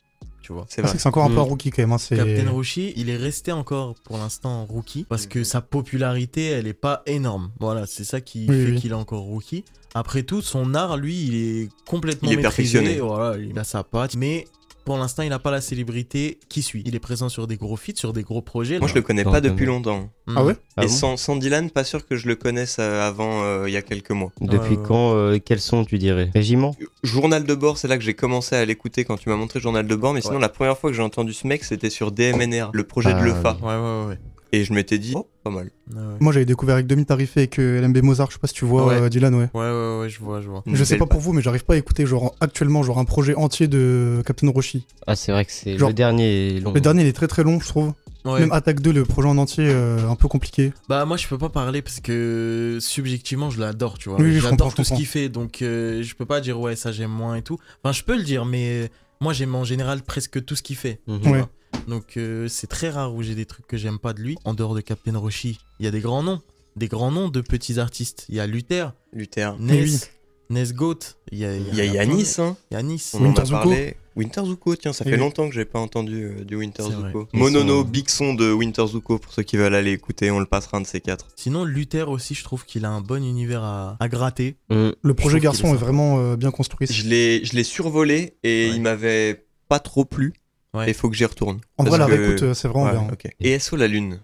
Tu 0.45 0.53
vois. 0.53 0.67
C'est 0.69 0.81
Ah, 0.81 0.83
vrai. 0.83 0.91
c'est 0.91 0.97
que 0.97 1.01
c'est 1.01 1.09
encore 1.09 1.23
un 1.23 1.29
peu 1.29 1.37
Mm. 1.37 1.39
un 1.39 1.41
rookie 1.41 1.71
quand 1.71 1.81
même. 1.81 1.91
hein, 1.93 1.97
Captain 2.15 2.51
Roshi, 2.51 2.93
il 2.97 3.09
est 3.09 3.17
resté 3.17 3.51
encore 3.51 3.95
pour 4.03 4.19
l'instant 4.19 4.63
rookie 4.65 5.03
parce 5.09 5.25
que 5.25 5.43
sa 5.43 5.59
popularité, 5.59 6.45
elle 6.45 6.67
est 6.67 6.73
pas 6.73 7.01
énorme. 7.07 7.49
Voilà, 7.59 7.87
c'est 7.87 8.03
ça 8.03 8.21
qui 8.21 8.45
Oui, 8.47 8.63
fait 8.65 8.71
oui. 8.73 8.75
qu'il 8.79 8.91
est 8.91 8.95
encore 8.95 9.21
rookie. 9.23 9.65
Après 9.95 10.21
tout, 10.21 10.43
son 10.43 10.75
art, 10.75 10.97
lui, 10.97 11.15
il 11.25 11.35
est 11.35 11.69
complètement 11.87 12.29
Il 12.29 12.33
est 12.33 12.43
maîtrisé. 12.43 12.77
perfectionné. 12.79 12.99
Voilà, 13.01 13.37
il 13.41 13.57
a 13.57 13.63
sa 13.63 13.83
patte, 13.83 14.15
mais 14.17 14.45
pour 14.85 14.97
l'instant, 14.97 15.23
il 15.23 15.29
n'a 15.29 15.39
pas 15.39 15.49
la 15.51 15.61
célébrité 15.61 16.39
qui 16.47 16.61
suit. 16.61 16.83
Il 16.85 16.95
est 16.95 16.99
présent 16.99 17.27
sur 17.27 17.47
des 17.47 17.57
gros 17.57 17.75
feats, 17.75 17.95
sur 17.97 18.13
des 18.13 18.21
gros 18.21 18.41
projets. 18.43 18.77
Moi, 18.77 18.87
là. 18.87 18.93
je 18.93 18.95
le 18.95 19.01
connais 19.01 19.23
pas 19.23 19.41
depuis 19.41 19.65
longtemps. 19.65 20.09
Mm. 20.27 20.33
Ah 20.37 20.45
ouais? 20.45 20.55
Ah 20.77 20.83
Et 20.83 20.87
bon? 20.87 20.91
sans, 20.93 21.17
sans 21.17 21.35
Dylan, 21.35 21.71
pas 21.71 21.83
sûr 21.83 22.05
que 22.07 22.15
je 22.15 22.27
le 22.27 22.35
connaisse 22.35 22.77
euh, 22.79 23.05
avant 23.05 23.43
euh, 23.43 23.63
il 23.67 23.73
y 23.73 23.77
a 23.77 23.81
quelques 23.81 24.11
mois. 24.11 24.31
Depuis 24.39 24.75
ouais. 24.75 24.83
quand 24.87 25.15
euh, 25.15 25.39
Quels 25.43 25.59
sont, 25.59 25.85
tu 25.85 25.97
dirais? 25.97 26.29
Régiment? 26.35 26.75
Journal 27.03 27.43
de 27.45 27.55
bord, 27.55 27.77
c'est 27.79 27.87
là 27.87 27.97
que 27.97 28.03
j'ai 28.03 28.13
commencé 28.13 28.55
à 28.55 28.63
l'écouter 28.63 29.05
quand 29.05 29.17
tu 29.17 29.29
m'as 29.29 29.35
montré 29.35 29.59
Journal 29.59 29.85
de 29.87 29.95
bord, 29.95 30.13
mais 30.13 30.21
sinon 30.21 30.35
Ouais. 30.35 30.41
la 30.41 30.49
première 30.49 30.77
fois 30.77 30.91
que 30.91 30.95
j'ai 30.95 31.01
entendu 31.03 31.33
ce 31.33 31.47
mec, 31.47 31.63
c'était 31.63 31.89
sur 31.89 32.11
DMNR, 32.11 32.69
le 32.73 32.83
projet 32.83 33.09
Ah, 33.13 33.19
de 33.19 33.25
Lefa. 33.25 33.57
Ouais, 33.61 33.75
ouais, 33.75 34.07
ouais. 34.09 34.19
Et 34.51 34.63
je 34.63 34.73
m'étais 34.73 34.97
dit, 34.97 35.13
oh, 35.15 35.27
pas 35.43 35.49
mal. 35.49 35.69
Ouais. 35.93 36.01
Moi, 36.19 36.31
j'avais 36.31 36.45
découvert 36.45 36.75
avec 36.75 36.87
Demi 36.87 37.05
Tarifé 37.05 37.43
et 37.43 37.47
que 37.47 37.79
LMB 37.81 37.97
Mozart, 38.03 38.27
je 38.29 38.33
sais 38.33 38.39
pas 38.39 38.47
si 38.47 38.53
tu 38.53 38.65
vois 38.65 38.85
Ouais. 38.87 38.95
euh, 39.01 39.09
Dylan, 39.09 39.33
ouais. 39.35 39.49
Ouais, 39.53 39.61
ouais, 39.61 39.99
ouais, 40.01 40.09
je 40.09 40.19
vois, 40.19 40.41
je 40.41 40.47
vois. 40.47 40.63
Une 40.65 40.75
Je 40.75 40.83
sais 40.83 40.97
pas 40.97 41.05
pour 41.05 41.19
vous, 41.19 41.33
mais 41.33 41.41
j'arrive 41.41 41.65
pas 41.65 41.73
à 41.73 41.77
écouter 41.77 42.05
genre 42.05 42.35
actuellement 42.39 42.83
genre 42.83 42.99
un 42.99 43.05
projet 43.05 43.35
entier 43.35 43.67
de 43.67 44.21
Captain 44.25 44.49
Roshi. 44.49 44.85
Ah, 45.07 45.15
c'est 45.15 45.31
vrai 45.31 45.45
que 45.45 45.51
c'est 45.51 45.77
Genre- 45.77 45.89
le 45.89 45.93
dernier 45.95 46.57
est 46.57 46.59
long. 46.61 46.73
Le 46.73 46.81
dernier, 46.81 47.01
il 47.03 47.07
est 47.07 47.13
très 47.13 47.27
très 47.27 47.43
long, 47.43 47.59
je 47.59 47.67
trouve. 47.67 47.93
Ouais. 48.23 48.39
Même 48.39 48.51
Attaque 48.53 48.79
2, 48.79 48.91
le 48.91 49.05
projet 49.05 49.27
en 49.27 49.37
entier, 49.37 49.65
euh, 49.67 50.09
un 50.09 50.15
peu 50.15 50.27
compliqué. 50.27 50.73
Bah 50.89 51.05
moi 51.05 51.15
je 51.15 51.27
peux 51.27 51.37
pas 51.37 51.49
parler 51.49 51.83
parce 51.83 51.99
que 51.99 52.79
subjectivement 52.81 53.51
je 53.51 53.59
l'adore 53.59 53.99
tu 53.99 54.09
vois. 54.09 54.19
Oui, 54.19 54.25
oui, 54.25 54.33
je 54.37 54.39
comprends, 54.41 54.49
J'adore 54.51 54.71
je 54.71 54.75
tout 54.77 54.83
ce 54.83 54.93
qu'il 54.95 55.05
fait 55.05 55.29
donc 55.29 55.61
euh, 55.61 56.01
je 56.01 56.15
peux 56.15 56.25
pas 56.25 56.41
dire 56.41 56.59
ouais 56.59 56.75
ça 56.75 56.91
j'aime 56.91 57.11
moins 57.11 57.35
et 57.35 57.43
tout. 57.43 57.59
Enfin 57.83 57.91
je 57.93 58.01
peux 58.03 58.15
le 58.17 58.23
dire 58.23 58.45
mais 58.45 58.89
moi 59.21 59.31
j'aime 59.33 59.53
en 59.53 59.63
général 59.63 60.01
presque 60.01 60.43
tout 60.43 60.55
ce 60.55 60.63
qu'il 60.63 60.75
fait. 60.75 61.01
Mhm. 61.07 61.27
Ouais. 61.31 61.43
Donc 61.87 62.17
euh, 62.17 62.47
c'est 62.47 62.67
très 62.67 62.89
rare 62.89 63.13
où 63.13 63.21
j'ai 63.23 63.35
des 63.35 63.45
trucs 63.45 63.67
que 63.67 63.77
j'aime 63.77 63.99
pas 63.99 64.13
de 64.13 64.21
lui. 64.21 64.37
En 64.43 64.53
dehors 64.53 64.75
de 64.75 64.81
Captain 64.81 65.17
Roshi, 65.17 65.59
il 65.79 65.85
y 65.85 65.87
a 65.87 65.91
des 65.91 66.01
grands 66.01 66.23
noms. 66.23 66.41
Des 66.75 66.87
grands 66.87 67.11
noms 67.11 67.29
de 67.29 67.41
petits 67.41 67.79
artistes. 67.79 68.25
Il 68.29 68.35
y 68.35 68.39
a 68.39 68.47
Luther, 68.47 68.93
Luther. 69.13 69.55
Ness, 69.59 70.09
oui. 70.49 70.55
Ness 70.57 70.73
Goat. 70.73 70.99
Il 71.31 71.37
y 71.39 71.45
a, 71.45 71.55
Il 71.55 71.73
y 71.75 71.81
a 71.81 71.85
Yanis, 71.85 72.35
hein. 72.39 72.57
Yanis. 72.71 73.11
On 73.13 73.19
en 73.19 73.21
a 73.23 73.27
Winter 73.27 73.45
Zuko. 73.45 73.57
parlé. 73.57 73.97
Winter 74.17 74.41
Zuko, 74.45 74.75
tiens, 74.75 74.93
ça 74.93 75.03
fait 75.05 75.11
oui. 75.13 75.17
longtemps 75.17 75.47
que 75.49 75.55
j'ai 75.55 75.65
pas 75.65 75.79
entendu 75.79 76.23
euh, 76.23 76.43
du 76.43 76.55
Winter. 76.55 76.83
Zuko. 76.83 77.27
Monono, 77.33 77.81
sont- 77.83 77.87
big 77.89 78.09
son 78.09 78.33
de 78.33 78.51
Winter 78.51 78.85
Zuko 78.87 79.19
pour 79.19 79.31
ceux 79.33 79.43
qui 79.43 79.55
veulent 79.57 79.75
aller 79.75 79.91
écouter, 79.91 80.31
on 80.31 80.39
le 80.39 80.45
passera 80.45 80.77
un 80.77 80.81
de 80.81 80.87
ces 80.87 81.01
quatre. 81.01 81.27
Sinon 81.35 81.63
Luther 81.65 82.09
aussi 82.09 82.33
je 82.33 82.43
trouve 82.43 82.65
qu'il 82.65 82.85
a 82.85 82.89
un 82.89 83.01
bon 83.01 83.23
univers 83.25 83.63
à, 83.63 83.97
à 83.99 84.07
gratter. 84.09 84.55
Mm. 84.69 84.89
Le 85.01 85.13
projet 85.13 85.39
garçon 85.39 85.67
est 85.67 85.71
est 85.71 85.75
vraiment 85.75 86.19
euh, 86.19 86.35
bien 86.37 86.51
construit. 86.51 86.87
Je 86.89 87.03
l'ai 87.07 87.43
je 87.45 87.55
l'ai 87.55 87.63
survolé 87.65 88.35
et 88.43 88.69
Ouais. 88.69 88.75
il 88.75 88.81
m'avait 88.81 89.45
pas 89.67 89.79
trop 89.79 90.05
plu. 90.05 90.33
Ouais. 90.75 90.85
Et 90.87 90.89
il 90.89 90.93
faut 90.93 91.09
que 91.09 91.15
j'y 91.15 91.25
retourne. 91.25 91.59
En 91.77 91.83
vrai, 91.85 91.97
la 91.97 92.05
que- 92.07 92.11
réécoute, 92.11 92.53
c'est 92.53 92.67
vraiment 92.67 92.85
Ouais, 92.85 92.91
bien. 92.91 93.31
Et 93.39 93.57
SO 93.59 93.75
la 93.77 93.87
Lune 93.87 94.19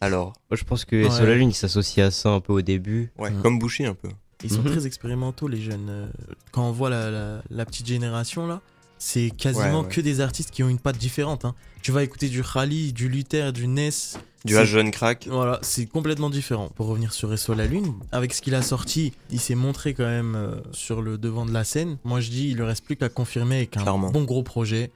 Alors? 0.00 0.32
Moi, 0.50 0.56
je 0.56 0.64
pense 0.64 0.84
que 0.84 1.04
Ouais. 1.04 1.10
sur 1.10 1.24
la 1.24 1.34
Lune, 1.34 1.48
il 1.50 1.54
s'associe 1.54 2.06
à 2.06 2.10
ça 2.10 2.28
un 2.30 2.40
peu 2.40 2.52
au 2.52 2.62
début. 2.62 3.10
Ouais, 3.18 3.30
Mhm. 3.30 3.42
comme 3.42 3.58
Boucher 3.58 3.86
un 3.86 3.94
peu. 3.94 4.08
Ils 4.44 4.50
sont 4.50 4.62
Mhm. 4.62 4.70
très 4.70 4.86
expérimentaux, 4.86 5.48
les 5.48 5.60
jeunes. 5.60 5.88
Euh, 5.90 6.06
Quand 6.52 6.68
on 6.68 6.72
voit 6.72 6.88
la, 6.90 7.10
la- 7.10 7.42
la 7.50 7.64
petite 7.66 7.86
génération, 7.86 8.46
là, 8.46 8.60
c'est 8.98 9.30
quasiment 9.30 9.80
Ouais, 9.80 9.86
ouais. 9.86 9.92
que 9.92 10.00
des 10.00 10.20
artistes 10.20 10.50
qui 10.52 10.62
ont 10.62 10.68
une 10.68 10.78
patte 10.78 10.98
différente. 10.98 11.44
hein. 11.44 11.54
Tu 11.82 11.90
vas 11.92 12.02
écouter 12.04 12.28
du 12.28 12.42
Khali, 12.44 12.92
du 12.92 13.08
Luther, 13.08 13.52
du 13.52 13.66
Ness. 13.66 14.18
Du 14.44 14.54
H 14.54 14.64
jeune 14.66 14.92
crack. 14.92 15.26
Voilà, 15.28 15.58
c'est 15.62 15.86
complètement 15.86 16.30
différent. 16.30 16.68
Pour 16.76 16.86
revenir 16.86 17.12
sur 17.12 17.36
SO 17.36 17.54
La 17.54 17.66
Lune, 17.66 17.92
avec 18.12 18.32
ce 18.32 18.40
qu'il 18.40 18.54
a 18.54 18.62
sorti, 18.62 19.12
il 19.30 19.40
s'est 19.40 19.56
montré 19.56 19.94
quand 19.94 20.04
même 20.06 20.36
euh, 20.36 20.54
sur 20.72 21.02
le 21.02 21.18
devant 21.18 21.44
de 21.44 21.52
la 21.52 21.64
scène. 21.64 21.98
Moi, 22.04 22.20
je 22.20 22.30
dis, 22.30 22.50
il 22.50 22.56
lui 22.56 22.62
reste 22.62 22.84
plus 22.84 22.94
qu'à 22.96 23.08
confirmer 23.08 23.56
avec 23.56 23.76
un 23.76 23.82
Clairement. 23.82 24.10
bon 24.10 24.22
gros 24.22 24.44
projet 24.44 24.92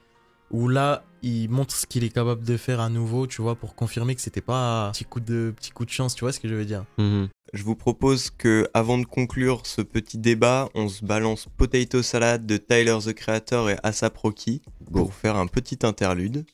où 0.51 0.67
là, 0.67 1.03
il 1.21 1.49
montre 1.49 1.75
ce 1.75 1.85
qu'il 1.85 2.03
est 2.03 2.09
capable 2.09 2.43
de 2.43 2.57
faire 2.57 2.79
à 2.79 2.89
nouveau, 2.89 3.27
tu 3.27 3.41
vois, 3.41 3.55
pour 3.55 3.75
confirmer 3.75 4.13
que 4.15 4.21
c'était 4.21 4.41
pas 4.41 4.87
un 4.87 4.91
petit 4.91 5.05
coup 5.05 5.19
de, 5.19 5.53
petit 5.55 5.71
coup 5.71 5.85
de 5.85 5.89
chance, 5.89 6.15
tu 6.15 6.25
vois 6.25 6.33
ce 6.33 6.39
que 6.39 6.47
je 6.47 6.55
veux 6.55 6.65
dire. 6.65 6.85
Mhm. 6.97 7.29
Je 7.53 7.63
vous 7.63 7.75
propose 7.75 8.31
que, 8.31 8.67
avant 8.73 8.97
de 8.97 9.05
conclure 9.05 9.65
ce 9.65 9.81
petit 9.81 10.17
débat, 10.17 10.69
on 10.73 10.89
se 10.89 11.05
balance 11.05 11.47
Potato 11.55 12.01
Salad 12.01 12.45
de 12.45 12.57
Tyler 12.57 12.97
the 13.05 13.13
Creator 13.13 13.69
et 13.69 13.77
ASAP 13.83 14.17
Rocky 14.17 14.61
pour 14.91 15.13
faire 15.13 15.35
un 15.35 15.47
petit 15.47 15.79
interlude. 15.83 16.45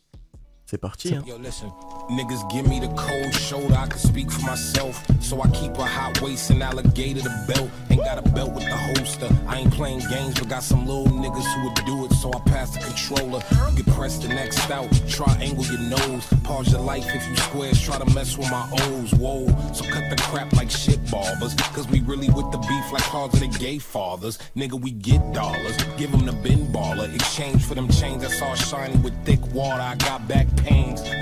C'est 0.70 0.78
parti. 0.78 1.16
Hein. 1.16 1.24
Yo, 1.26 1.36
listen, 1.38 1.72
niggas 2.12 2.48
give 2.52 2.68
me 2.68 2.80
the 2.80 2.90
cold 2.90 3.34
shoulder, 3.34 3.74
I 3.74 3.88
can 3.88 3.98
speak 3.98 4.30
for 4.30 4.46
myself. 4.46 5.04
So 5.20 5.42
I 5.42 5.50
keep 5.50 5.76
a 5.80 5.84
hot 5.84 6.22
waist 6.22 6.52
and 6.52 6.62
alligator 6.62 7.22
the 7.22 7.34
belt. 7.48 7.72
Ain't 7.90 8.04
got 8.04 8.20
a 8.20 8.30
belt 8.30 8.54
with 8.54 8.66
the 8.66 8.78
holster. 8.78 9.30
I 9.48 9.62
ain't 9.62 9.74
playing 9.74 10.02
games, 10.12 10.38
but 10.38 10.48
got 10.48 10.62
some 10.62 10.86
little 10.86 11.08
niggas 11.08 11.44
who 11.56 11.64
would 11.64 11.86
do 11.88 12.06
it, 12.06 12.14
so 12.14 12.32
I 12.32 12.40
pass 12.52 12.70
the 12.78 12.86
controller. 12.86 13.42
You 13.76 13.84
can 13.84 13.94
press 13.94 14.20
the 14.20 14.28
next 14.28 14.70
out, 14.70 14.88
triangle 15.08 15.66
your 15.66 15.80
nose. 15.80 16.28
Pause 16.44 16.74
your 16.74 16.82
life 16.82 17.08
if 17.16 17.28
you 17.28 17.36
squares, 17.38 17.82
try 17.82 17.98
to 17.98 18.06
mess 18.14 18.38
with 18.38 18.52
my 18.52 18.70
O's. 18.72 19.12
Whoa, 19.16 19.48
so 19.74 19.86
cut 19.86 20.08
the 20.12 20.22
crap 20.22 20.54
like 20.54 20.70
shit 20.70 21.00
barbers. 21.10 21.56
Cause 21.74 21.88
we 21.88 22.02
really 22.02 22.30
with 22.30 22.52
the 22.52 22.60
beef 22.60 22.92
like 22.92 23.02
cars 23.10 23.34
of 23.34 23.40
the 23.40 23.48
gay 23.58 23.80
fathers. 23.80 24.38
Nigga, 24.56 24.80
we 24.80 24.92
get 24.92 25.34
dollars, 25.34 25.78
give 25.98 26.12
them 26.12 26.28
the 26.28 26.34
bin 26.44 26.68
baller. 26.68 27.12
Exchange 27.16 27.66
for 27.66 27.74
them 27.74 27.90
chains 27.90 28.22
that's 28.22 28.40
all 28.40 28.54
shiny 28.54 28.96
with 28.98 29.16
thick 29.26 29.42
water. 29.52 29.82
I 29.82 29.96
got 29.96 30.28
back 30.28 30.46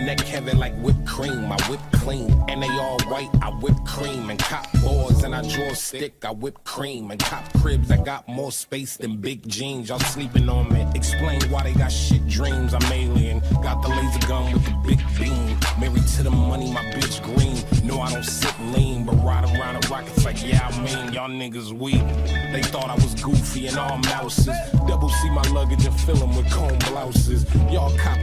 neck 0.08 0.21
heavy 0.21 0.54
like 0.54 0.73
whipped 0.78 1.06
cream. 1.06 1.52
I 1.52 1.58
whip 1.69 1.82
clean, 1.91 2.32
and 2.47 2.63
they 2.63 2.69
all 2.69 2.97
white. 3.08 3.30
I 3.41 3.50
whip 3.50 3.76
cream 3.86 4.30
and 4.30 4.39
cop 4.39 4.65
boards, 4.82 5.23
and 5.23 5.36
I 5.36 5.41
draw 5.54 5.73
stick. 5.73 6.23
I 6.23 6.32
whip 6.32 6.63
cream 6.63 7.12
and 7.12 7.19
cop 7.19 7.43
cribs. 7.60 7.91
I 7.91 7.97
got 7.97 8.26
more 8.28 8.54
space 8.54 8.95
than 8.95 9.17
big 9.17 9.45
jeans. 9.47 9.89
Y'all 9.89 10.00
sleeping 10.00 10.47
on 10.47 10.71
me. 10.73 10.88
Explain 10.95 11.41
why 11.50 11.63
they 11.63 11.73
got 11.73 11.91
shit 11.91 12.26
dreams. 12.28 12.73
I'm 12.73 12.91
alien. 12.91 13.41
Got 13.62 13.82
the 13.82 13.89
laser 13.89 14.28
gun 14.28 14.54
with 14.54 14.65
the 14.65 14.76
big 14.88 15.02
beam. 15.19 15.60
Married 15.80 16.08
to 16.15 16.23
the 16.23 16.32
money, 16.32 16.71
my 16.71 16.86
bitch 16.95 17.21
green. 17.21 17.58
No, 17.86 18.00
I 18.00 18.10
don't 18.12 18.23
sit 18.23 18.56
lean, 18.73 19.06
but 19.06 19.15
ride 19.23 19.43
around 19.43 19.82
the 19.82 19.88
rockets 19.89 20.23
like 20.23 20.41
yeah, 20.41 20.67
I 20.67 20.71
mean 20.82 21.13
y'all 21.13 21.30
niggas 21.30 21.73
weak. 21.73 22.06
They 22.54 22.62
thought 22.62 22.89
I 22.89 22.95
was 22.95 23.13
goofy 23.15 23.67
and 23.67 23.78
all 23.78 23.97
mouses. 23.97 24.58
Double 24.88 25.10
see 25.10 25.30
my 25.32 25.47
luggage 25.50 25.86
and 25.86 26.00
fill 26.00 26.23
'em 26.23 26.36
with 26.36 26.50
comb 26.50 26.78
blouses. 26.89 27.45
Y'all 27.69 27.95
cop 27.97 28.17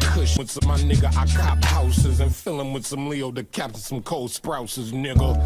some 0.54 0.68
my 0.68 0.76
nigga. 1.04 1.16
I 1.16 1.26
cop 1.36 1.64
houses 1.64 2.20
and 2.20 2.34
fill 2.34 2.60
'em 2.60 2.72
with 2.72 2.86
some 2.86 3.08
Leo 3.08 3.30
the 3.30 3.44
captain, 3.44 3.80
some 3.80 4.02
cold 4.02 4.30
sprouses, 4.30 4.92
nigga. 4.92 5.36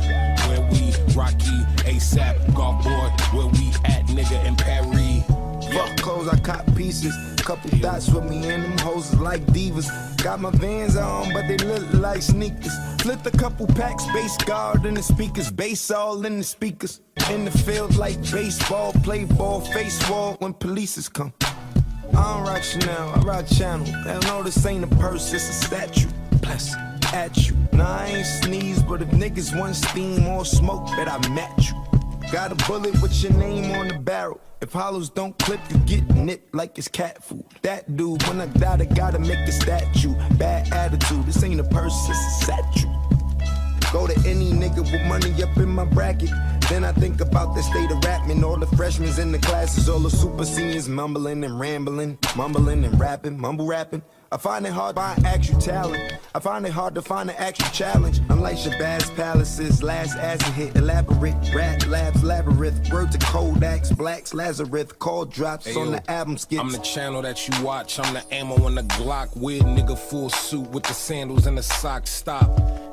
Where 0.49 0.61
we 0.71 0.95
Rocky, 1.15 1.65
ASAP, 1.85 2.55
golf 2.55 2.83
boy. 2.85 3.11
Where 3.37 3.47
we 3.47 3.69
at, 3.85 4.07
nigga, 4.07 4.45
in 4.45 4.57
Paris. 4.57 5.25
Fuck 5.73 5.97
clothes, 5.99 6.29
I 6.29 6.39
cop 6.41 6.65
pieces. 6.75 7.15
Couple 7.39 7.79
dots 7.79 8.11
with 8.11 8.25
me 8.25 8.47
and 8.47 8.63
them 8.63 8.79
hoes 8.79 9.11
is 9.11 9.21
like 9.21 9.41
divas. 9.47 9.89
Got 10.23 10.41
my 10.41 10.51
vans 10.51 10.97
on, 10.97 11.33
but 11.33 11.49
they 11.49 11.57
look 11.57 11.83
like 11.95 12.21
sneakers. 12.21 12.75
Flipped 13.01 13.27
a 13.27 13.31
couple 13.31 13.67
packs, 13.69 14.05
bass 14.13 14.37
guard 14.37 14.85
in 14.85 14.95
the 14.95 15.03
speakers, 15.03 15.51
bass 15.51 15.91
all 15.91 16.27
in 16.27 16.39
the 16.39 16.45
speakers. 16.45 17.01
In 17.31 17.47
the 17.47 17.51
field 17.51 17.97
like 17.97 18.21
baseball, 18.31 18.93
play 19.03 19.25
ball, 19.25 19.61
face 19.61 19.99
wall 20.11 20.37
when 20.41 20.53
polices 20.53 21.11
come. 21.11 21.33
I 22.15 22.35
don't 22.35 22.45
rock 22.45 22.63
Chanel, 22.63 23.13
I 23.15 23.21
rock 23.21 23.47
Channel. 23.47 23.87
Hell 23.87 24.21
no, 24.23 24.43
this 24.43 24.65
ain't 24.67 24.85
a 24.85 24.97
purse, 24.97 25.33
it's 25.33 25.49
a 25.49 25.53
statue. 25.53 26.09
Bless 26.43 26.75
at 27.13 27.49
you. 27.49 27.57
Nah, 27.73 27.99
I 27.99 28.07
ain't 28.07 28.27
sneeze, 28.27 28.83
but 28.83 29.03
if 29.03 29.09
niggas 29.09 29.59
want 29.59 29.77
steam 29.77 30.27
or 30.27 30.45
smoke, 30.45 30.87
bet 30.97 31.09
I 31.09 31.17
match 31.29 31.71
you. 31.71 32.31
Got 32.31 32.53
a 32.53 32.67
bullet 32.67 33.01
with 33.01 33.23
your 33.23 33.33
name 33.33 33.73
on 33.73 33.89
the 33.89 33.99
barrel. 33.99 34.41
If 34.61 34.73
hollows 34.73 35.09
don't 35.09 35.39
clip, 35.39 35.61
you 35.71 35.79
get 35.79 36.09
nipped 36.15 36.55
like 36.55 36.77
it's 36.79 36.89
cat 36.89 37.23
food. 37.23 37.45
That 37.63 37.97
dude, 37.97 38.23
when 38.27 38.41
I 38.41 38.47
die, 38.47 38.79
I 38.81 38.85
gotta 38.85 39.19
make 39.19 39.39
a 39.39 39.53
statue. 39.53 40.15
Bad 40.37 40.73
attitude, 40.73 41.25
this 41.27 41.43
ain't 41.43 41.61
a 41.61 41.65
purse, 41.65 41.95
it's 42.09 42.19
a 42.19 42.45
statue. 42.45 43.08
Go 43.93 44.07
to 44.07 44.15
any 44.29 44.51
nigga 44.51 44.83
with 44.93 45.03
money 45.07 45.43
up 45.43 45.57
in 45.57 45.69
my 45.71 45.85
bracket. 45.85 46.31
Then 46.69 46.85
I 46.85 46.93
think 46.93 47.21
about 47.23 47.55
the 47.55 47.63
state 47.63 47.91
of 47.91 48.05
rapping. 48.05 48.45
All 48.45 48.59
the 48.59 48.67
freshmen 48.77 49.19
in 49.19 49.33
the 49.33 49.39
classes, 49.39 49.89
all 49.89 49.99
the 49.99 50.11
super 50.11 50.45
seniors 50.45 50.89
mumbling 50.89 51.43
and 51.43 51.59
rambling, 51.59 52.19
mumbling 52.37 52.85
and 52.85 53.01
rapping, 53.01 53.39
mumble 53.41 53.67
rapping. 53.67 54.03
I 54.31 54.37
find 54.37 54.67
it 54.67 54.73
hard 54.73 54.97
to 54.97 55.01
find 55.01 55.25
actual 55.25 55.59
talent. 55.59 56.13
I 56.35 56.41
find 56.41 56.67
it 56.67 56.73
hard 56.73 56.95
to 56.97 57.03
find 57.03 57.31
an 57.31 57.37
actual 57.39 57.71
challenge. 57.71 58.21
Unlike 58.29 58.59
Shabazz 58.59 59.17
Palaces, 59.17 59.83
last 59.83 60.19
acid 60.19 60.53
hit, 60.53 60.77
elaborate, 60.77 61.35
rat 61.55 61.87
labs, 61.87 62.23
labyrinth, 62.23 62.93
word 62.93 63.11
to 63.13 63.19
Kodaks, 63.19 63.97
blacks, 63.97 64.35
Lazarus, 64.35 64.93
call 64.99 65.25
drops 65.25 65.65
Hey, 65.65 65.75
on 65.77 65.87
yo, 65.87 65.93
the 65.93 66.11
album 66.11 66.37
skits. 66.37 66.61
I'm 66.61 66.71
the 66.71 66.79
channel 66.79 67.23
that 67.23 67.49
you 67.49 67.65
watch. 67.65 67.99
I'm 67.99 68.13
the 68.13 68.35
ammo 68.35 68.67
in 68.67 68.75
the 68.75 68.83
Glock. 68.83 69.35
Weird 69.35 69.63
nigga 69.63 69.97
full 69.97 70.29
suit 70.29 70.69
with 70.73 70.83
the 70.83 70.93
sandals 70.93 71.47
and 71.47 71.57
the 71.57 71.63
socks. 71.63 72.11
Stop. 72.11 72.51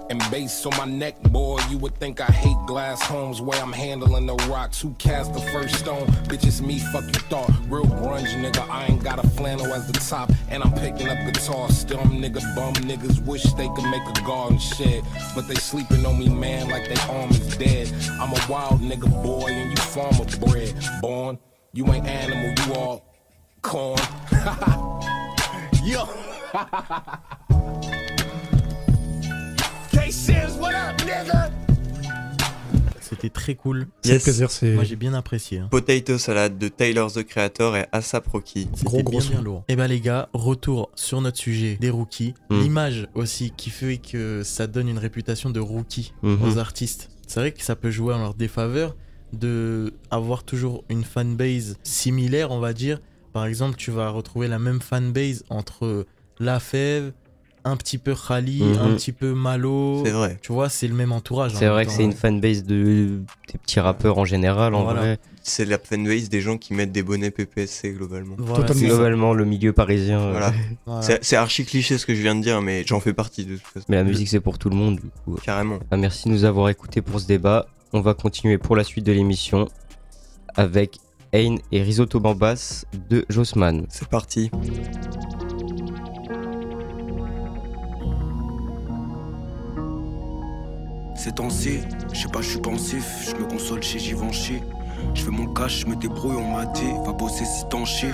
And 0.10 0.20
bass 0.30 0.66
on 0.66 0.78
my 0.78 0.86
neck, 0.86 1.22
boy. 1.24 1.60
You 1.70 1.78
would 1.80 1.96
think 1.96 2.22
I 2.22 2.26
hate 2.26 2.58
glass 2.68 3.02
homes 3.02 3.42
where 3.42 3.60
I'm 3.62 3.74
handling 3.74 4.28
the 4.28 4.36
rocks. 4.50 4.80
Who 4.82 4.94
cast 4.96 5.34
the 5.34 5.40
first 5.40 5.76
stone? 5.76 6.06
Bitch, 6.28 6.46
it's 6.46 6.62
me. 6.62 6.80
Fuck 6.80 7.06
you 7.06 7.22
thought. 7.30 7.50
Real 7.68 7.86
grunge, 7.86 8.34
nigga. 8.36 8.70
I 8.70 8.86
ain't 8.86 9.04
got 9.04 9.24
a 9.24 9.28
flannel 9.30 9.74
as 9.74 9.88
the 9.92 9.94
top. 9.94 10.32
And 10.50 10.64
I'm 10.64 10.74
picking 10.74 11.08
up 11.08 11.18
guitar. 11.26 11.70
Still, 11.70 12.00
I'm 12.00 12.22
nigga 12.22 12.42
bum. 12.56 12.74
Niggas 12.76 13.26
wish 13.26 13.44
they 13.54 13.68
could 13.70 13.90
make 13.90 14.04
a 14.08 14.22
garden 14.22 14.60
shed. 14.60 15.04
But 15.34 15.48
they 15.48 15.56
sleeping 15.56 16.06
on 16.06 16.20
me, 16.20 16.30
man, 16.30 16.70
like 16.70 16.88
they 16.88 17.02
arm 17.12 17.32
is 17.32 17.58
dead. 17.58 17.92
I'm 18.22 18.32
a 18.32 18.46
wild 18.48 18.82
nigga, 18.82 19.10
boy, 19.24 19.48
and 19.48 19.72
you 19.72 19.78
farmer 19.78 20.26
bred. 20.40 20.76
Born. 21.02 21.40
You 21.74 21.92
ain't 21.92 22.06
animal, 22.06 22.54
you 22.68 22.74
all 22.76 23.06
corn. 23.62 24.00
Yo. 25.84 26.08
C'était 33.02 33.30
très 33.30 33.56
cool. 33.56 33.88
Plaisir, 34.02 34.50
c'est- 34.50 34.74
Moi 34.74 34.84
j'ai 34.84 34.96
bien 34.96 35.14
apprécié. 35.14 35.60
hein. 35.60 35.68
Potato 35.70 36.18
Salad 36.18 36.58
de 36.58 36.68
Tyler 36.70 37.06
the 37.14 37.24
Creator 37.24 37.78
et 37.78 37.86
ASAP 37.92 38.28
Rocky. 38.28 38.68
C'était 38.76 39.04
bien, 39.04 39.20
bien 39.20 39.42
lourd. 39.42 39.64
Et 39.68 39.76
bah 39.76 39.88
les 39.88 40.00
gars, 40.02 40.28
retour 40.34 40.90
sur 40.96 41.22
notre 41.22 41.38
sujet 41.38 41.78
des 41.80 41.90
rookies. 41.92 42.34
Mm. 42.50 42.60
L'image 42.60 43.08
aussi 43.14 43.52
qui 43.56 43.70
fait 43.70 43.98
que 43.98 44.42
ça 44.44 44.66
donne 44.68 44.90
une 44.90 44.98
réputation 44.98 45.50
de 45.52 45.60
rookie 45.60 46.14
Mhm. 46.24 46.42
aux 46.44 46.58
artistes. 46.58 47.10
C'est 47.28 47.40
vrai 47.40 47.52
que 47.52 47.62
ça 47.64 47.76
peut 47.76 47.92
jouer 47.92 48.14
en 48.16 48.20
leur 48.20 48.34
défaveur 48.34 48.96
de 49.34 49.94
avoir 50.12 50.44
toujours 50.44 50.84
une 50.90 51.04
fanbase 51.04 51.78
similaire, 51.84 52.52
on 52.52 52.60
va 52.60 52.74
dire. 52.74 53.00
Par 53.34 53.46
exemple, 53.46 53.76
tu 53.78 53.92
vas 53.92 54.10
retrouver 54.10 54.48
la 54.48 54.60
même 54.60 54.82
fanbase 54.82 55.44
entre 55.50 56.06
La 56.40 56.60
Fève, 56.60 57.12
un 57.66 57.76
petit 57.78 57.98
peu 57.98 58.14
Khali, 58.16 58.62
Mhm. 58.64 58.78
un 58.80 58.96
petit 58.96 59.12
peu 59.12 59.34
Malo. 59.34 60.02
C'est 60.06 60.12
vrai. 60.12 60.38
Tu 60.42 60.54
vois, 60.54 60.70
c'est 60.70 60.88
le 60.88 60.94
même 60.94 61.12
entourage. 61.12 61.54
en 61.54 61.58
C'est 61.58 61.66
même 61.66 61.74
vrai 61.74 61.86
que 61.86 61.92
c'est 61.92 62.04
une 62.04 62.14
fanbase 62.14 62.64
de 62.64 63.20
des 63.52 63.58
petits 63.58 63.80
rappeurs 63.80 64.18
en 64.20 64.24
général, 64.26 64.76
en 64.76 64.84
Voilà. 64.84 65.00
vrai. 65.02 65.20
C'est 65.42 65.66
la 65.66 65.78
fanbase 65.80 66.30
des 66.30 66.42
gens 66.42 66.58
qui 66.58 66.74
mettent 66.74 66.92
des 66.92 67.04
bonnets 67.04 67.32
PPSC 67.32 67.94
globalement. 67.94 68.36
Voilà, 68.38 68.68
C'est 68.74 68.86
globalement 68.86 69.34
le 69.34 69.46
milieu 69.46 69.74
parisien. 69.74 70.20
euh, 70.20 70.32
Voilà. 70.32 70.54
Voilà. 70.86 71.02
C'est- 71.02 71.24
C'est 71.24 71.36
archi 71.36 71.66
cliché 71.66 71.98
ce 71.98 72.06
que 72.06 72.14
je 72.16 72.22
viens 72.22 72.36
de 72.36 72.42
dire, 72.42 72.62
mais 72.62 72.84
j'en 72.86 73.00
fais 73.00 73.14
partie 73.14 73.46
de 73.46 73.56
toute 73.56 73.66
façon. 73.66 73.86
Mais 73.90 73.98
la 73.98 74.04
musique, 74.04 74.28
c'est 74.28 74.40
pour 74.40 74.58
tout 74.60 74.70
le 74.70 74.76
monde, 74.76 74.96
du 74.98 75.10
coup. 75.24 75.36
Carrément. 75.44 75.80
Ah, 75.92 75.98
merci 75.98 76.28
de 76.30 76.34
nous 76.34 76.46
avoir 76.46 76.70
écoutés 76.70 77.02
pour 77.02 77.20
ce 77.20 77.26
débat. 77.28 77.68
On 77.94 78.02
va 78.02 78.14
continuer 78.14 78.58
pour 78.58 78.76
la 78.76 78.84
suite 78.84 79.06
de 79.06 79.12
l'émission 79.12 79.68
avec 80.56 81.00
Ain 81.34 81.56
et 81.72 81.82
Risotto 81.82 82.20
Bambas 82.20 82.86
de 83.10 83.26
Jossman. 83.30 83.86
C'est 83.90 84.08
parti. 84.08 84.50
Ces 91.26 91.32
temps-ci, 91.32 91.80
je 92.14 92.20
sais 92.20 92.28
pas, 92.28 92.40
je 92.44 92.50
suis 92.50 92.60
pensif, 92.60 93.04
je 93.32 93.42
me 93.42 93.50
console 93.50 93.82
chez 93.82 93.98
Givenchy. 93.98 94.62
Je 95.16 95.24
fais 95.24 95.32
mon 95.32 95.48
cash, 95.48 95.80
je 95.80 95.88
me 95.88 95.96
débrouille, 95.96 96.36
on 96.36 96.56
m'a 96.56 96.68
dit, 96.68 96.82
va 97.04 97.14
bosser 97.14 97.46
si 97.46 97.68
t'en 97.68 97.84
chies. 97.84 98.14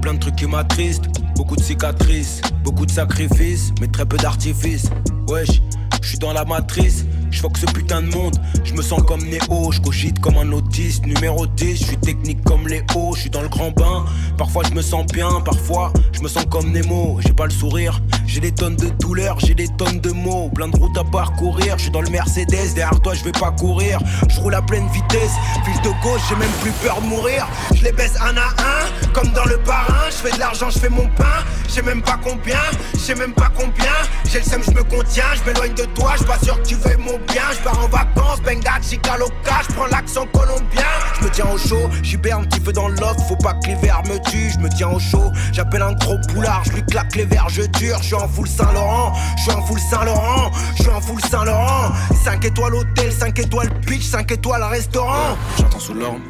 Plein 0.00 0.14
de 0.14 0.20
trucs 0.20 0.36
qui 0.36 0.46
m'attristent, 0.46 1.06
beaucoup 1.34 1.56
de 1.56 1.60
cicatrices, 1.60 2.40
beaucoup 2.62 2.86
de 2.86 2.92
sacrifices, 2.92 3.72
mais 3.80 3.88
très 3.88 4.06
peu 4.06 4.16
d'artifices. 4.16 4.88
Wesh, 5.26 5.60
je 6.02 6.08
suis 6.08 6.18
dans 6.18 6.32
la 6.32 6.44
matrice, 6.44 7.04
Je 7.32 7.42
que 7.42 7.58
ce 7.58 7.66
putain 7.66 8.00
de 8.00 8.14
monde, 8.14 8.36
je 8.62 8.74
me 8.74 8.82
sens 8.82 9.02
comme 9.02 9.24
Néo, 9.24 9.72
je 9.72 9.80
cogite 9.80 10.20
comme 10.20 10.36
un 10.36 10.52
autiste, 10.52 11.04
numéro 11.04 11.48
10, 11.48 11.76
je 11.78 11.84
suis 11.84 11.96
technique 11.96 12.44
comme 12.44 12.68
les 12.68 12.84
hauts, 12.94 13.16
je 13.16 13.22
suis 13.22 13.30
dans 13.30 13.42
le 13.42 13.48
grand 13.48 13.72
bain. 13.72 14.04
Parfois 14.38 14.62
je 14.68 14.72
me 14.72 14.82
sens 14.82 15.04
bien, 15.06 15.40
parfois 15.40 15.92
je 16.12 16.20
me 16.20 16.28
sens 16.28 16.44
comme 16.48 16.70
Nemo, 16.70 17.18
j'ai 17.26 17.32
pas 17.32 17.46
le 17.46 17.50
sourire, 17.50 18.00
j'ai 18.32 18.40
des 18.40 18.52
tonnes 18.52 18.76
de 18.76 18.88
douleurs, 18.88 19.38
j'ai 19.40 19.52
des 19.52 19.68
tonnes 19.76 20.00
de 20.00 20.10
mots, 20.10 20.48
plein 20.54 20.68
de 20.68 20.76
routes 20.78 20.96
à 20.96 21.04
parcourir, 21.04 21.76
je 21.76 21.82
suis 21.82 21.90
dans 21.90 22.00
le 22.00 22.08
Mercedes, 22.08 22.72
derrière 22.74 22.98
toi 23.02 23.12
je 23.12 23.22
vais 23.24 23.32
pas 23.32 23.50
courir, 23.50 23.98
je 24.26 24.40
roule 24.40 24.54
à 24.54 24.62
pleine 24.62 24.88
vitesse, 24.88 25.32
fil 25.66 25.78
de 25.82 25.90
gauche, 26.02 26.22
j'ai 26.30 26.36
même 26.36 26.50
plus 26.62 26.70
peur 26.82 26.98
de 27.02 27.06
mourir, 27.08 27.46
je 27.74 27.84
les 27.84 27.92
baisse 27.92 28.14
un 28.16 28.34
à 28.38 28.48
un, 28.48 29.12
comme 29.12 29.30
dans 29.32 29.44
le 29.44 29.58
parrain, 29.58 30.08
je 30.08 30.14
fais 30.14 30.34
de 30.34 30.40
l'argent, 30.40 30.70
je 30.70 30.78
fais 30.78 30.88
mon 30.88 31.08
pain, 31.08 31.44
je 31.68 31.72
sais 31.74 31.82
même 31.82 32.00
pas 32.00 32.18
combien, 32.24 32.56
je 32.94 33.00
sais 33.00 33.14
même 33.14 33.34
pas 33.34 33.50
combien, 33.54 33.92
j'ai 34.30 34.38
le 34.38 34.44
seum, 34.46 34.62
je 34.66 34.70
me 34.70 34.82
contiens, 34.82 35.24
je 35.34 35.50
m'éloigne 35.50 35.74
de 35.74 35.84
toi, 35.94 36.14
je 36.18 36.24
pas 36.24 36.38
sûr 36.42 36.56
que 36.62 36.66
tu 36.66 36.74
veux 36.76 36.96
mon 36.96 37.18
bien, 37.30 37.42
je 37.52 37.62
pars 37.62 37.84
en 37.84 37.88
vacances, 37.88 38.40
Benga, 38.42 38.80
Chica, 38.80 39.18
Loca, 39.18 39.60
je 39.68 39.74
prends 39.74 39.86
l'accent 39.86 40.26
colombien. 40.32 40.86
Je 41.20 41.24
me 41.26 41.30
tiens 41.30 41.46
au 41.52 41.58
chaud, 41.58 41.90
j'hiberne 42.02 42.44
un 42.44 42.46
petit 42.46 42.60
peu 42.60 42.72
dans 42.72 42.88
loft, 42.88 43.20
faut 43.28 43.36
pas 43.36 43.52
que 43.54 43.78
verres 43.82 44.02
me 44.08 44.18
tuent, 44.30 44.52
je 44.54 44.58
me 44.58 44.70
tiens 44.70 44.88
au 44.88 44.98
chaud, 44.98 45.30
j'appelle 45.52 45.82
un 45.82 45.92
gros 45.92 46.16
boulard, 46.32 46.62
je 46.64 46.72
lui 46.72 46.84
claque 46.86 47.14
les 47.14 47.24
verres, 47.24 47.48
je 47.50 47.62
dure, 47.78 48.02
en 48.22 48.28
full 48.28 48.48
Saint-Laurent, 48.48 49.12
je 49.36 49.42
suis 49.42 49.52
en 49.52 49.62
full 49.62 49.80
Saint-Laurent, 49.80 50.50
je 50.76 50.82
suis 50.82 50.92
en 50.92 51.00
full 51.00 51.20
Saint-Laurent. 51.28 51.92
5 52.24 52.44
étoiles 52.44 52.74
hôtel, 52.74 53.12
5 53.12 53.38
étoiles 53.38 53.70
beach, 53.86 54.02
5 54.02 54.30
étoiles 54.30 54.62
restaurant. 54.62 55.36
J'attends 55.58 55.80
sous 55.80 55.94
l'orme, 55.94 56.22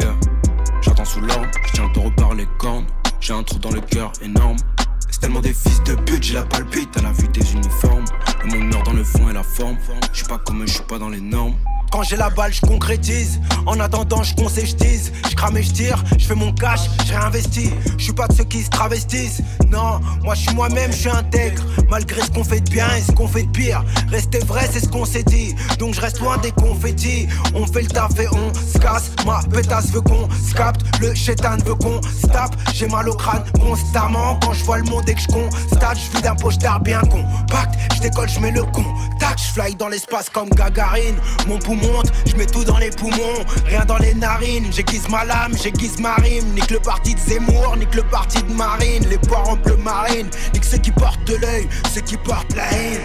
yeah. 0.00 0.14
J'attends 0.82 1.04
sous 1.04 1.20
l'orme, 1.20 1.46
je 1.66 1.72
tiens 1.72 1.86
le 1.86 1.92
taureau 1.92 2.10
par 2.10 2.34
les 2.34 2.46
cornes, 2.58 2.84
j'ai 3.20 3.32
un 3.32 3.42
trou 3.42 3.58
dans 3.58 3.70
le 3.70 3.80
cœur 3.80 4.12
énorme. 4.22 4.56
Tellement 5.22 5.40
des 5.40 5.54
fils 5.54 5.80
de 5.84 5.94
pute, 5.94 6.24
j'ai 6.24 6.34
la 6.34 6.42
palpite 6.42 6.96
à 6.96 7.02
la 7.02 7.12
vue 7.12 7.28
des 7.28 7.52
uniformes. 7.52 8.04
Le 8.42 8.58
monde 8.58 8.72
meurt 8.72 8.86
dans 8.86 8.92
le 8.92 9.04
fond 9.04 9.30
et 9.30 9.32
la 9.32 9.44
forme. 9.44 9.76
Je 10.12 10.18
suis 10.18 10.26
pas 10.26 10.38
comme 10.38 10.66
je 10.66 10.72
suis 10.72 10.82
pas 10.82 10.98
dans 10.98 11.10
les 11.10 11.20
normes. 11.20 11.54
Quand 11.92 12.02
j'ai 12.02 12.16
la 12.16 12.30
balle, 12.30 12.52
je 12.52 12.62
concrétise. 12.62 13.38
En 13.66 13.78
attendant, 13.78 14.22
je 14.22 14.34
conseille, 14.34 14.66
je. 14.66 14.72
Je 15.30 15.36
crame 15.36 15.56
et 15.58 15.62
je 15.62 15.72
tire, 15.72 16.02
je 16.18 16.24
fais 16.24 16.34
mon 16.34 16.52
cash, 16.52 16.80
je 17.06 17.12
réinvestis. 17.12 17.70
Je 17.98 18.04
suis 18.04 18.12
pas 18.12 18.26
de 18.28 18.32
ceux 18.32 18.44
qui 18.44 18.62
se 18.62 18.70
travestissent. 18.70 19.42
Non, 19.68 20.00
moi 20.22 20.34
je 20.34 20.42
suis 20.42 20.54
moi-même, 20.54 20.90
je 20.92 20.96
suis 20.96 21.10
intègre. 21.10 21.62
Malgré 21.88 22.22
ce 22.22 22.30
qu'on 22.30 22.44
fait 22.44 22.60
de 22.60 22.70
bien 22.70 22.88
et 22.96 23.02
ce 23.02 23.12
qu'on 23.12 23.28
fait 23.28 23.42
de 23.42 23.50
pire. 23.50 23.84
Rester 24.10 24.38
vrai, 24.40 24.68
c'est 24.70 24.80
ce 24.80 24.88
qu'on 24.88 25.04
s'est 25.04 25.22
dit. 25.22 25.54
Donc 25.78 25.94
je 25.94 26.00
reste 26.00 26.20
loin 26.20 26.38
des 26.38 26.50
confettis. 26.52 27.28
On 27.54 27.66
fait 27.66 27.82
le 27.82 27.88
taf 27.88 28.18
et 28.18 28.28
on 28.28 28.54
se 28.54 28.78
casse. 28.78 29.10
Ma 29.26 29.40
pétasse 29.42 29.90
veut 29.90 30.00
qu'on 30.00 30.28
se 30.30 30.54
capte. 30.54 30.82
Le 31.00 31.14
chétan 31.14 31.56
veut 31.64 31.74
qu'on 31.74 32.00
se 32.02 32.26
tape. 32.26 32.56
J'ai 32.72 32.88
mal 32.88 33.08
au 33.08 33.14
crâne 33.14 33.44
constamment. 33.60 34.38
Quand 34.42 34.52
je 34.52 34.64
vois 34.64 34.78
le 34.78 34.84
monde 34.84 35.08
que 35.14 35.20
je 35.20 35.28
constate, 35.28 35.98
je 35.98 36.16
vis 36.16 36.22
d'un 36.22 36.78
bien 36.78 37.00
compact. 37.00 37.74
Je 37.94 38.00
décolle, 38.00 38.28
je 38.28 38.40
mets 38.40 38.50
le 38.50 38.64
contact. 38.64 39.38
Je 39.38 39.52
fly 39.52 39.74
dans 39.74 39.88
l'espace 39.88 40.28
comme 40.28 40.48
Gagarine. 40.50 41.16
Mon 41.46 41.58
poumon 41.58 42.02
je 42.26 42.36
mets 42.36 42.46
tout 42.46 42.64
dans 42.64 42.78
les 42.78 42.90
poumons, 42.90 43.44
rien 43.66 43.84
dans 43.84 43.98
les 43.98 44.14
narines. 44.14 44.72
J'aiguise 44.72 45.08
ma 45.08 45.24
lame, 45.24 45.54
j'aiguise 45.62 45.98
ma 45.98 46.14
rime. 46.16 46.54
Nique 46.54 46.70
le 46.70 46.80
parti 46.80 47.14
de 47.14 47.20
Zemmour, 47.20 47.76
nique 47.76 47.94
le 47.94 48.02
parti 48.02 48.42
de 48.42 48.52
Marine. 48.52 49.04
Les 49.08 49.18
poires 49.18 49.48
en 49.48 49.56
bleu 49.56 49.76
marine, 49.76 50.28
nique 50.54 50.64
ceux 50.64 50.78
qui 50.78 50.90
portent 50.90 51.28
l'œil, 51.28 51.68
ceux 51.92 52.00
qui 52.00 52.16
portent 52.16 52.54
la 52.54 52.70
haine. 52.72 53.00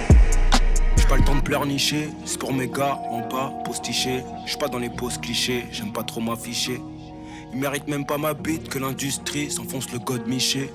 J'ai 0.98 1.08
pas 1.08 1.18
le 1.18 1.24
temps 1.24 1.36
de 1.36 1.42
pleurnicher, 1.42 2.10
c'est 2.26 2.40
pour 2.40 2.54
mes 2.54 2.68
gars 2.68 3.00
en 3.10 3.20
bas, 3.28 3.54
postiché. 3.66 4.24
J'suis 4.46 4.58
pas 4.58 4.68
dans 4.68 4.80
les 4.80 4.90
poses 4.90 5.18
clichés, 5.18 5.66
j'aime 5.72 5.92
pas 5.92 6.04
trop 6.04 6.22
m'afficher. 6.22 6.82
Ils 7.54 7.60
méritent 7.60 7.88
même 7.88 8.06
pas 8.06 8.18
ma 8.18 8.34
bite 8.34 8.70
que 8.70 8.80
l'industrie 8.80 9.50
s'enfonce 9.50 9.92
le 9.92 10.00
code 10.00 10.28
miché. 10.28 10.72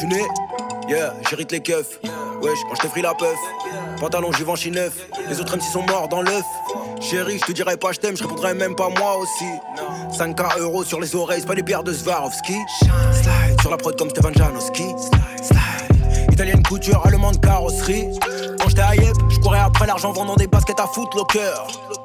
Fortuné, 0.00 0.22
yeah, 0.88 1.14
j'hérite 1.28 1.52
les 1.52 1.60
keufs. 1.60 2.00
Wesh, 2.42 2.58
quand 2.68 2.74
je 2.82 2.88
t'ai 2.88 3.02
la 3.02 3.14
peuf, 3.14 3.36
pantalon 3.98 4.32
Givenchy 4.32 4.70
neuf. 4.70 4.94
Les 5.28 5.40
autres 5.40 5.56
MC 5.56 5.62
sont 5.62 5.82
morts 5.86 6.08
dans 6.08 6.22
l'œuf. 6.22 6.44
Chérie, 7.00 7.38
je 7.38 7.44
te 7.44 7.52
dirais 7.52 7.76
pas 7.76 7.92
je 7.92 7.98
t'aime, 7.98 8.16
je 8.16 8.22
répondrais 8.22 8.54
même 8.54 8.74
pas 8.74 8.88
moi 8.88 9.16
aussi. 9.18 9.44
5K 10.18 10.58
euros 10.58 10.84
sur 10.84 11.00
les 11.00 11.14
oreilles, 11.14 11.40
c'est 11.40 11.46
pas 11.46 11.54
des 11.54 11.62
bières 11.62 11.82
de 11.82 11.92
Swarovski. 11.92 12.56
Sur 13.60 13.70
la 13.70 13.76
prod 13.76 13.96
comme 13.98 14.10
Stefan 14.10 14.34
Janowski. 14.34 14.84
Italienne 16.32 16.62
couture, 16.62 17.04
allemande 17.06 17.40
carrosserie. 17.40 18.06
Quand 18.58 18.68
j'étais 18.68 18.82
à 18.82 18.94
Yep, 18.94 19.16
je 19.28 19.38
courais 19.40 19.60
après 19.60 19.86
l'argent 19.86 20.12
vendant 20.12 20.36
des 20.36 20.46
baskets 20.46 20.80
à 20.80 20.86
footlocker. 20.86 21.52
Le 21.90 21.99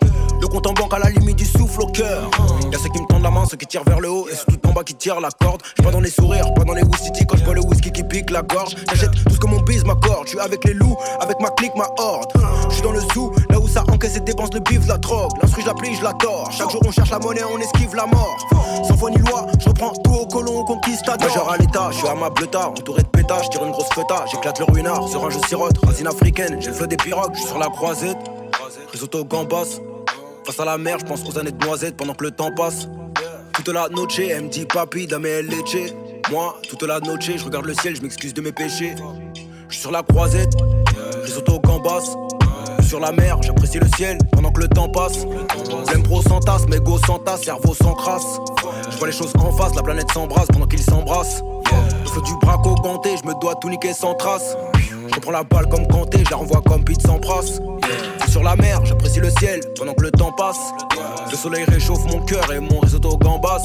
compte 0.47 0.67
en 0.67 0.73
banque 0.73 0.93
à 0.93 0.99
la 0.99 1.09
limite 1.09 1.37
du 1.37 1.45
souffle 1.45 1.81
au 1.81 1.87
cœur. 1.87 2.29
Y'a 2.71 2.77
ceux 2.79 2.89
qui 2.89 3.01
me 3.01 3.07
tendent 3.07 3.23
la 3.23 3.31
main, 3.31 3.45
ceux 3.45 3.57
qui 3.57 3.65
tirent 3.65 3.83
vers 3.83 3.99
le 3.99 4.09
haut, 4.09 4.27
et 4.29 4.35
ceux 4.35 4.45
tout 4.45 4.67
en 4.67 4.73
bas 4.73 4.83
qui 4.83 4.95
tirent 4.95 5.19
la 5.19 5.29
corde. 5.29 5.61
J'suis 5.63 5.83
pas 5.83 5.91
dans 5.91 5.99
les 5.99 6.09
sourires, 6.09 6.53
pas 6.53 6.63
dans 6.63 6.73
les 6.73 6.83
City 7.01 7.25
quand 7.27 7.37
j'bois 7.37 7.53
le 7.53 7.61
whisky 7.61 7.91
qui 7.91 8.03
pique 8.03 8.29
la 8.29 8.41
gorge. 8.41 8.75
J'achète 8.89 9.11
tout 9.11 9.33
ce 9.33 9.39
que 9.39 9.47
mon 9.47 9.61
bise 9.61 9.83
m'accorde. 9.83 10.27
J'suis 10.27 10.39
avec 10.39 10.63
les 10.65 10.73
loups, 10.73 10.97
avec 11.19 11.39
ma 11.39 11.49
clique, 11.51 11.75
ma 11.75 11.87
horde. 11.97 12.31
J'suis 12.69 12.81
dans 12.81 12.91
le 12.91 13.01
zoo, 13.13 13.33
là 13.49 13.59
où 13.59 13.67
ça 13.67 13.83
encaisse 13.91 14.17
et 14.17 14.21
dépense 14.21 14.53
le 14.53 14.59
bif, 14.59 14.87
la 14.87 14.97
drogue. 14.97 15.31
L'instru, 15.41 15.61
j'la 15.61 15.73
Chaque 16.51 16.69
jour 16.69 16.81
on 16.85 16.91
cherche 16.91 17.11
la 17.11 17.19
monnaie, 17.19 17.43
on 17.43 17.57
esquive 17.59 17.95
la 17.95 18.05
mort. 18.05 18.37
Sans 18.87 18.97
foi 18.97 19.11
ni 19.11 19.17
loi, 19.17 19.45
j'reprends 19.59 19.93
tout 20.03 20.13
au 20.13 20.25
colon, 20.25 20.59
au 20.59 20.63
conquistador. 20.65 21.27
Majeur 21.27 21.49
à 21.49 21.57
l'état, 21.57 21.89
j'suis 21.91 22.07
à 22.07 22.15
ma 22.15 22.29
bleuta, 22.29 22.69
entouré 22.69 23.03
de 23.03 23.07
pétage, 23.07 23.49
tire 23.49 23.63
une 23.63 23.71
grosse 23.71 23.89
feta, 23.93 24.25
j'éclate 24.31 24.59
le 24.59 24.65
ruinard. 24.65 25.07
Sur 25.07 25.25
un 25.25 25.29
jeu 25.29 25.39
sirote, 25.47 25.77
racine 25.85 26.07
africaine, 26.07 26.57
j'ai 26.59 26.69
le 26.69 26.73
feu 26.73 26.87
des 26.87 26.97
pirogues, 26.97 27.33
j'suis 27.33 27.47
sur 27.47 27.57
la 27.57 27.67
croisette. 27.67 28.17
Gambas, 29.29 29.79
Face 30.45 30.59
à 30.59 30.65
la 30.65 30.77
mer, 30.77 30.97
je 30.99 31.05
pense 31.05 31.27
aux 31.27 31.39
années 31.39 31.51
de 31.51 31.65
noisette 31.65 31.97
pendant 31.97 32.13
que 32.13 32.23
le 32.23 32.29
temps 32.29 32.51
passe. 32.51 32.87
Toute 33.53 33.67
la 33.69 33.89
noche, 33.89 34.19
elle 34.19 34.43
me 34.43 34.49
dit 34.49 34.65
papi, 34.65 35.07
dame 35.07 35.25
elle 35.25 35.47
leche. 35.47 35.91
Moi, 36.29 36.55
toute 36.69 36.83
la 36.83 36.99
noche, 36.99 37.31
je 37.35 37.43
regarde 37.43 37.65
le 37.65 37.73
ciel, 37.73 37.95
je 37.95 38.01
m'excuse 38.03 38.31
de 38.31 38.41
mes 38.41 38.51
péchés. 38.51 38.93
Je 39.67 39.73
suis 39.73 39.81
sur 39.81 39.91
la 39.91 40.03
croisette, 40.03 40.53
les 41.25 41.35
autos 41.35 41.59
gambas. 41.59 42.03
Sur 42.87 42.99
la 42.99 43.11
mer, 43.11 43.41
j'apprécie 43.41 43.79
le 43.79 43.87
ciel 43.97 44.19
pendant 44.33 44.51
que 44.51 44.61
le 44.61 44.67
temps 44.67 44.87
passe. 44.87 45.25
J'aime 45.89 46.03
pro 46.03 46.21
s'entasse, 46.21 46.67
mes 46.67 46.79
go 46.79 46.99
s'entasse, 47.07 47.41
cerveau 47.41 47.73
s'encrasse. 47.73 48.39
Je 48.91 48.97
vois 48.97 49.07
les 49.07 49.13
choses 49.13 49.33
en 49.39 49.51
face, 49.51 49.73
la 49.75 49.81
planète 49.81 50.11
s'embrasse 50.13 50.47
pendant 50.53 50.67
qu'ils 50.67 50.83
s'embrassent. 50.83 51.41
Je 52.05 52.09
fais 52.11 52.21
du 52.21 52.33
braco 52.43 52.75
ganté, 52.75 53.15
je 53.17 53.27
me 53.27 53.33
dois 53.41 53.55
tout 53.55 53.69
niquer 53.69 53.93
sans 53.93 54.13
trace. 54.13 54.55
Je 55.11 55.19
prends 55.19 55.31
la 55.31 55.43
balle 55.43 55.67
comme 55.69 55.87
Kanté, 55.87 56.19
je 56.23 56.29
la 56.29 56.37
renvoie 56.37 56.61
comme 56.61 56.83
Pete 56.83 57.01
sans 57.01 57.17
prasse. 57.17 57.59
Sur 58.35 58.43
la 58.43 58.57
mer, 58.57 58.85
j'apprécie 58.85 59.21
le 59.21 59.29
ciel 59.39 59.61
pendant 59.77 59.93
que 59.93 60.03
le 60.03 60.11
temps 60.11 60.33
passe. 60.33 60.59
Le 61.31 61.37
soleil 61.37 61.63
réchauffe 61.63 62.03
mon 62.11 62.19
cœur 62.19 62.51
et 62.51 62.59
mon 62.59 62.81
risotto 62.81 63.17
gambas. 63.17 63.61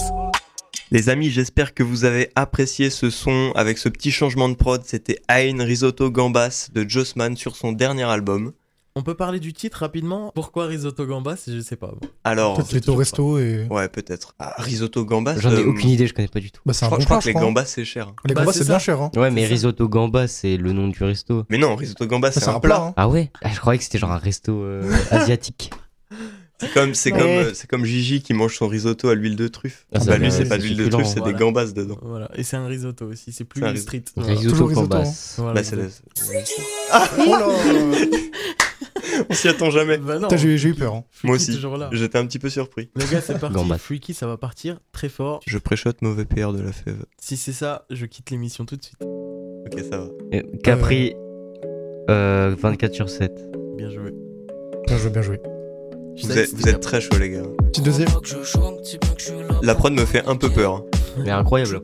Les 0.93 1.09
amis, 1.09 1.29
j'espère 1.29 1.75
que 1.75 1.83
vous 1.83 2.05
avez 2.05 2.31
apprécié 2.37 2.89
ce 2.89 3.11
son 3.11 3.51
avec 3.57 3.79
ce 3.79 3.89
petit 3.89 4.13
changement 4.13 4.49
de 4.49 4.55
prod. 4.55 4.81
C'était 4.85 5.19
Ain 5.29 5.65
Risotto 5.65 6.13
Gambas 6.13 6.69
de 6.73 6.89
Jossman 6.89 7.37
sur 7.37 7.57
son 7.57 7.73
dernier 7.73 8.05
album. 8.05 8.53
On 8.97 9.03
peut 9.03 9.15
parler 9.15 9.39
du 9.39 9.53
titre 9.53 9.79
rapidement? 9.79 10.33
Pourquoi 10.35 10.67
Risotto 10.67 11.07
Gambas? 11.07 11.45
Je 11.47 11.61
sais 11.61 11.77
pas. 11.77 11.95
Alors. 12.25 12.57
Peut-être 12.57 12.87
les 12.89 12.97
resto 12.97 13.39
et. 13.39 13.67
Ouais, 13.71 13.89
peut-être. 13.89 14.35
Ah, 14.41 14.55
risotto 14.59 15.05
Gambas. 15.05 15.39
J'en 15.39 15.53
ai 15.53 15.61
euh, 15.61 15.69
aucune 15.69 15.91
idée, 15.91 16.09
je 16.09 16.15
connais 16.15 16.29
pas 16.29 16.41
du 16.41 16.51
tout. 16.51 16.61
Bah, 16.67 16.73
c'est 16.73 16.87
un 16.87 16.91
je, 16.91 16.97
bon 16.97 17.05
crois, 17.05 17.21
que 17.21 17.27
les 17.27 17.35
gambas 17.35 17.67
c'est 17.67 17.85
cher. 17.85 18.13
Les 18.25 18.35
bah, 18.35 18.41
gambas 18.41 18.53
c'est 18.53 18.67
bien 18.67 18.81
cher. 18.81 19.01
Hein. 19.01 19.11
Ouais, 19.15 19.31
mais 19.31 19.47
risotto 19.47 19.89
Gambas 19.89 20.27
c'est 20.27 20.57
le 20.57 20.73
nom 20.73 20.89
du 20.89 21.05
resto. 21.05 21.45
Mais 21.51 21.59
non, 21.59 21.77
risotto 21.77 22.05
Gambas 22.07 22.33
c'est 22.33 22.49
un, 22.49 22.59
plat. 22.59 22.83
Hein. 22.83 22.95
Ah 22.97 23.09
ouais? 23.09 23.31
Ah, 23.43 23.51
Je 23.53 23.61
croyais 23.61 23.79
que 23.79 23.85
c'était 23.85 23.99
genre 23.99 24.13
un 24.13 24.19
resto 24.19 24.53
euh, 24.53 24.83
asiatique. 25.11 25.71
C'est 26.61 26.75
comme, 26.75 26.95
c'est 26.95 27.11
comme, 27.11 27.23
euh, 27.23 27.55
c'est 27.55 27.67
comme 27.67 27.87
Gigi 27.87 28.21
qui 28.21 28.35
mange 28.35 28.55
son 28.55 28.69
risotto 28.69 29.09
à 29.09 29.15
l'huile 29.15 29.35
de 29.35 29.49
truffe. 29.49 29.87
Ah, 29.95 29.99
bah 30.05 30.19
lui, 30.19 30.31
c'est 30.31 30.45
pas 30.45 30.59
de 30.59 30.63
l'huile 30.63 30.77
de 30.77 30.89
truffe, 30.89 31.07
c'est 31.07 31.25
des 31.25 31.33
gambas 31.33 31.73
dedans. 31.73 31.97
Voilà, 32.03 32.31
et 32.35 32.43
c'est 32.43 32.57
un 32.57 32.67
risotto 32.67 33.07
aussi, 33.07 33.33
c'est 33.33 33.45
plus 33.45 33.63
street. 33.79 34.05
Risotto 34.19 34.69
gambas. 34.69 35.37
Voilà, 35.39 35.55
bah, 35.55 35.65
c'est 35.65 35.79
Ah, 36.91 37.09
On 39.31 39.35
s'y 39.35 39.49
attend 39.49 39.71
jamais. 39.71 39.99
Bah 39.99 40.19
j'ai 40.37 40.69
eu 40.69 40.75
peur. 40.75 40.95
Hein. 40.95 41.05
Moi 41.25 41.37
aussi. 41.37 41.59
J'étais 41.93 42.19
un 42.19 42.27
petit 42.27 42.39
peu 42.39 42.51
surpris. 42.51 42.91
Les 42.97 43.07
gars, 43.07 43.21
c'est 43.21 43.39
parti. 43.39 43.59
Freaky, 43.79 44.15
ça 44.15 44.27
va 44.27 44.37
partir 44.37 44.79
très 44.93 45.09
fort. 45.09 45.41
Je 45.47 45.59
préchote 45.59 46.03
mauvais 46.03 46.25
PR 46.25 46.53
de 46.53 46.61
la 46.63 46.73
fève. 46.73 47.05
Si 47.21 47.37
c'est 47.37 47.53
ça, 47.53 47.87
je 47.91 48.07
quitte 48.07 48.31
l'émission 48.31 48.65
tout 48.65 48.77
de 48.77 48.83
suite. 48.83 49.01
Ok, 49.03 49.81
ça 49.91 49.99
va. 49.99 50.09
Capri, 50.63 51.15
euh... 52.09 52.55
24 52.59 52.95
sur 52.95 53.09
7. 53.09 53.33
Bien 53.77 53.91
joué. 53.91 54.13
Bien 54.87 54.99
joué, 54.99 55.11
bien 55.11 55.23
joué. 55.23 55.41
Vous 56.23 56.39
êtes, 56.39 56.53
vous 56.55 56.79
très 56.79 57.01
chaud, 57.01 57.17
les 57.19 57.31
gars. 57.31 57.43
Petit 57.73 57.81
deuxième. 57.81 58.09
La 59.63 59.75
prod 59.75 59.93
me 59.93 60.05
fait 60.05 60.25
un 60.27 60.37
peu 60.37 60.51
peur. 60.51 60.85
Mais 61.25 61.31
incroyable. 61.31 61.83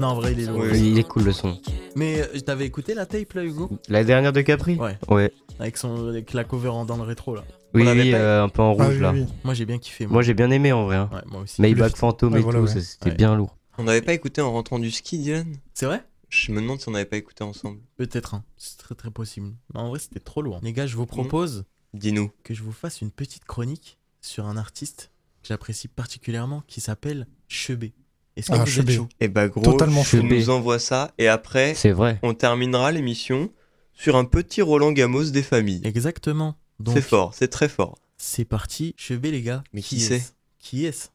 Non, 0.00 0.08
en 0.08 0.14
vrai, 0.14 0.32
il 0.32 0.40
est 0.40 0.46
lourd. 0.46 0.60
Oui, 0.70 0.78
Il 0.92 0.98
est 0.98 1.04
cool 1.08 1.24
le 1.24 1.32
son. 1.32 1.58
Mais 1.96 2.20
euh, 2.22 2.40
t'avais 2.40 2.66
écouté 2.66 2.94
la 2.94 3.06
tape 3.06 3.32
là, 3.34 3.44
Hugo? 3.44 3.70
La 3.88 4.04
dernière 4.04 4.32
de 4.32 4.40
Capri? 4.40 4.76
Ouais. 4.76 4.98
Ouais. 5.08 5.32
Avec, 5.58 5.76
son, 5.76 6.08
avec 6.08 6.32
la 6.32 6.44
cover 6.44 6.68
en 6.68 6.84
dans 6.84 6.96
le 6.96 7.02
rétro 7.02 7.34
là. 7.34 7.44
Oui, 7.74 7.84
l'avait 7.84 8.02
oui, 8.02 8.10
pas 8.12 8.16
euh, 8.18 8.44
un 8.44 8.48
peu 8.48 8.62
en 8.62 8.76
Ah 8.78 8.84
rouge 8.84 8.94
oui, 8.96 9.00
là. 9.00 9.12
oui. 9.12 9.26
Moi 9.44 9.54
j'ai 9.54 9.64
bien 9.66 9.78
kiffé. 9.78 10.06
Moi 10.06 10.22
j'ai 10.22 10.34
bien 10.34 10.50
aimé 10.50 10.72
en 10.72 10.84
vrai. 10.84 10.96
hein. 10.96 11.10
Ouais, 11.12 11.20
moi 11.26 11.42
aussi. 11.42 11.60
Maybach 11.60 11.92
Le- 11.92 11.96
Fantôme 11.98 12.32
Ouais, 12.32 12.40
et 12.40 12.42
voilà, 12.42 12.58
tout, 12.60 12.64
ouais. 12.66 12.80
c'était 12.80 13.10
Ouais. 13.10 13.16
bien 13.16 13.34
lourd. 13.36 13.56
On 13.78 13.84
n'avait 13.84 14.02
pas 14.02 14.12
écouté 14.12 14.40
en 14.40 14.50
rentrant 14.52 14.78
du 14.78 14.90
ski, 14.90 15.18
Dylan 15.18 15.46
C'est 15.74 15.86
vrai? 15.86 16.02
Je 16.30 16.50
me 16.52 16.60
demande 16.60 16.80
si 16.80 16.88
on 16.88 16.92
n'avait 16.92 17.04
pas 17.04 17.16
écouté 17.16 17.44
ensemble. 17.44 17.78
Peut-être, 17.96 18.34
hein. 18.34 18.44
c'est 18.56 18.78
très 18.78 18.94
très 18.94 19.10
possible. 19.10 19.52
Mais 19.74 19.80
en 19.80 19.88
vrai, 19.88 19.98
c'était 19.98 20.20
trop 20.20 20.42
lourd. 20.42 20.60
Les 20.62 20.72
gars, 20.72 20.86
je 20.86 20.96
vous 20.96 21.06
propose 21.06 21.64
Dis-nous. 21.94 22.30
que 22.44 22.54
je 22.54 22.62
vous 22.62 22.72
fasse 22.72 23.00
une 23.02 23.10
petite 23.10 23.44
chronique 23.44 23.98
sur 24.20 24.46
un 24.46 24.56
artiste 24.56 25.10
que 25.42 25.48
j'apprécie 25.48 25.88
particulièrement 25.88 26.62
qui 26.66 26.80
s'appelle 26.80 27.26
Chebé. 27.48 27.92
Est-ce 28.40 28.50
que 28.50 28.56
Ah, 28.56 28.64
vous 28.64 28.66
Chebé. 28.70 28.92
êtes 28.94 28.98
chaud? 28.98 29.08
Et 29.20 29.28
bah 29.28 29.48
gros, 29.48 29.62
Totalement 29.62 30.02
tu 30.02 30.18
chaud. 30.18 30.22
nous 30.22 30.50
envoies 30.50 30.78
ça 30.78 31.12
et 31.18 31.28
après, 31.28 31.74
C'est 31.74 31.92
vrai. 31.92 32.18
on 32.22 32.34
terminera 32.34 32.90
l'émission 32.92 33.50
sur 33.92 34.16
un 34.16 34.24
petit 34.24 34.62
Roland 34.62 34.92
Gamos 34.92 35.24
des 35.30 35.42
familles. 35.42 35.80
Exactement. 35.84 36.56
Donc, 36.78 36.94
C'est 36.94 37.02
fort, 37.02 37.34
c'est 37.34 37.48
très 37.48 37.68
fort. 37.68 37.98
C'est 38.16 38.44
parti. 38.44 38.94
Chebé, 38.96 39.30
les 39.30 39.42
gars. 39.42 39.62
Mais 39.72 39.82
qui 39.82 39.96
est-ce 39.96 40.08
c'est? 40.08 40.32
Qui 40.58 40.84
est-ce? 40.86 41.08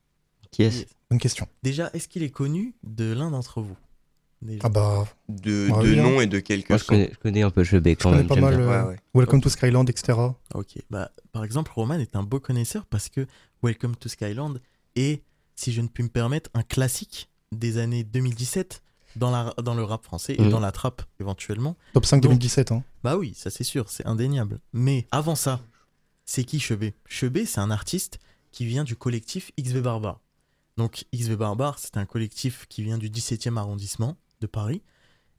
Qui 0.52 0.64
est-ce? 0.64 0.86
Bonne 1.10 1.20
question. 1.20 1.48
Déjà, 1.64 1.90
est-ce 1.94 2.08
qu'il 2.08 2.24
est 2.24 2.30
connu 2.30 2.76
de 2.84 3.12
l'un 3.14 3.32
d'entre 3.32 3.62
vous? 3.62 3.76
Déjà. 4.42 4.62
Ah 4.64 4.70
bah, 4.70 5.08
De, 5.30 5.70
Ouais, 5.72 5.84
de 5.84 5.90
oui, 5.94 6.00
hein. 6.00 6.04
nom 6.04 6.22
et 6.22 6.28
de 6.28 6.40
quelques 6.40 6.70
Moi 6.70 6.78
je 6.78 6.84
connais, 6.84 7.10
je 7.12 7.18
connais 7.18 7.42
un 7.42 7.50
peu 7.50 7.64
Chebé 7.64 7.92
je 7.92 7.96
quand 8.04 8.10
connais 8.12 8.18
même. 8.24 8.28
pas 8.28 8.36
mal 8.36 8.60
euh, 8.60 8.84
Ouais, 8.84 8.90
ouais. 8.90 9.00
Welcome 9.16 9.42
to 9.42 9.50
Skyland, 9.50 9.86
etc. 9.86 10.20
Ok, 10.54 10.78
bah, 10.92 11.10
par 11.32 11.44
exemple, 11.44 11.72
Roman 11.74 11.96
est 12.00 12.16
un 12.16 12.22
beau 12.24 12.40
connaisseur 12.40 12.86
parce 12.86 13.10
que 13.10 13.26
Welcome 13.64 13.96
to 13.96 14.10
Skyland 14.10 14.56
est, 14.96 15.24
si 15.56 15.72
je 15.74 15.82
ne 15.82 15.88
puis 15.88 16.04
me 16.04 16.10
permettre, 16.10 16.50
un 16.54 16.64
classique 16.64 17.30
des 17.52 17.78
années 17.78 18.04
2017 18.04 18.82
dans, 19.16 19.32
la, 19.32 19.54
dans 19.64 19.76
le 19.76 19.84
rap 19.84 20.04
français 20.04 20.36
et 20.38 20.42
Mhm. 20.42 20.50
dans 20.50 20.60
la 20.60 20.72
trappe 20.72 21.04
éventuellement. 21.20 21.78
Top 21.94 22.06
5 22.06 22.18
Donc- 22.22 22.32
2017. 22.32 22.72
Hein. 22.72 22.84
Bah 23.04 23.16
oui, 23.18 23.34
ça 23.36 23.50
c'est 23.50 23.64
sûr, 23.64 23.90
c'est 23.90 24.06
indéniable. 24.06 24.60
Mais 24.74 25.08
avant 25.12 25.36
ça, 25.36 25.62
c'est 26.26 26.44
qui 26.44 26.60
Chebé 26.60 26.94
Chebé, 27.08 27.46
c'est 27.46 27.62
un 27.62 27.72
artiste 27.72 28.20
qui 28.52 28.66
vient 28.66 28.84
du 28.84 28.96
collectif 28.96 29.52
XV 29.60 29.82
Barbare. 29.82 30.20
Donc 30.78 31.06
XV 31.14 31.36
Barbare, 31.38 31.80
c'est 31.80 31.96
un 31.98 32.06
collectif 32.06 32.66
qui 32.68 32.84
vient 32.84 32.98
du 32.98 33.10
17e 33.10 33.58
arrondissement 33.58 34.18
de 34.42 34.48
Paris. 34.48 34.82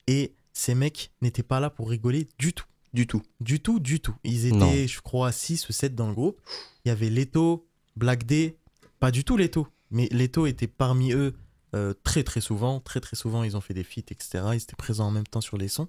Et 0.06 0.34
ces 0.54 0.74
mecs 0.74 1.10
n'étaient 1.20 1.42
pas 1.42 1.60
là 1.60 1.68
pour 1.68 1.90
rigoler 1.90 2.28
du 2.38 2.54
tout. 2.54 2.64
Du 2.94 3.06
tout. 3.06 3.20
Du 3.40 3.60
tout, 3.60 3.78
du 3.80 4.00
tout. 4.00 4.14
Ils 4.24 4.46
étaient, 4.46 4.56
Non. 4.56 4.86
je 4.86 5.00
crois, 5.02 5.30
6 5.32 5.68
ou 5.68 5.72
7 5.72 5.94
dans 5.94 6.08
le 6.08 6.14
groupe. 6.14 6.40
Il 6.84 6.88
y 6.88 6.90
avait 6.90 7.10
Leto, 7.10 7.66
Black 7.96 8.24
D, 8.24 8.56
pas 9.00 9.10
du 9.10 9.22
tout 9.24 9.36
Leto, 9.36 9.66
mais 9.90 10.08
Leto 10.10 10.46
était 10.46 10.66
parmi 10.66 11.12
eux 11.12 11.34
euh, 11.74 11.94
très 12.04 12.22
très 12.22 12.40
souvent. 12.40 12.80
Très 12.80 13.00
très 13.00 13.16
souvent, 13.16 13.42
ils 13.42 13.56
ont 13.56 13.60
fait 13.60 13.74
des 13.74 13.84
feats, 13.84 14.10
etc. 14.10 14.44
Ils 14.52 14.62
étaient 14.62 14.76
présents 14.76 15.08
en 15.08 15.10
même 15.10 15.26
temps 15.26 15.40
sur 15.40 15.58
les 15.58 15.68
sons. 15.68 15.88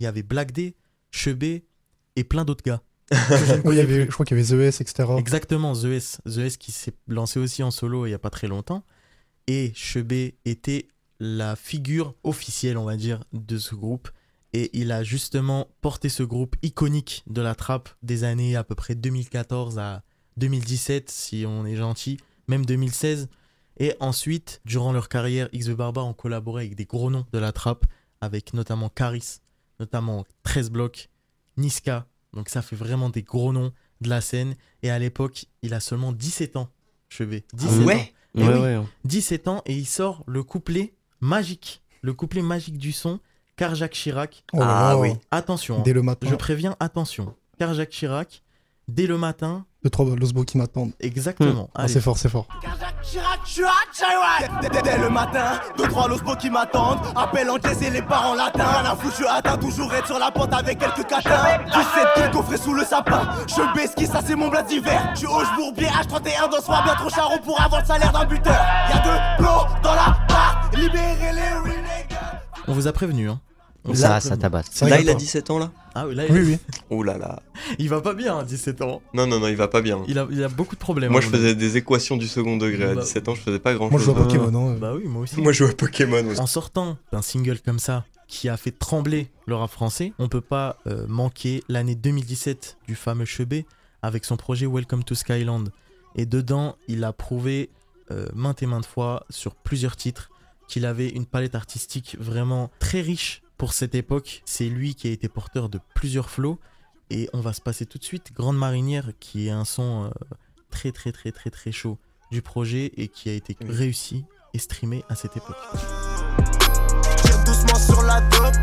Il 0.00 0.04
y 0.04 0.06
avait 0.06 0.22
Black 0.22 0.52
D, 0.52 0.74
Chebé 1.10 1.64
et 2.16 2.24
plein 2.24 2.44
d'autres 2.44 2.64
gars. 2.64 2.82
je 3.10 3.60
Oui, 3.64 3.76
il 3.76 3.78
y 3.78 3.80
avait, 3.80 4.06
je 4.06 4.10
crois 4.10 4.26
qu'il 4.26 4.36
y 4.36 4.40
avait 4.40 4.48
The 4.48 4.60
S, 4.60 4.80
etc. 4.80 5.08
Exactement, 5.18 5.74
The 5.74 5.86
S. 5.86 6.20
The 6.26 6.38
S 6.38 6.56
qui 6.56 6.72
s'est 6.72 6.94
lancé 7.08 7.38
aussi 7.38 7.62
en 7.62 7.70
solo 7.70 8.06
il 8.06 8.10
n'y 8.10 8.14
a 8.14 8.18
pas 8.18 8.30
très 8.30 8.48
longtemps. 8.48 8.84
Et 9.46 9.72
Chebé 9.74 10.36
était 10.44 10.88
la 11.18 11.56
figure 11.56 12.14
officielle, 12.24 12.76
on 12.76 12.84
va 12.84 12.96
dire, 12.96 13.24
de 13.32 13.58
ce 13.58 13.74
groupe. 13.74 14.10
Et 14.52 14.70
il 14.78 14.92
a 14.92 15.02
justement 15.02 15.68
porté 15.80 16.08
ce 16.08 16.22
groupe 16.22 16.56
iconique 16.62 17.22
de 17.26 17.40
la 17.40 17.54
trappe 17.54 17.88
des 18.02 18.24
années 18.24 18.54
à 18.54 18.64
peu 18.64 18.74
près 18.74 18.94
2014 18.94 19.78
à 19.78 20.02
2017, 20.36 21.10
si 21.10 21.44
on 21.46 21.64
est 21.64 21.76
gentil, 21.76 22.18
même 22.52 22.66
2016. 22.66 23.28
Et 23.78 23.94
ensuite, 24.00 24.60
durant 24.64 24.92
leur 24.92 25.08
carrière, 25.08 25.48
X 25.52 25.66
The 25.66 25.70
Barba 25.70 26.02
ont 26.02 26.12
collaboré 26.12 26.64
avec 26.64 26.74
des 26.76 26.84
gros 26.84 27.10
noms 27.10 27.24
de 27.32 27.38
la 27.38 27.52
trappe, 27.52 27.86
avec 28.20 28.52
notamment 28.54 28.88
Caris, 28.90 29.40
notamment 29.80 30.24
13 30.44 30.70
blocs, 30.70 31.08
Niska. 31.56 32.06
Donc 32.34 32.48
ça 32.50 32.62
fait 32.62 32.76
vraiment 32.76 33.08
des 33.10 33.22
gros 33.22 33.52
noms 33.52 33.72
de 34.02 34.08
la 34.10 34.20
scène. 34.20 34.54
Et 34.82 34.90
à 34.90 34.98
l'époque, 34.98 35.46
il 35.62 35.72
a 35.74 35.80
seulement 35.80 36.12
17 36.12 36.56
ans, 36.56 36.68
Chebé. 37.08 37.44
17 37.54 37.86
ouais 37.86 37.94
ans. 37.94 37.98
Ouais, 38.40 38.54
oui, 38.54 38.60
ouais. 38.60 38.74
hein. 38.74 38.86
17 39.04 39.48
ans 39.48 39.62
et 39.66 39.74
il 39.74 39.86
sort 39.86 40.22
le 40.26 40.42
couplet 40.42 40.94
magique. 41.20 41.82
Le 42.02 42.12
couplet 42.14 42.42
magique 42.42 42.78
du 42.78 42.92
son, 42.92 43.20
car 43.56 43.74
Jacques 43.74 43.92
Chirac. 43.92 44.44
Oh 44.52 44.58
là 44.58 44.66
Ah 44.68 44.88
là. 44.90 44.98
oui. 44.98 45.10
Attention, 45.30 45.78
hein. 45.78 45.82
Dès 45.84 45.92
le 45.92 46.02
matin. 46.02 46.26
je 46.30 46.34
préviens, 46.34 46.76
attention. 46.80 47.34
Car 47.58 47.74
Jacques 47.74 47.90
Chirac, 47.90 48.42
dès 48.94 49.06
le 49.06 49.16
matin, 49.18 49.64
Deux, 49.82 49.90
trois 49.90 50.04
Losbo 50.16 50.44
qui 50.44 50.58
m'attendent. 50.58 50.92
exactement. 51.00 51.70
Ah, 51.74 51.82
Allez. 51.82 51.92
c'est 51.92 52.00
fort, 52.00 52.18
c'est 52.18 52.28
fort. 52.28 52.46
Dès, 54.60 54.98
le 54.98 55.08
matin, 55.10 55.60
deux 55.76 55.88
trois 55.88 56.08
losbos 56.08 56.36
qui 56.36 56.50
m'attendent. 56.50 56.98
Appel 57.16 57.50
anglais 57.50 57.76
et 57.82 57.90
les 57.90 58.02
parents 58.02 58.34
latins. 58.34 58.84
Foutre, 59.00 59.16
je 59.20 59.24
atteins 59.24 59.56
toujours 59.58 59.92
être 59.94 60.06
sur 60.06 60.18
la 60.18 60.30
pente 60.30 60.52
avec 60.52 60.78
quelques 60.78 61.06
catins. 61.08 61.58
Tu 61.72 61.78
sais 61.78 62.22
qui 62.22 62.30
coffret 62.30 62.56
sous 62.58 62.74
le 62.74 62.84
sapin. 62.84 63.28
Je 63.48 63.74
baisse 63.74 63.94
qui, 63.96 64.06
ça 64.06 64.20
c'est 64.24 64.36
mon 64.36 64.48
blaze 64.48 64.66
d'hiver. 64.66 65.10
Je 65.14 65.18
suis 65.20 65.26
Hoche 65.26 65.48
Bourbier, 65.56 65.88
H31 65.88 66.50
dans 66.50 66.60
soir, 66.62 66.84
bien 66.84 66.94
trop 66.94 67.10
charron 67.10 67.38
pour 67.38 67.60
avoir 67.60 67.80
le 67.80 67.86
salaire 67.86 68.12
d'un 68.12 68.24
buteur. 68.24 68.52
Y'a 68.90 68.98
deux 69.02 69.42
plots 69.42 69.66
dans 69.82 69.94
la 69.94 70.16
part, 70.28 70.70
libérez 70.74 71.32
les 71.32 71.58
renegades. 71.58 72.40
On 72.68 72.72
vous 72.72 72.86
a 72.86 72.92
prévenu. 72.92 73.28
Hein. 73.28 73.40
On 73.84 73.94
Ça, 73.94 74.20
tabasse. 74.36 74.80
Là, 74.82 75.00
il 75.00 75.08
a 75.08 75.12
pas. 75.12 75.18
17 75.18 75.50
ans, 75.50 75.58
là 75.58 75.70
Ah 75.94 76.06
oui, 76.06 76.14
là, 76.14 76.24
Oui, 76.30 76.38
il, 76.40 76.44
oui. 76.46 76.58
Oh 76.90 77.02
là 77.02 77.18
là. 77.18 77.42
il 77.78 77.88
va 77.88 78.00
pas 78.00 78.14
bien, 78.14 78.38
hein, 78.38 78.42
17 78.44 78.80
ans. 78.82 79.02
Non, 79.14 79.26
non, 79.26 79.40
non, 79.40 79.48
il 79.48 79.56
va 79.56 79.68
pas 79.68 79.82
bien. 79.82 80.02
Il 80.08 80.18
a, 80.18 80.26
il 80.30 80.42
a 80.42 80.48
beaucoup 80.48 80.74
de 80.74 80.80
problèmes. 80.80 81.10
Moi, 81.12 81.20
à 81.20 81.24
je 81.24 81.28
faisais 81.28 81.54
des 81.54 81.76
équations 81.76 82.16
du 82.16 82.26
second 82.28 82.56
degré. 82.56 82.84
À 82.84 82.94
Bah- 82.94 83.02
17 83.02 83.28
ans, 83.28 83.34
je 83.34 83.40
faisais 83.42 83.58
pas 83.58 83.74
grand 83.74 83.90
Moi, 83.90 84.00
je 84.00 84.06
chose. 84.06 84.14
joue 84.14 84.20
à 84.20 84.24
Pokémon. 84.24 84.70
Hein. 84.72 84.76
Bah 84.80 84.94
oui, 84.94 85.04
moi 85.06 85.22
aussi. 85.22 85.40
Moi, 85.40 85.52
je 85.52 85.58
jouais 85.58 85.70
à 85.70 85.74
Pokémon 85.74 86.26
aussi. 86.26 86.40
En 86.40 86.46
sortant 86.46 86.96
d'un 87.12 87.22
single 87.22 87.60
comme 87.60 87.78
ça, 87.78 88.04
qui 88.28 88.48
a 88.48 88.56
fait 88.56 88.70
trembler 88.70 89.28
le 89.46 89.54
rap 89.54 89.70
français, 89.70 90.12
on 90.18 90.28
peut 90.28 90.40
pas 90.40 90.78
euh, 90.86 91.04
manquer 91.08 91.62
l'année 91.68 91.94
2017 91.94 92.78
du 92.88 92.94
fameux 92.94 93.26
Chebé 93.26 93.66
avec 94.00 94.24
son 94.24 94.36
projet 94.36 94.66
Welcome 94.66 95.04
to 95.04 95.14
Skyland. 95.14 95.64
Et 96.16 96.24
dedans, 96.26 96.76
il 96.88 97.04
a 97.04 97.12
prouvé 97.12 97.68
euh, 98.10 98.26
maintes 98.34 98.62
et 98.62 98.66
maintes 98.66 98.86
fois 98.86 99.24
sur 99.28 99.54
plusieurs 99.54 99.96
titres 99.96 100.30
qu'il 100.68 100.86
avait 100.86 101.08
une 101.10 101.26
palette 101.26 101.54
artistique 101.54 102.16
vraiment 102.18 102.70
très 102.78 103.02
riche 103.02 103.41
pour 103.62 103.74
cette 103.74 103.94
époque. 103.94 104.42
C'est 104.44 104.64
lui 104.64 104.96
qui 104.96 105.06
a 105.06 105.12
été 105.12 105.28
porteur 105.28 105.68
de 105.68 105.78
plusieurs 105.94 106.30
flows. 106.30 106.58
Et 107.10 107.30
on 107.32 107.38
va 107.38 107.52
se 107.52 107.60
passer 107.60 107.86
tout 107.86 107.96
de 107.96 108.02
suite 108.02 108.32
Grande 108.34 108.58
Marinière, 108.58 109.12
qui 109.20 109.46
est 109.46 109.52
un 109.52 109.64
son 109.64 110.06
euh, 110.06 110.10
très 110.68 110.90
très 110.90 111.12
très 111.12 111.30
très 111.30 111.48
très 111.50 111.70
chaud 111.70 111.96
du 112.32 112.42
projet 112.42 112.90
et 112.96 113.06
qui 113.06 113.28
a 113.28 113.34
été 113.34 113.56
réussi 113.60 114.24
et 114.52 114.58
streamé 114.58 115.04
à 115.08 115.14
cette 115.14 115.36
époque. 115.36 115.54
Tire 117.22 117.44
doucement 117.44 117.78
sur 117.78 118.02
la 118.02 118.20
dope. 118.22 118.56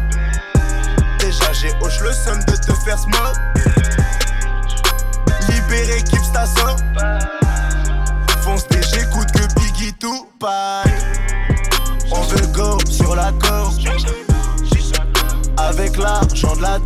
Déjà 1.21 1.53
j'ai 1.53 1.71
hoche 1.81 2.01
le 2.01 2.11
seum 2.11 2.39
de 2.39 2.57
te 2.57 2.73
faire 2.83 2.99
smoke. 2.99 3.39
Libéré, 5.47 6.03
kiff 6.03 6.29
ta 6.33 6.45
soeur. 6.45 6.75
Fonce 8.41 8.67
tes 8.67 8.81
j'écoute 8.81 9.31
que 9.31 9.61
Biggie 9.61 9.93
tout 9.93 10.27
On 12.11 12.21
veut 12.21 12.47
go 12.47 12.77
sur 12.89 13.15
la 13.15 13.31
corde. 13.31 14.28
Avec 15.59 15.97
l'argent 15.97 16.55
de 16.55 16.61
la. 16.61 16.79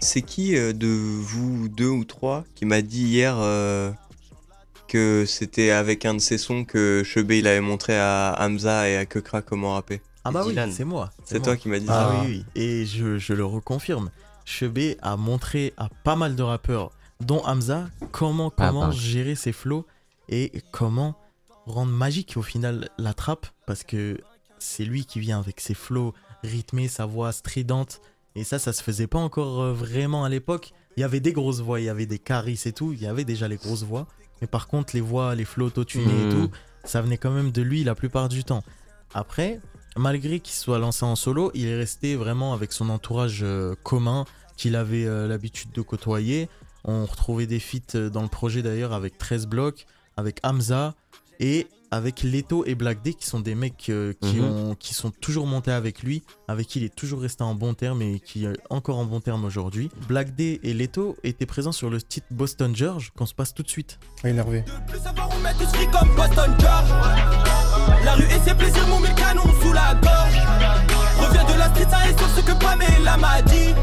C'est 0.00 0.22
qui 0.22 0.56
euh, 0.56 0.72
de 0.72 0.86
vous 0.88 1.68
deux 1.68 1.88
ou 1.88 2.04
trois 2.04 2.44
qui 2.54 2.64
m'a 2.64 2.82
dit 2.82 3.02
hier 3.04 3.36
euh, 3.38 3.90
que 4.88 5.24
c'était 5.26 5.70
avec 5.70 6.04
un 6.04 6.14
de 6.14 6.18
ses 6.20 6.38
sons 6.38 6.64
que 6.64 7.02
Chebé 7.04 7.38
il 7.38 7.46
avait 7.46 7.60
montré 7.60 7.98
à 7.98 8.36
Hamza 8.40 8.88
et 8.88 8.96
à 8.96 9.06
Kekra 9.06 9.42
comment 9.42 9.74
rapper? 9.74 10.00
Ah 10.24 10.30
bah 10.30 10.42
oui, 10.46 10.54
c'est 10.72 10.84
moi. 10.84 11.10
C'est 11.24 11.42
toi 11.42 11.56
qui 11.56 11.68
m'as 11.68 11.78
dit 11.78 11.86
Ah 11.88 12.10
ça. 12.12 12.20
oui, 12.24 12.44
oui. 12.54 12.60
Et 12.60 12.86
je, 12.86 13.18
je 13.18 13.32
le 13.32 13.44
reconfirme. 13.44 14.10
Chebé 14.44 14.96
a 15.02 15.16
montré 15.16 15.72
à 15.76 15.88
pas 16.04 16.16
mal 16.16 16.34
de 16.36 16.42
rappeurs, 16.42 16.90
dont 17.20 17.42
Hamza, 17.44 17.88
comment, 18.10 18.52
Ah, 18.58 18.72
bah. 18.72 18.90
gérer 18.90 19.34
ses 19.34 19.52
flows 19.52 19.86
et 20.28 20.52
comment 20.72 21.16
rendre 21.66 21.92
magique 21.92 22.34
au 22.36 22.42
final 22.42 22.88
la 22.98 23.14
trappe. 23.14 23.46
Parce 23.66 23.82
que 23.84 24.18
c'est 24.58 24.84
lui 24.84 25.04
qui 25.06 25.20
vient 25.20 25.38
avec 25.38 25.60
ses 25.60 25.74
flows 25.74 26.12
rythmés, 26.42 26.88
sa 26.88 27.06
voix 27.06 27.32
stridente. 27.32 28.00
Et 28.36 28.44
ça, 28.44 28.58
ça 28.58 28.72
se 28.72 28.82
faisait 28.82 29.06
pas 29.06 29.18
encore 29.18 29.60
euh, 29.60 29.72
vraiment 29.72 30.24
à 30.24 30.28
l'époque. 30.28 30.72
Il 30.96 31.00
y 31.00 31.04
avait 31.04 31.20
des 31.20 31.32
grosses 31.32 31.60
voix, 31.60 31.80
il 31.80 31.84
y 31.84 31.88
avait 31.88 32.06
des 32.06 32.18
caris 32.18 32.60
et 32.64 32.72
tout. 32.72 32.92
Il 32.92 33.00
y 33.00 33.06
avait 33.06 33.24
déjà 33.24 33.48
les 33.48 33.56
grosses 33.56 33.82
voix. 33.82 34.06
Mais 34.40 34.46
par 34.46 34.68
contre, 34.68 34.94
les 34.94 35.00
voix, 35.00 35.34
les 35.34 35.44
flows 35.44 35.66
autotunés 35.66 36.04
et 36.04 36.24
Mhm. 36.26 36.30
tout, 36.30 36.50
ça 36.84 37.02
venait 37.02 37.18
quand 37.18 37.30
même 37.30 37.50
de 37.52 37.62
lui 37.62 37.84
la 37.84 37.94
plupart 37.94 38.28
du 38.28 38.44
temps. 38.44 38.62
Après, 39.12 39.60
malgré 39.96 40.40
qu'il 40.40 40.54
soit 40.54 40.78
lancé 40.78 41.04
en 41.04 41.16
solo, 41.16 41.50
il 41.54 41.66
est 41.66 41.76
resté 41.76 42.16
vraiment 42.16 42.52
avec 42.54 42.72
son 42.72 42.88
entourage 42.88 43.40
euh, 43.42 43.74
commun 43.82 44.24
qu'il 44.56 44.76
avait 44.76 45.04
euh, 45.06 45.26
l'habitude 45.26 45.72
de 45.72 45.82
côtoyer. 45.82 46.48
On 46.84 47.04
retrouvait 47.04 47.46
des 47.46 47.60
feats 47.60 48.08
dans 48.10 48.22
le 48.22 48.28
projet 48.28 48.62
d'ailleurs 48.62 48.92
avec 48.92 49.18
13 49.18 49.46
blocs, 49.46 49.86
avec 50.16 50.38
Hamza. 50.42 50.94
Et 51.40 51.66
avec 51.90 52.22
Leto 52.22 52.64
et 52.66 52.74
Black 52.74 53.02
D 53.02 53.14
qui 53.14 53.26
sont 53.26 53.40
des 53.40 53.54
mecs 53.54 53.86
euh, 53.90 54.12
qui, 54.20 54.36
Mhm. 54.36 54.44
ont, 54.44 54.74
qui 54.74 54.94
sont 54.94 55.10
toujours 55.10 55.46
montés 55.46 55.72
avec 55.72 56.02
lui, 56.02 56.22
avec 56.48 56.66
qui 56.68 56.78
il 56.80 56.84
est 56.84 56.94
toujours 56.94 57.20
resté 57.20 57.42
en 57.42 57.54
bon 57.54 57.74
terme 57.74 58.00
et 58.02 58.20
qui 58.20 58.44
est 58.44 58.52
encore 58.70 58.98
en 58.98 59.04
bon 59.04 59.20
terme 59.20 59.44
aujourd'hui. 59.44 59.90
Black 60.08 60.34
D 60.34 60.60
et 60.62 60.72
Leto 60.72 61.16
étaient 61.24 61.46
présents 61.46 61.72
sur 61.72 61.90
le 61.90 62.00
titre 62.00 62.26
Boston 62.30 62.74
George 62.76 63.12
qu'on 63.16 63.26
se 63.26 63.34
passe 63.34 63.52
tout 63.54 63.62
de 63.62 63.68
suite. 63.68 63.98
énervé. 64.24 64.64
Tous 64.88 65.66
free 65.66 65.86
comme 65.90 66.14
Boston 66.14 66.54
George. 66.60 66.90
La 68.04 68.14
rue 68.14 68.24
et 68.24 68.40
ses 68.48 68.54
plaisirs 68.54 68.86
m'ont 68.88 69.00
mis 69.00 69.08
le 69.08 69.14
canon 69.14 69.42
sous 69.62 69.72
la 69.72 69.94
gorge. 69.94 70.38
Reviens 71.18 71.44
de 71.44 71.58
la 71.58 71.68
street, 71.70 71.86
ça 71.90 72.08
est 72.08 72.18
sur 72.18 72.28
ce 72.28 72.40
que 72.40 72.52
Pamela 72.52 73.16
m'a 73.16 73.42
dit. 73.42 73.74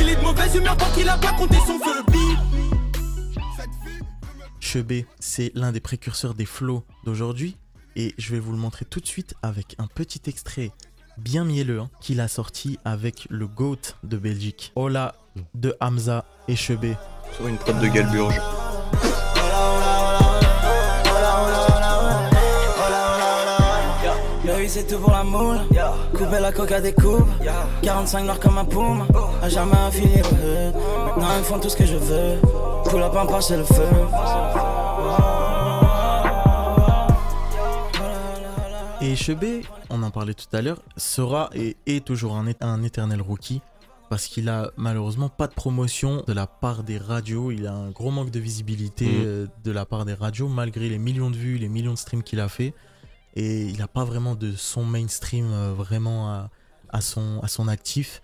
Il 0.00 0.08
est 0.08 0.16
de 0.16 0.20
mauvaise 0.22 0.54
humeur 0.54 0.76
tant 0.76 0.90
qu'il 0.94 1.08
a 1.08 1.16
pas 1.16 1.32
compté 1.32 1.56
son 1.66 1.78
feu 1.78 2.02
Chebé, 4.68 5.06
c'est 5.18 5.50
l'un 5.54 5.72
des 5.72 5.80
précurseurs 5.80 6.34
des 6.34 6.44
flows 6.44 6.84
d'aujourd'hui 7.02 7.56
et 7.96 8.14
je 8.18 8.32
vais 8.32 8.38
vous 8.38 8.52
le 8.52 8.58
montrer 8.58 8.84
tout 8.84 9.00
de 9.00 9.06
suite 9.06 9.32
avec 9.42 9.74
un 9.78 9.86
petit 9.86 10.20
extrait 10.28 10.72
bien 11.16 11.46
mielleux 11.46 11.80
hein, 11.80 11.90
qu'il 12.02 12.20
a 12.20 12.28
sorti 12.28 12.78
avec 12.84 13.26
le 13.30 13.46
GOAT 13.46 13.96
de 14.02 14.18
Belgique. 14.18 14.72
Hola 14.76 15.14
de 15.54 15.74
Hamza 15.80 16.26
et. 16.48 16.56
Sur 16.56 16.76
une 17.48 17.56
prod 17.56 17.80
de 17.80 17.86
Galburge. 17.86 18.38
Le 24.68 24.72
oui 24.74 24.80
c'est 24.80 24.86
tout 24.86 25.00
pour 25.00 25.12
la 25.12 25.24
moule 25.24 25.60
Couper 26.12 26.40
la 26.40 26.52
coca 26.52 26.78
des 26.80 26.92
coupes 26.92 27.26
45 27.82 28.24
noirs 28.24 28.38
comme 28.38 28.58
un 28.58 28.66
poum. 28.66 29.06
A 29.40 29.48
jamais 29.48 29.74
infini 29.74 30.16
le 30.16 30.22
hood 30.22 30.74
Maintenant 31.06 31.38
ils 31.38 31.44
font 31.44 31.58
tout 31.58 31.70
ce 31.70 31.76
que 31.76 31.86
je 31.86 31.96
veux. 31.96 32.38
Pull 32.84 33.02
up 33.02 33.14
en 33.16 33.26
passer 33.26 33.56
le 33.56 33.64
feu. 33.64 33.88
Et 39.00 39.16
Chebé, 39.16 39.62
on 39.88 40.02
en 40.02 40.10
parlait 40.10 40.34
tout 40.34 40.54
à 40.54 40.60
l'heure, 40.60 40.82
sera 40.98 41.48
et 41.54 41.76
est 41.86 42.04
toujours 42.04 42.36
un, 42.36 42.46
éternel 42.46 43.22
rookie 43.22 43.62
parce 44.10 44.26
qu'il 44.26 44.50
a 44.50 44.70
malheureusement 44.76 45.30
pas 45.30 45.46
de 45.46 45.54
promotion 45.54 46.22
de 46.26 46.32
la 46.34 46.46
part 46.46 46.82
des 46.82 46.98
radios. 46.98 47.52
Il 47.52 47.66
a 47.66 47.72
un 47.72 47.90
gros 47.90 48.10
manque 48.10 48.30
de 48.30 48.40
visibilité 48.40 49.06
Mhm. 49.06 49.24
euh, 49.24 49.46
de 49.64 49.70
la 49.70 49.86
part 49.86 50.04
des 50.04 50.14
radios 50.14 50.48
malgré 50.48 50.90
les 50.90 50.98
millions 50.98 51.30
de 51.30 51.36
vues, 51.36 51.56
les 51.56 51.68
millions 51.68 51.92
de 51.94 51.98
streams 51.98 52.22
qu'il 52.22 52.40
a 52.40 52.48
fait. 52.48 52.74
Et 53.40 53.62
il 53.66 53.78
n'a 53.78 53.86
pas 53.86 54.04
vraiment 54.04 54.34
de 54.34 54.52
son 54.56 54.84
mainstream 54.84 55.46
euh, 55.52 55.72
vraiment 55.72 56.28
à, 56.28 56.50
à 56.90 57.00
son, 57.00 57.38
à 57.42 57.48
son 57.48 57.68
actif. 57.68 58.20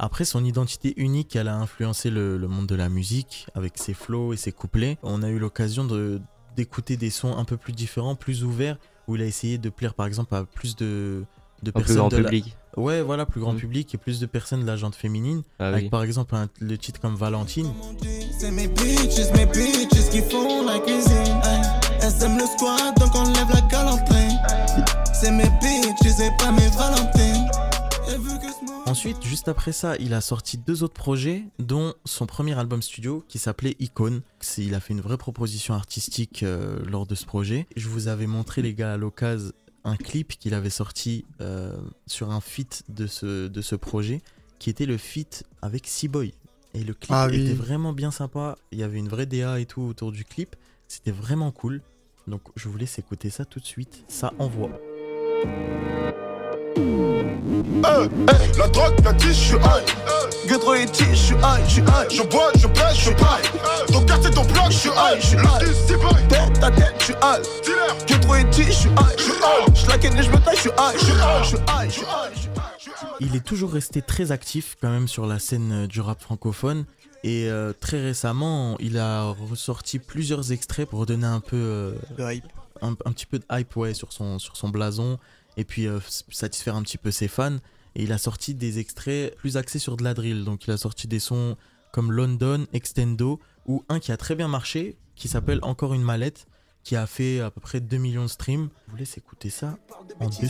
Après, 0.00 0.24
son 0.24 0.44
identité 0.44 0.94
unique, 0.96 1.36
elle 1.36 1.46
a 1.48 1.56
influencé 1.56 2.10
le, 2.10 2.36
le 2.36 2.48
monde 2.48 2.66
de 2.66 2.74
la 2.74 2.88
musique 2.88 3.46
avec 3.54 3.78
ses 3.78 3.94
flows 3.94 4.32
et 4.32 4.36
ses 4.36 4.50
couplets. 4.52 4.98
On 5.02 5.22
a 5.22 5.28
eu 5.28 5.38
l'occasion 5.38 5.84
de- 5.84 6.20
d'écouter 6.56 6.96
des 6.96 7.10
sons 7.10 7.36
un 7.36 7.44
peu 7.44 7.56
plus 7.56 7.72
différents, 7.72 8.14
plus 8.16 8.42
ouverts, 8.44 8.78
où 9.06 9.14
il 9.16 9.22
a 9.22 9.26
essayé 9.26 9.58
de 9.58 9.70
plaire 9.70 9.94
par 9.94 10.06
exemple 10.06 10.34
à 10.34 10.44
plus 10.44 10.74
de, 10.76 11.24
de 11.62 11.70
Un 11.70 11.72
plus 11.72 11.72
personnes. 11.72 11.96
grand 11.96 12.08
de 12.08 12.16
la- 12.16 12.24
public. 12.30 12.56
Ouais, 12.76 13.00
voilà, 13.02 13.26
plus 13.26 13.40
grand 13.40 13.54
Mm. 13.54 13.58
public 13.58 13.94
et 13.94 13.98
plus 13.98 14.18
de 14.20 14.26
personnes 14.26 14.60
de 14.62 14.66
la 14.66 14.76
gente 14.76 14.94
féminine. 14.96 15.42
Ah 15.58 15.68
avec 15.68 15.84
oui. 15.84 15.88
par 15.90 16.02
exemple 16.02 16.34
un- 16.36 16.48
le 16.60 16.76
titre 16.78 17.00
comme 17.00 17.14
Valentine. 17.16 17.72
C'est 18.38 18.50
mes 18.52 18.68
bitches, 18.68 19.30
mes 19.36 19.46
bitches 19.46 20.10
qui 20.10 20.20
font 20.22 20.64
la 20.66 20.78
cuisine. 20.80 21.40
Hey. 21.44 21.87
Elles 22.08 22.22
aiment 22.24 22.38
le 22.38 22.46
squat, 22.46 22.98
donc 22.98 23.14
on 23.14 23.24
lève 23.24 23.50
la 23.52 23.60
galanterie. 23.68 24.34
C'est 25.12 25.30
mes 25.30 25.44
bitches 25.60 26.36
pas 26.38 26.50
mes 26.52 26.68
Valentines. 26.68 27.46
Ensuite, 28.86 29.22
juste 29.22 29.48
après 29.48 29.72
ça, 29.72 29.94
il 29.98 30.14
a 30.14 30.22
sorti 30.22 30.56
deux 30.56 30.82
autres 30.82 30.94
projets, 30.94 31.42
dont 31.58 31.92
son 32.06 32.24
premier 32.24 32.58
album 32.58 32.80
studio 32.80 33.22
qui 33.28 33.38
s'appelait 33.38 33.76
Icon. 33.78 34.22
C'est- 34.40 34.64
Il 34.64 34.74
a 34.74 34.80
fait 34.80 34.94
une 34.94 35.02
vraie 35.02 35.18
proposition 35.18 35.74
artistique 35.74 36.42
euh, 36.44 36.78
lors 36.86 37.06
de 37.06 37.14
ce 37.14 37.26
projet. 37.26 37.66
Je 37.76 37.88
vous 37.88 38.08
avais 38.08 38.26
montré, 38.26 38.62
les 38.62 38.72
gars, 38.72 38.94
à 38.94 38.96
l'occasion, 38.96 39.52
un 39.84 39.96
clip 39.96 40.38
qu'il 40.38 40.54
avait 40.54 40.70
sorti 40.70 41.26
euh, 41.42 41.76
sur 42.06 42.30
un 42.30 42.40
feat 42.40 42.84
de 42.88 43.06
ce, 43.06 43.48
de 43.48 43.60
ce 43.60 43.74
projet, 43.74 44.22
qui 44.58 44.70
était 44.70 44.86
le 44.86 44.96
feat 44.96 45.44
avec 45.60 45.86
Seaboy. 45.86 46.32
Et 46.72 46.84
le 46.84 46.94
clip 46.94 47.12
Ah 47.12 47.26
oui. 47.30 47.42
était 47.42 47.52
vraiment 47.54 47.92
bien 47.92 48.10
sympa. 48.10 48.56
Il 48.72 48.78
y 48.78 48.82
avait 48.82 48.98
une 48.98 49.08
vraie 49.08 49.26
DA 49.26 49.60
et 49.60 49.66
tout 49.66 49.82
autour 49.82 50.10
du 50.12 50.24
clip. 50.24 50.56
C'était 50.86 51.10
vraiment 51.10 51.50
cool. 51.50 51.82
Donc, 52.28 52.42
je 52.56 52.68
vous 52.68 52.76
laisse 52.76 52.98
écouter 52.98 53.30
ça 53.30 53.46
tout 53.46 53.58
de 53.58 53.64
suite. 53.64 54.04
Ça 54.06 54.32
envoie. 54.38 54.70
Hey, 57.84 58.04
hey, 58.28 58.58
la 58.58 58.68
drogue, 58.68 58.94
la 59.02 59.14
tige, 59.14 59.28
je 59.28 59.32
suis 59.32 59.56
high. 59.56 59.84
Gueudreau 60.46 60.74
et 60.74 60.84
tige, 60.86 61.08
je 61.10 61.16
suis 61.16 61.34
high, 61.36 61.64
je 61.64 61.70
suis 61.70 61.82
high. 61.82 62.10
Je 62.10 62.22
bois, 62.22 62.52
je 62.56 62.66
pèse, 62.66 62.96
je 62.96 63.10
paille. 63.12 63.42
Ton 63.90 64.04
quartier, 64.04 64.30
ton 64.30 64.44
bloc, 64.44 64.70
je 64.70 64.76
suis 64.76 64.90
high. 64.90 65.18
je 65.18 65.26
suis 65.26 65.36
high. 65.38 66.28
Tête 66.28 66.62
à 66.62 66.70
tête, 66.70 66.94
je 66.98 67.04
suis 67.04 67.14
high. 67.14 67.42
Dealer. 67.64 67.96
Gueudreau 68.06 68.34
et 68.34 68.50
tige, 68.50 68.66
je 68.66 68.72
suis 68.72 68.90
high, 68.90 69.16
je 69.16 69.22
suis 69.22 69.32
high. 69.32 69.74
Je 69.74 69.88
la 69.88 69.98
ken 69.98 70.18
et 70.18 70.22
je 70.22 70.30
me 70.30 70.36
taille, 70.36 70.56
je 70.56 70.60
suis 70.60 70.70
high, 70.70 70.98
je 70.98 71.04
suis 71.04 71.14
high, 71.14 71.42
je 71.42 71.48
suis 71.48 71.56
high, 71.56 71.88
je 71.88 71.92
suis 71.92 72.02
high, 72.02 72.34
je 72.34 72.38
suis 72.38 72.50
high. 72.50 72.58
Il 73.20 73.36
est 73.36 73.44
toujours 73.44 73.72
resté 73.72 74.02
très 74.02 74.32
actif 74.32 74.76
quand 74.80 74.90
même 74.90 75.08
sur 75.08 75.26
la 75.26 75.38
scène 75.38 75.72
euh, 75.72 75.86
du 75.86 76.00
rap 76.00 76.20
francophone. 76.20 76.84
Et 77.24 77.48
euh, 77.48 77.72
très 77.78 78.00
récemment, 78.00 78.76
il 78.78 78.98
a 78.98 79.30
ressorti 79.30 79.98
plusieurs 79.98 80.52
extraits 80.52 80.88
pour 80.88 81.00
redonner 81.00 81.26
un 81.26 81.40
peu 81.40 81.56
euh, 81.56 81.94
Un, 82.80 82.90
un 82.90 83.12
petit 83.12 83.26
peu 83.26 83.38
de 83.38 83.44
hype 83.50 83.76
ouais, 83.76 83.94
sur, 83.94 84.12
son, 84.12 84.38
sur 84.38 84.56
son 84.56 84.68
blason 84.68 85.18
et 85.56 85.64
puis 85.64 85.88
euh, 85.88 85.98
satisfaire 86.30 86.76
un 86.76 86.82
petit 86.82 86.98
peu 86.98 87.10
ses 87.10 87.28
fans. 87.28 87.56
Et 87.96 88.04
il 88.04 88.12
a 88.12 88.18
sorti 88.18 88.54
des 88.54 88.78
extraits 88.78 89.34
plus 89.36 89.56
axés 89.56 89.80
sur 89.80 89.96
de 89.96 90.04
la 90.04 90.14
drill. 90.14 90.44
Donc 90.44 90.66
il 90.66 90.70
a 90.70 90.76
sorti 90.76 91.08
des 91.08 91.18
sons 91.18 91.56
comme 91.92 92.12
London, 92.12 92.66
Extendo 92.72 93.40
ou 93.66 93.84
un 93.88 93.98
qui 93.98 94.12
a 94.12 94.16
très 94.16 94.36
bien 94.36 94.46
marché 94.46 94.96
qui 95.16 95.26
s'appelle 95.26 95.58
Encore 95.62 95.94
une 95.94 96.02
mallette 96.02 96.46
qui 96.88 96.96
a 96.96 97.06
fait 97.06 97.40
à 97.40 97.50
peu 97.50 97.60
près 97.60 97.80
2 97.80 97.98
millions 97.98 98.22
de 98.22 98.28
streams. 98.28 98.70
Je 98.86 98.92
vous 98.92 98.96
laisse 98.96 99.18
écouter 99.18 99.50
ça 99.50 99.74
en 100.20 100.24
deux 100.24 100.48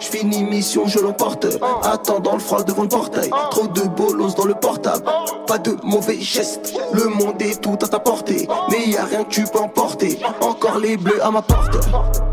Je 0.00 0.06
finis 0.06 0.44
mission, 0.44 0.86
je 0.86 1.00
l'emporte. 1.00 1.46
Attends 1.82 2.20
dans 2.20 2.34
le 2.34 2.38
froid 2.38 2.62
devant 2.62 2.82
le 2.84 2.88
portail. 2.88 3.28
Trop 3.50 3.66
de 3.66 3.80
bolos 3.88 4.36
dans 4.36 4.44
le 4.44 4.54
portable. 4.54 5.04
Pas 5.48 5.58
de 5.58 5.72
mauvais 5.82 6.20
gestes. 6.20 6.72
Le 6.94 7.08
monde 7.08 7.42
est 7.42 7.60
tout 7.60 7.76
à 7.82 7.88
ta 7.88 7.98
portée. 7.98 8.46
Mais 8.70 8.86
y 8.88 8.96
a 8.96 9.04
rien 9.04 9.24
que 9.24 9.30
tu 9.30 9.42
peux 9.52 9.58
emporter. 9.58 10.20
Encore 10.40 10.78
les 10.78 10.96
bleus 10.96 11.20
à 11.24 11.32
ma 11.32 11.42
porte. 11.42 11.76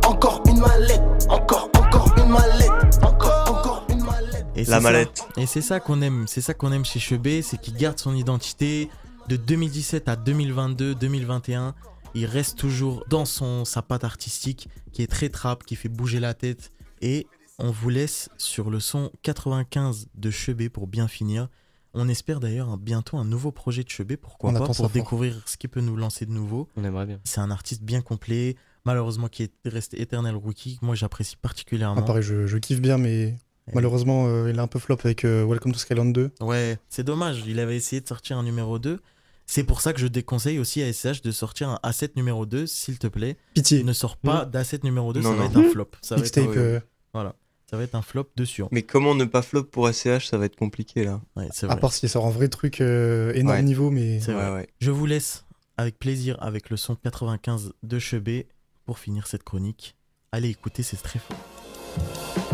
Encore 0.06 0.44
une 0.48 0.60
mallette. 0.60 1.02
Encore, 1.28 1.72
encore 1.80 2.14
une 2.20 2.30
mallette. 2.30 3.00
Encore, 3.02 3.46
encore 3.50 3.86
une 3.90 4.04
mallette. 4.04 4.46
Et 4.56 4.60
La 4.60 4.66
c'est 4.66 4.72
ça- 4.72 4.80
mallette. 4.82 5.24
Et 5.38 5.46
c'est 5.48 5.62
ça 5.62 5.80
qu'on 5.80 6.00
aime, 6.04 6.26
c'est 6.28 6.42
ça 6.42 6.54
qu'on 6.54 6.72
aime 6.72 6.86
chez 6.86 7.00
Chebé, 7.00 7.42
c'est 7.42 7.58
qu'il 7.60 7.76
garde 7.76 7.98
son 7.98 8.14
identité 8.14 8.88
de 9.28 9.36
2017 9.36 10.08
à 10.10 10.16
2022, 10.16 10.94
2021. 10.94 11.74
Il 12.16 12.26
reste 12.26 12.57
toujours 12.57 13.03
dans 13.09 13.26
son 13.26 13.66
sa 13.66 13.82
patte 13.82 14.05
artistique 14.05 14.70
qui 14.93 15.01
est 15.03 15.07
très 15.07 15.28
trap, 15.28 15.66
qui 15.66 15.76
fait 15.76 15.89
bouger 15.89 16.22
la 16.22 16.34
tête. 16.34 16.72
Et 17.01 17.28
on 17.59 17.72
vous 17.72 17.89
laisse 17.89 18.30
sur 18.38 18.70
le 18.70 18.80
son 18.80 19.11
95 19.24 20.07
de 20.16 20.32
Chebé 20.32 20.70
pour 20.70 20.88
bien 20.88 21.09
finir. 21.09 21.49
On 21.93 22.07
espère 22.07 22.39
d'ailleurs 22.39 22.78
bientôt 22.78 23.18
un 23.18 23.26
nouveau 23.26 23.51
projet 23.51 23.84
de 23.84 23.89
Chebé, 23.89 24.16
pourquoi 24.16 24.49
On 24.49 24.53
pas, 24.53 24.59
attend 24.59 24.68
pour 24.68 24.76
fort. 24.78 24.89
découvrir 24.89 25.41
ce 25.45 25.57
qui 25.57 25.68
peut 25.68 25.82
nous 25.82 25.97
lancer 25.97 26.26
de 26.26 26.32
nouveau. 26.32 26.70
On 26.78 26.86
aimerait 26.86 27.05
bien. 27.05 27.20
C'est 27.26 27.41
un 27.41 27.51
artiste 27.51 27.84
bien 27.84 28.01
complet, 28.01 28.55
malheureusement 28.86 29.28
qui 29.28 29.43
est 29.43 29.51
resté 29.66 30.01
éternel 30.01 30.36
rookie. 30.36 30.80
Moi 30.82 30.95
j'apprécie 30.95 31.36
particulièrement. 31.36 31.99
Ah, 31.99 32.05
pareil, 32.05 32.24
je, 32.24 32.47
je 32.47 32.57
kiffe 32.57 32.80
bien, 32.82 32.97
mais 32.97 33.36
malheureusement, 33.74 34.28
euh, 34.28 34.49
il 34.49 34.57
a 34.59 34.61
un 34.61 34.68
peu 34.68 34.80
flop 34.80 34.97
avec 35.03 35.26
euh, 35.26 35.45
Welcome 35.45 35.74
to 35.74 35.80
Skyland 35.80 36.11
2. 36.11 36.32
Ouais, 36.39 36.78
c'est 36.88 37.03
dommage. 37.03 37.43
Il 37.45 37.59
avait 37.59 37.76
essayé 37.76 38.01
de 38.01 38.07
sortir 38.07 38.38
un 38.38 38.43
numéro 38.43 38.80
2. 38.80 39.01
C'est 39.48 39.64
pour 39.64 39.82
ça 39.82 39.93
que 39.93 40.00
je 40.00 40.08
déconseille 40.08 40.58
aussi 40.60 40.82
à 40.82 40.91
SCH 40.91 41.22
de 41.22 41.32
sortir 41.32 41.70
un 41.70 41.80
A7 41.84 42.12
numéro 42.16 42.46
2, 42.46 42.66
s'il 42.66 42.98
te 42.98 43.08
plaît. 43.08 43.38
Pitié. 43.54 43.84
Ne 43.84 43.93
sors 43.93 44.18
pas 44.18 44.46
Mmh. 44.46 44.50
d'A7 44.50 44.84
numéro 44.84 45.14
2, 45.14 45.22
Non, 45.22 45.32
ça 45.32 45.36
va 45.38 45.46
être 45.46 45.58
un 45.58 45.70
flop. 45.72 45.88
Ça 46.02 46.16
va 46.16 46.22
être, 46.26 46.38
Mixtape, 46.38 46.58
euh, 46.58 46.80
Voilà. 47.14 47.36
Ça 47.70 47.78
va 47.78 47.84
être 47.84 47.96
un 47.96 48.02
flop 48.02 48.28
dessus. 48.36 48.64
Mais 48.72 48.84
comment 48.84 49.16
ne 49.16 49.26
pas 49.26 49.41
flop 49.41 49.64
pour 49.66 49.88
ACH, 49.88 50.28
ça 50.28 50.38
va 50.38 50.46
être 50.46 50.56
compliqué 50.56 51.04
là. 51.04 51.22
Ouais, 51.36 51.48
c'est 51.52 51.66
À 51.66 51.70
vrai. 51.70 51.80
part 51.80 51.93
s'il 51.93 52.10
sort 52.10 52.26
un 52.26 52.30
vrai 52.32 52.48
truc 52.48 52.80
euh, 52.82 53.34
énorme 53.34 53.58
Ouais. 53.58 53.64
niveau, 53.64 53.89
mais. 53.91 54.20
C'est 54.20 54.34
vrai. 54.34 54.46
Ouais, 54.50 54.54
ouais. 54.56 54.68
Je 54.82 54.91
vous 54.91 55.06
laisse 55.06 55.46
avec 55.78 55.98
plaisir 56.00 56.38
avec 56.41 56.70
le 56.70 56.78
son 56.78 56.96
95 56.96 57.74
de 57.84 58.00
Chebé 58.00 58.48
pour 58.86 58.98
finir 59.00 59.26
cette 59.28 59.43
chronique. 59.43 59.96
Allez 60.32 60.50
écouter, 60.50 60.84
c'est 60.84 60.98
très 60.98 61.20
fort. 61.20 62.45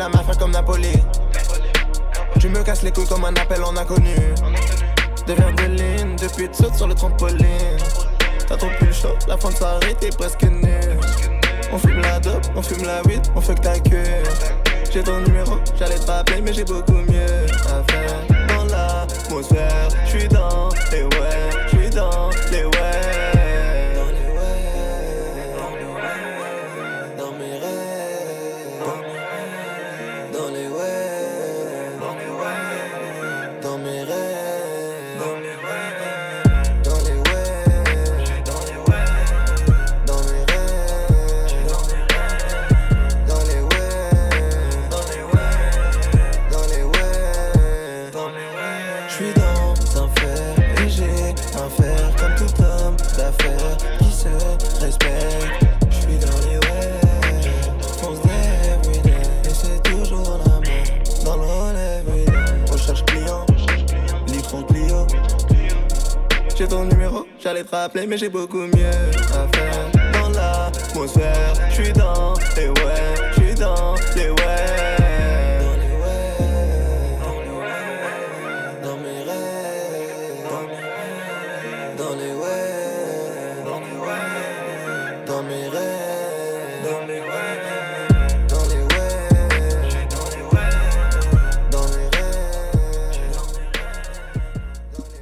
La 0.00 0.08
mafia 0.08 0.34
comme 0.34 0.52
Napoli. 0.52 0.92
Tu 2.38 2.48
me 2.48 2.62
casses 2.62 2.82
les 2.82 2.90
couilles 2.90 3.06
comme 3.06 3.24
un 3.26 3.34
appel 3.34 3.62
en 3.62 3.76
inconnu. 3.76 4.16
Deviens 5.26 5.52
de 5.52 5.64
ligne, 5.64 6.16
depuis 6.16 6.48
tu 6.48 6.62
sautes 6.62 6.74
sur 6.74 6.88
le 6.88 6.94
trampoline. 6.94 7.76
T'as 8.48 8.56
trop 8.56 8.70
plus 8.78 8.94
chaud, 8.94 9.14
la 9.28 9.36
fin 9.36 9.50
de 9.50 9.56
soirée, 9.56 9.94
t'es 10.00 10.08
presque 10.08 10.44
nul. 10.44 10.98
On 11.70 11.78
fume 11.78 12.00
la 12.00 12.18
dope, 12.18 12.46
on 12.56 12.62
fume 12.62 12.84
la 12.86 13.02
weed, 13.02 13.20
on 13.36 13.42
fuck 13.42 13.60
ta 13.60 13.78
queue. 13.78 14.22
J'ai 14.90 15.02
ton 15.02 15.20
numéro, 15.20 15.56
j'allais 15.78 15.98
te 15.98 16.10
rappeler, 16.10 16.40
mais 16.40 16.54
j'ai 16.54 16.64
beaucoup 16.64 16.92
mieux 16.92 17.46
à 17.68 17.92
faire. 17.92 18.48
Dans 18.48 18.64
l'atmosphère, 18.64 19.88
j'suis 20.06 20.28
dans 20.28 20.70
les 20.92 21.02
ouais, 21.02 21.59
j'ai 68.20 68.28
beaucoup 68.28 68.58
mieux 68.58 68.86
à 69.32 69.48
faire. 69.48 70.12
Dans 70.12 70.28
l'atmosphère, 70.28 71.54
j'suis 71.70 71.90
dans 71.94 72.34
les 72.54 72.68
ouais, 72.68 73.14
j'suis 73.32 73.54
dans 73.54 73.94
les 74.14 74.28
ouais. 74.28 74.36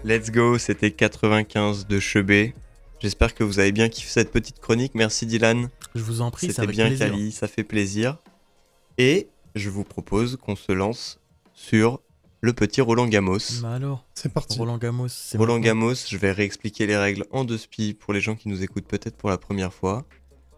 Let's 0.05 0.31
go, 0.31 0.57
c'était 0.57 0.91
95 0.91 1.87
de 1.87 2.01
Chebet. 2.01 2.55
J'espère 3.01 3.35
que 3.35 3.45
vous 3.45 3.59
avez 3.61 3.73
bien 3.73 3.89
kiffé 3.89 4.11
cette 4.11 4.33
petite 4.33 4.59
chronique. 4.59 4.95
Merci 4.95 5.25
Dylan. 5.27 5.69
Je 5.95 6.03
vous 6.03 6.21
en 6.21 6.31
prie, 6.31 6.49
c'est 6.49 6.55
C'était 6.55 6.67
bien 6.67 6.87
plaisir. 6.89 7.11
quali, 7.11 7.33
ça 7.33 7.47
fait 7.47 7.63
plaisir. 7.63 8.19
Et 8.99 9.29
je 9.55 9.71
vous 9.71 9.85
propose 9.85 10.37
qu'on 10.37 10.57
se 10.57 10.73
lance 10.73 11.21
sur 11.55 12.01
le 12.41 12.53
petit 12.53 12.81
Roland 12.81 13.07
Gamos. 13.07 13.61
Bah 13.63 13.75
alors, 13.75 14.05
C'est 14.15 14.33
parti. 14.33 14.59
Roland 14.59 14.79
Gamos, 14.79 15.09
c'est 15.09 15.39
Roland 15.39 15.55
maintenant. 15.55 15.81
Gamos, 15.81 15.95
je 16.09 16.17
vais 16.17 16.33
réexpliquer 16.33 16.87
les 16.87 16.97
règles 16.97 17.25
en 17.31 17.45
deux 17.45 17.59
spi 17.59 17.95
pour 17.95 18.13
les 18.13 18.21
gens 18.21 18.35
qui 18.35 18.49
nous 18.49 18.63
écoutent 18.63 18.87
peut-être 18.87 19.17
pour 19.17 19.31
la 19.31 19.39
première 19.39 19.73
fois. 19.73 20.05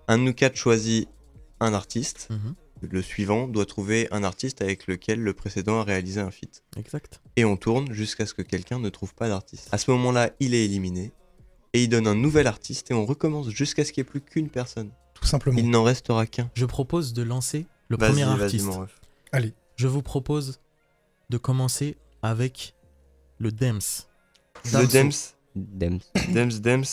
Un 0.09 0.18
de 0.18 0.22
nous 0.24 0.34
quatre 0.34 0.57
choisit 0.57 1.09
un 1.61 1.74
artiste. 1.74 2.28
Mhm. 2.30 2.55
Le 2.91 3.03
suivant 3.03 3.47
doit 3.47 3.66
trouver 3.66 4.09
un 4.11 4.24
artiste 4.24 4.62
avec 4.62 4.86
lequel 4.86 5.20
le 5.20 5.34
précédent 5.34 5.80
a 5.80 5.84
réalisé 5.84 6.20
un 6.20 6.30
feat. 6.30 6.62
Exact. 6.78 7.20
Et 7.36 7.45
on 7.45 7.59
tourne 7.59 7.93
jusqu'à 7.93 8.24
ce 8.24 8.32
que 8.32 8.41
quelqu'un 8.41 8.78
ne 8.78 8.88
trouve 8.88 9.14
pas 9.14 9.28
d'artiste. 9.28 9.68
À 9.70 9.76
ce 9.76 9.91
moment-là, 9.91 10.30
il 10.41 10.55
est 10.55 10.64
éliminé. 10.64 11.12
Et 11.72 11.84
il 11.84 11.88
donne 11.88 12.06
un 12.06 12.14
nouvel 12.14 12.46
artiste 12.46 12.90
et 12.90 12.94
on 12.94 13.06
recommence 13.06 13.48
jusqu'à 13.50 13.84
ce 13.84 13.92
qu'il 13.92 14.02
n'y 14.02 14.08
ait 14.08 14.10
plus 14.10 14.20
qu'une 14.20 14.48
personne. 14.48 14.90
Tout 15.14 15.24
simplement. 15.26 15.58
Il 15.58 15.70
n'en 15.70 15.84
restera 15.84 16.26
qu'un. 16.26 16.50
Je 16.54 16.64
propose 16.66 17.12
de 17.12 17.22
lancer 17.22 17.66
le 17.88 17.96
Vas-y, 17.96 18.10
premier 18.10 18.24
vas-y, 18.24 18.42
artiste. 18.42 18.66
mon 18.66 18.80
ref. 18.80 19.00
Allez. 19.32 19.54
Je 19.76 19.86
vous 19.86 20.02
propose 20.02 20.60
de 21.30 21.38
commencer 21.38 21.96
avec 22.22 22.74
le 23.38 23.52
Dems. 23.52 23.80
Le 24.72 24.86
Dems. 24.86 25.12
Dems. 25.54 25.98
Dems, 26.32 26.60
Dems. 26.60 26.84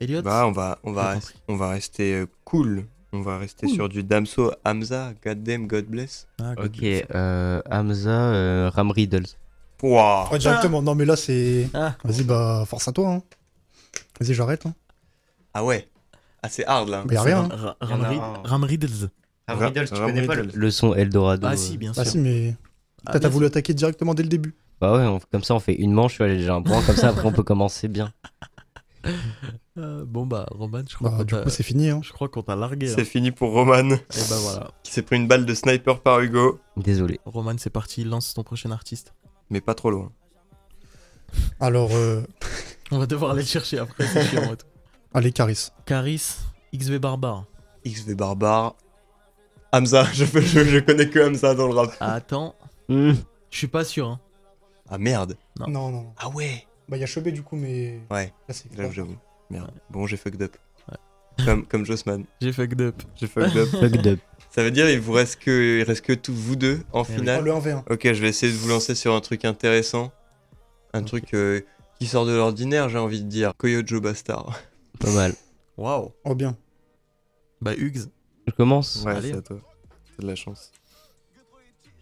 Elliot 0.00 0.22
Bah, 0.22 0.46
on 0.46 0.52
va, 0.52 0.78
on 0.84 0.92
va, 0.92 1.14
compris. 1.14 1.34
on 1.48 1.56
va 1.56 1.70
rester 1.70 2.14
euh, 2.14 2.26
cool. 2.44 2.86
On 3.12 3.20
va 3.22 3.38
rester 3.38 3.66
Cool. 3.66 3.74
sur 3.74 3.88
du 3.88 4.02
Damso 4.02 4.52
Hamza. 4.64 5.12
God 5.24 5.42
damn, 5.42 5.66
God 5.66 5.86
bless. 5.86 6.26
Ah, 6.40 6.54
God 6.54 6.66
Ok, 6.66 6.78
bless. 6.78 7.04
euh, 7.14 7.62
Hamza, 7.70 8.10
euh, 8.10 8.70
Ram 8.74 8.90
Riddles. 8.90 9.26
Waouh. 9.82 10.30
Ouais, 10.32 10.38
directement. 10.38 10.82
Non, 10.82 10.94
mais 10.94 11.04
là, 11.04 11.16
c'est. 11.16 11.68
Ah. 11.72 11.94
Vas-y, 12.04 12.24
bah, 12.24 12.64
force 12.66 12.88
à 12.88 12.92
toi. 12.92 13.10
Hein. 13.14 13.22
Vas-y, 14.20 14.34
j'arrête. 14.34 14.66
Hein. 14.66 14.74
Ah 15.54 15.64
ouais. 15.64 15.88
Ah, 16.42 16.48
c'est 16.48 16.66
hard 16.66 16.88
là. 16.88 17.04
Mais 17.08 17.14
y 17.14 17.18
a 17.18 17.22
rien. 17.22 17.44
hein. 17.50 17.56
Ra- 17.56 17.76
Il 17.82 17.88
y 17.90 17.92
en 17.92 18.02
a 18.02 18.08
Ram, 18.08 18.18
un. 18.44 18.48
Ram 18.48 18.64
Riddles. 18.64 19.10
Ram 19.48 19.58
Ra- 19.58 19.70
tu 19.70 19.94
Ram 19.94 20.06
connais 20.06 20.26
pas 20.26 20.34
le, 20.34 20.70
son 20.70 20.94
Eldorado 20.94 21.46
Ah 21.46 21.52
euh. 21.52 21.56
si, 21.56 21.76
bien 21.78 21.92
Bah, 21.96 22.02
sûr. 22.04 22.12
si, 22.12 22.18
mais. 22.18 22.56
Ah, 23.06 23.12
T'as 23.12 23.18
bien 23.20 23.28
voulu 23.28 23.46
attaquer 23.46 23.74
directement 23.74 24.14
dès 24.14 24.22
le 24.22 24.28
début. 24.28 24.54
Bah 24.80 24.92
ouais, 24.96 25.06
on- 25.06 25.20
comme 25.20 25.42
ça 25.44 25.54
on 25.54 25.60
fait 25.60 25.74
une 25.74 25.92
manche, 25.92 26.20
ouais, 26.20 26.38
j'ai 26.38 26.50
un 26.50 26.60
point, 26.62 26.82
comme 26.82 26.96
ça 26.96 27.08
après 27.08 27.24
on 27.26 27.32
peut 27.32 27.42
commencer 27.44 27.88
bien. 27.88 28.12
Euh, 29.78 30.04
bon 30.06 30.24
bah, 30.26 30.46
Roman, 30.50 30.82
je 30.88 30.94
crois 30.96 31.10
Bah, 31.10 31.16
qu'on 31.18 31.24
du 31.24 31.34
t'a- 31.34 31.42
coup, 31.42 31.50
c'est 31.50 31.62
fini. 31.62 31.90
Hein. 31.90 32.00
je 32.02 32.10
crois 32.12 32.28
qu'on 32.30 32.42
t'a 32.42 32.56
largué. 32.56 32.88
C'est 32.88 33.04
fini 33.04 33.30
pour 33.30 33.52
Roman, 33.52 33.90
Et 33.90 33.98
bah 34.30 34.36
voilà. 34.40 34.70
qui 34.82 34.90
s'est 34.90 35.02
pris 35.02 35.16
une 35.16 35.28
balle 35.28 35.44
de 35.46 35.54
sniper 35.54 36.00
par 36.00 36.20
Hugo, 36.20 36.58
Désolé. 36.78 37.20
Roman, 37.26 37.52
c'est 37.58 37.70
parti, 37.70 38.02
lance 38.02 38.32
ton 38.34 38.42
prochain 38.42 38.70
artiste. 38.72 39.12
mais 39.50 39.60
pas 39.60 39.74
trop 39.74 39.90
loin. 39.90 40.10
Alors, 41.60 41.90
euh... 41.92 42.22
On 42.90 42.98
va 42.98 43.06
devoir 43.06 43.32
aller 43.32 43.40
le 43.42 43.46
chercher 43.46 43.78
après, 43.78 44.06
c'est 44.06 44.24
chiant 44.26 44.52
et 44.52 44.56
tout. 44.56 44.66
allez, 45.14 45.32
Caris. 45.32 45.68
Caris, 45.86 46.36
XV 46.74 46.98
Barbare. 46.98 47.44
XV 47.84 48.14
Barbare. 48.14 48.74
Hamza, 49.72 50.04
je, 50.12 50.24
je, 50.24 50.64
je 50.64 50.78
connais 50.78 51.08
que 51.08 51.18
Hamza 51.18 51.54
dans 51.54 51.66
le 51.66 51.74
rap. 51.74 51.94
Attends, 52.00 52.54
Hmm. 52.88 53.14
je 53.50 53.58
suis 53.58 53.66
pas 53.66 53.82
sûr. 53.84 54.06
Hein. 54.06 54.20
Ah 54.88 54.96
merde. 54.98 55.36
Non. 55.58 55.66
Non, 55.68 55.90
non. 55.90 56.06
Ah 56.18 56.28
ouais. 56.28 56.64
Bah, 56.88 56.96
il 56.96 57.00
y 57.00 57.02
a 57.02 57.06
Chebet 57.06 57.32
du 57.32 57.42
coup, 57.42 57.56
mais. 57.56 57.98
Ouais, 58.12 58.32
Là, 58.48 58.54
c'est 58.54 58.68
là 58.76 58.84
grave. 58.84 58.92
j'avoue. 58.92 59.16
Merde. 59.50 59.72
Bon, 59.90 60.06
j'ai 60.06 60.16
fucked 60.16 60.40
up. 60.42 60.56
Comme, 61.44 61.66
comme 61.66 61.84
Jossman. 61.84 62.24
J'ai 62.40 62.52
fucked 62.52 62.80
up. 62.80 63.02
J'ai 63.16 63.26
fucked 63.26 63.56
up. 63.56 63.68
Fucked 63.70 64.06
up. 64.06 64.20
Ça 64.50 64.62
veut 64.62 64.70
dire 64.70 64.88
il 64.88 65.00
vous 65.00 65.12
reste 65.12 65.40
que 65.40 65.80
il 65.80 65.82
reste 65.82 66.02
que 66.02 66.12
tous 66.14 66.32
vous 66.32 66.54
deux 66.56 66.80
en 66.92 67.02
Eh 67.02 67.08
oui. 67.10 67.14
Oh, 67.16 67.18
finale. 67.18 67.44
le 67.44 67.50
1v1. 67.52 67.82
Ok, 67.90 68.00
je 68.04 68.22
vais 68.22 68.28
essayer 68.28 68.50
de 68.52 68.56
vous 68.56 68.68
lancer 68.68 68.94
sur 68.94 69.14
un 69.14 69.20
truc 69.20 69.44
intéressant. 69.44 70.12
Un 70.94 71.02
truc 71.02 71.34
euh, 71.34 71.60
qui 71.98 72.06
sort 72.06 72.26
de 72.26 72.32
l'ordinaire, 72.32 72.88
j'ai 72.88 72.98
envie 72.98 73.22
de 73.22 73.28
dire. 73.28 73.52
Coyote 73.56 73.86
Joe 73.86 74.00
Bastard. 74.02 74.58
Pas 74.98 75.10
mal. 75.12 75.34
Waouh. 75.76 76.12
Oh, 76.24 76.34
bien. 76.34 76.56
Bah, 77.60 77.72
Hugs. 77.76 78.06
Je 78.46 78.52
commence 78.52 79.02
Ouais, 79.04 79.12
Allez. 79.14 79.30
c'est 79.32 79.38
à 79.38 79.42
toi. 79.42 79.58
T'as 80.16 80.22
de 80.22 80.28
la 80.28 80.34
chance. 80.36 80.70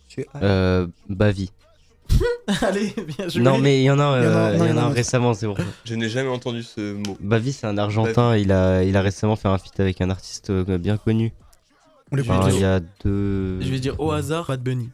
Tu- 0.09 0.27
euh, 0.43 0.87
Bavi. 1.09 1.51
Allez, 2.63 2.95
bien 3.19 3.29
joué. 3.29 3.43
Non 3.43 3.59
mais 3.59 3.81
il 3.81 3.85
y 3.85 3.91
en 3.91 3.99
a, 3.99 4.19
Il 4.21 4.25
y 4.25 4.29
en 4.29 4.31
a- 4.31 4.53
non, 4.57 4.65
il 4.67 4.69
y 4.69 4.73
en 4.73 4.77
a 4.77 4.83
un 4.83 4.89
récemment, 4.91 5.33
c'est 5.35 5.47
bon. 5.47 5.57
Je 5.85 5.95
n'ai 5.95 6.09
jamais 6.11 6.29
entendu 6.29 6.63
ce 6.63 6.93
mot. 6.93 7.17
Bavi 7.19 7.53
c'est 7.53 7.67
un 7.67 7.79
Argentin, 7.79 8.37
il 8.37 8.53
a, 8.53 8.85
il 8.85 8.97
a 8.97 9.01
récemment 9.01 9.35
fait 9.37 9.49
un 9.49 9.57
feat 9.59 9.81
avec 9.81 10.01
un 10.03 10.11
artiste 10.11 10.51
euh, 10.51 10.79
bien 10.79 10.99
connu. 10.99 11.33
On 12.13 12.17
dire- 12.17 12.49
il 12.51 12.61
y 12.61 12.65
a 12.65 12.81
deux... 13.03 13.61
Je 13.63 13.69
vais 13.71 13.81
dire 13.81 13.99
au 13.99 14.13
hasard, 14.13 14.47
Bad 14.47 14.63
Bunny. 14.63 14.91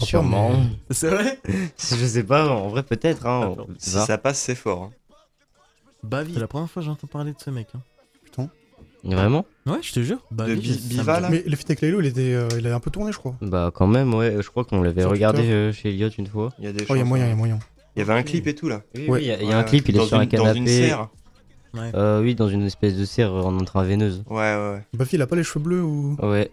Sûrement. 0.00 0.50
pas, 0.50 0.56
C'est 0.94 1.08
vrai 1.10 1.38
Je 1.78 2.06
sais 2.06 2.22
pas, 2.24 2.48
en 2.48 2.68
vrai 2.68 2.82
peut-être. 2.82 3.26
Hein. 3.26 3.52
Attends. 3.52 3.66
Si 3.78 3.90
ça 3.90 4.18
passe, 4.18 4.38
c'est 4.38 4.54
fort. 4.54 4.84
hein. 4.84 4.90
Bavi. 6.02 6.34
C'est 6.34 6.40
la 6.40 6.48
première 6.48 6.70
fois 6.70 6.82
que 6.82 6.86
j'entends 6.86 7.06
parler 7.06 7.32
de 7.32 7.38
ce 7.42 7.50
mec. 7.50 7.68
hein. 7.74 7.80
Vraiment? 9.06 9.44
Ouais, 9.66 9.80
je 9.82 9.92
te 9.92 10.00
jure. 10.02 10.16
Bavi. 10.30 10.56
Bi- 10.56 10.80
Biva, 10.88 11.20
là 11.20 11.28
Mais 11.28 11.42
le 11.46 11.54
feat 11.56 11.68
avec 11.68 11.82
Laylo, 11.82 12.00
il, 12.00 12.06
était, 12.06 12.32
euh, 12.32 12.48
il 12.58 12.66
a 12.66 12.74
un 12.74 12.80
peu 12.80 12.90
tourné, 12.90 13.12
je 13.12 13.18
crois. 13.18 13.34
Bah 13.42 13.70
quand 13.74 13.86
même, 13.86 14.14
ouais. 14.14 14.36
Je 14.40 14.48
crois 14.48 14.64
qu'on 14.64 14.80
l'avait 14.82 15.04
regardé 15.04 15.42
euh, 15.42 15.72
chez 15.72 15.90
Elliot 15.90 16.08
une 16.16 16.26
fois. 16.26 16.48
Il 16.58 16.64
y 16.64 16.68
a 16.68 16.72
des 16.72 16.86
Oh, 16.88 16.94
il 16.94 16.98
y 16.98 17.00
a 17.02 17.04
moyen, 17.04 17.26
il 17.26 17.28
y 17.28 17.30
hein. 17.30 17.34
a 17.34 17.36
moyen. 17.36 17.58
Il 17.96 17.98
y 17.98 18.02
avait 18.02 18.14
un 18.14 18.22
clip 18.22 18.46
et 18.46 18.54
tout 18.54 18.66
là. 18.70 18.80
Oui, 18.94 19.02
Ouais. 19.02 19.08
oui, 19.10 19.18
il 19.24 19.26
y 19.26 19.30
a, 19.30 19.42
il 19.42 19.48
y 19.48 19.52
a 19.52 19.58
un 19.58 19.62
clip, 19.64 19.86
il 19.90 19.94
est 19.94 19.98
dans 19.98 20.06
sur 20.06 20.16
un 20.16 20.22
une- 20.22 20.28
Dans 20.30 20.38
canapé. 20.38 20.58
une 20.58 20.66
serre. 20.68 21.08
Ouais. 21.74 21.90
Euh, 21.94 22.22
oui, 22.22 22.34
dans 22.34 22.48
une 22.48 22.62
espèce 22.64 22.96
de 22.96 23.04
serre 23.04 23.34
en 23.34 23.60
intraveineuse. 23.60 24.24
Ouais, 24.30 24.36
ouais, 24.36 24.70
ouais. 24.72 24.82
Bafi, 24.94 25.16
il 25.16 25.22
a 25.22 25.26
pas 25.26 25.36
les 25.36 25.42
cheveux 25.44 25.62
bleus 25.62 25.82
ou. 25.82 26.16
Ouais. 26.22 26.50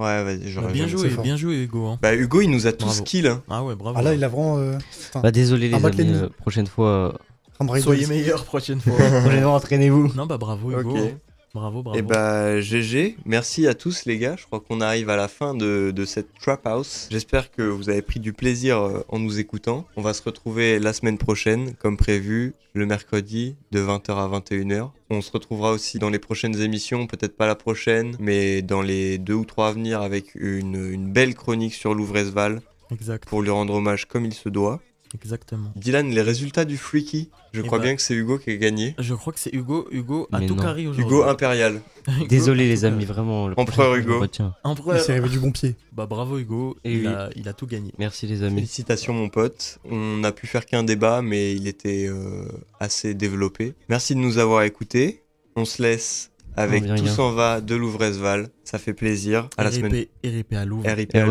Ouais, 0.00 0.24
vas-y, 0.24 0.38
Bah, 0.38 0.44
j'aurais 0.46 0.72
bien 0.72 0.86
jamais- 0.88 1.08
joué, 1.10 1.22
bien 1.22 1.36
joué, 1.36 1.62
Hugo. 1.64 1.86
hein. 1.86 1.98
Bah, 2.00 2.14
Hugo, 2.14 2.40
il 2.40 2.48
nous 2.50 2.66
a 2.66 2.72
tous 2.72 3.02
kill. 3.02 3.26
hein. 3.26 3.42
Ah 3.50 3.62
ouais, 3.62 3.74
bravo. 3.74 3.98
Ah 3.98 4.02
là, 4.02 4.14
il 4.14 4.24
a 4.24 4.28
vraiment. 4.28 4.56
euh, 4.58 4.78
Bah 5.22 5.30
désolé 5.30 5.68
les 5.68 5.74
amis, 5.74 5.96
euh, 6.14 6.28
prochaine 6.38 6.66
fois, 6.66 7.14
Raiders. 7.60 7.82
Soyez 7.82 8.06
meilleurs 8.06 8.44
prochaine 8.44 8.80
fois. 8.80 8.94
prochainement 9.22 9.54
entraînez-vous. 9.54 10.12
non, 10.14 10.24
bah 10.26 10.38
bravo, 10.38 10.70
Hugo. 10.70 10.96
Ok. 10.96 11.14
Bravo, 11.52 11.82
bravo. 11.82 11.98
Et 11.98 12.02
bah 12.02 12.60
GG, 12.60 13.16
merci 13.26 13.66
à 13.66 13.74
tous 13.74 14.04
les 14.04 14.18
gars, 14.18 14.36
je 14.38 14.46
crois 14.46 14.60
qu'on 14.60 14.80
arrive 14.80 15.10
à 15.10 15.16
la 15.16 15.26
fin 15.26 15.54
de, 15.54 15.92
de 15.94 16.04
cette 16.04 16.28
Trap 16.40 16.64
House. 16.64 17.08
J'espère 17.10 17.50
que 17.50 17.62
vous 17.62 17.90
avez 17.90 18.02
pris 18.02 18.20
du 18.20 18.32
plaisir 18.32 18.78
euh, 18.78 19.04
en 19.08 19.18
nous 19.18 19.40
écoutant. 19.40 19.84
On 19.96 20.02
va 20.02 20.14
se 20.14 20.22
retrouver 20.22 20.78
la 20.78 20.92
semaine 20.92 21.18
prochaine, 21.18 21.74
comme 21.74 21.96
prévu, 21.96 22.54
le 22.72 22.86
mercredi 22.86 23.56
de 23.72 23.80
20h 23.80 24.12
à 24.12 24.38
21h. 24.38 24.90
On 25.10 25.20
se 25.22 25.32
retrouvera 25.32 25.72
aussi 25.72 25.98
dans 25.98 26.10
les 26.10 26.20
prochaines 26.20 26.60
émissions, 26.60 27.08
peut-être 27.08 27.36
pas 27.36 27.48
la 27.48 27.56
prochaine, 27.56 28.16
mais 28.20 28.62
dans 28.62 28.82
les 28.82 29.18
deux 29.18 29.34
ou 29.34 29.44
trois 29.44 29.68
à 29.68 29.72
venir 29.72 30.02
avec 30.02 30.36
une, 30.36 30.92
une 30.92 31.12
belle 31.12 31.34
chronique 31.34 31.74
sur 31.74 31.94
Louvresval 31.94 32.62
Exact. 32.92 33.28
pour 33.28 33.42
lui 33.42 33.50
rendre 33.50 33.74
hommage 33.74 34.06
comme 34.06 34.24
il 34.24 34.34
se 34.34 34.48
doit. 34.48 34.80
Exactement. 35.14 35.72
Dylan, 35.76 36.10
les 36.10 36.22
résultats 36.22 36.64
du 36.64 36.76
Freaky, 36.76 37.30
je 37.52 37.60
Eh 37.60 37.66
crois 37.66 37.78
bah, 37.78 37.84
bien 37.84 37.96
que 37.96 38.02
c'est 38.02 38.14
Hugo 38.14 38.38
qui 38.38 38.50
a 38.50 38.56
gagné. 38.56 38.94
Je 38.98 39.14
crois 39.14 39.32
que 39.32 39.40
c'est 39.40 39.52
Hugo. 39.54 39.88
Hugo 39.90 40.28
a 40.32 40.38
Mais 40.40 40.46
tout 40.46 40.54
non. 40.54 40.62
carré 40.62 40.86
aujourd'hui. 40.86 41.04
Hugo 41.04 41.22
Impérial. 41.24 41.80
Hugo 42.08 42.26
Désolé 42.28 42.68
les 42.68 42.84
amis, 42.84 43.04
vraiment. 43.04 43.48
le 43.48 43.54
Empereur 43.58 43.94
Hugo. 43.96 44.24
Empereur. 44.64 44.96
Il 44.96 45.02
s'est 45.02 45.12
arrivé 45.12 45.28
du 45.28 45.38
bon 45.40 45.50
pied. 45.52 45.74
Bah 45.92 46.06
bravo 46.06 46.38
Hugo, 46.38 46.76
Et 46.84 46.92
il, 46.94 47.00
oui. 47.00 47.06
a, 47.08 47.30
il 47.36 47.48
a 47.48 47.52
tout 47.52 47.66
gagné. 47.66 47.92
Merci 47.98 48.26
les 48.26 48.42
amis. 48.42 48.56
Félicitations 48.56 49.12
mon 49.12 49.28
pote. 49.28 49.78
On 49.84 50.16
n'a 50.18 50.32
pu 50.32 50.46
faire 50.46 50.64
qu'un 50.66 50.82
débat, 50.84 51.22
mais 51.22 51.54
il 51.54 51.66
était 51.68 52.06
euh, 52.08 52.44
assez 52.78 53.14
développé. 53.14 53.74
Merci 53.88 54.14
de 54.14 54.20
nous 54.20 54.38
avoir 54.38 54.62
écoutés. 54.62 55.22
On 55.56 55.64
se 55.64 55.82
laisse 55.82 56.30
avec 56.56 56.84
Tout 56.96 57.06
s'en 57.06 57.32
va 57.32 57.60
de 57.60 57.74
Louvresval. 57.74 58.48
Ça 58.64 58.78
fait 58.78 58.94
plaisir. 58.94 59.48
À 59.56 59.64
la 59.64 59.70
semaine 59.72 60.04
RIP 60.24 60.52
à 60.52 60.64
Louvre. 60.64 60.88
À 60.88 60.94
RIP 60.94 61.14
à 61.16 61.24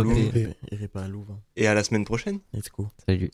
Louvre. 1.07 1.39
Et 1.55 1.67
à 1.67 1.73
la 1.73 1.83
semaine 1.83 2.05
prochaine. 2.05 2.39
Let's 2.53 2.69
go. 2.75 2.87
Salut. 3.07 3.31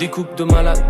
Des 0.00 0.08
coupes 0.08 0.34
de 0.34 0.44
malade. 0.44 0.82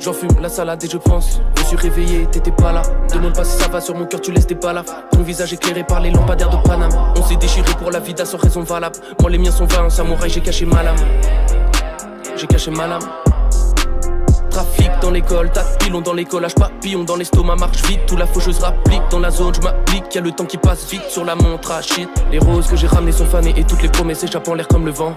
J'en 0.00 0.12
fume 0.12 0.32
la 0.40 0.48
salade 0.48 0.82
et 0.82 0.88
je 0.90 0.96
pense. 0.96 1.40
Je 1.56 1.62
suis 1.62 1.76
réveillé, 1.76 2.26
t'étais 2.26 2.50
pas 2.50 2.72
là. 2.72 2.82
Demande 3.14 3.32
pas 3.32 3.44
si 3.44 3.56
ça 3.56 3.68
va 3.68 3.80
sur 3.80 3.94
mon 3.94 4.06
cœur, 4.06 4.20
tu 4.20 4.32
laisses 4.32 4.48
des 4.48 4.56
balafres. 4.56 4.92
Ton 5.12 5.22
visage 5.22 5.52
éclairé 5.52 5.84
par 5.84 6.00
les 6.00 6.10
lampadaires 6.10 6.50
de 6.50 6.56
Paname. 6.66 6.90
On 7.16 7.22
s'est 7.22 7.36
déchiré 7.36 7.72
pour 7.78 7.92
la 7.92 8.00
vida 8.00 8.24
sans 8.24 8.38
raison 8.38 8.62
valable. 8.62 8.96
Moi, 9.20 9.30
les 9.30 9.38
miens 9.38 9.52
sont 9.52 9.66
vains, 9.66 9.84
en 9.84 9.88
samouraï, 9.88 10.30
j'ai 10.30 10.40
caché 10.40 10.66
ma 10.66 10.82
lame. 10.82 10.96
J'ai 12.34 12.48
caché 12.48 12.72
ma 12.72 12.88
lame. 12.88 13.08
Trafic 14.50 14.90
dans 15.00 15.12
l'école, 15.12 15.52
tas 15.52 15.62
de 15.62 15.84
pilons 15.84 16.00
dans 16.00 16.12
l'école, 16.12 16.44
H 16.44 16.54
papillon 16.54 17.04
dans 17.04 17.14
l'estomac, 17.14 17.54
marche 17.54 17.82
vite, 17.84 18.04
tout 18.06 18.16
la 18.16 18.26
faucheuse 18.26 18.58
rapplique 18.58 19.02
dans 19.12 19.20
la 19.20 19.30
zone, 19.30 19.54
je 19.54 19.60
m'applique, 19.60 20.12
y 20.12 20.18
a 20.18 20.20
le 20.22 20.32
temps 20.32 20.44
qui 20.44 20.58
passe 20.58 20.90
vite 20.90 21.08
sur 21.08 21.24
la 21.24 21.36
montre 21.36 21.70
à 21.70 21.80
shit. 21.80 22.08
Les 22.32 22.40
roses 22.40 22.66
que 22.66 22.74
j'ai 22.74 22.88
ramenées 22.88 23.12
sont 23.12 23.26
fanées 23.26 23.54
et 23.56 23.62
toutes 23.62 23.80
les 23.80 23.88
promesses 23.88 24.24
échappent 24.24 24.48
en 24.48 24.54
l'air 24.54 24.66
comme 24.66 24.86
le 24.86 24.92
vent. 24.92 25.14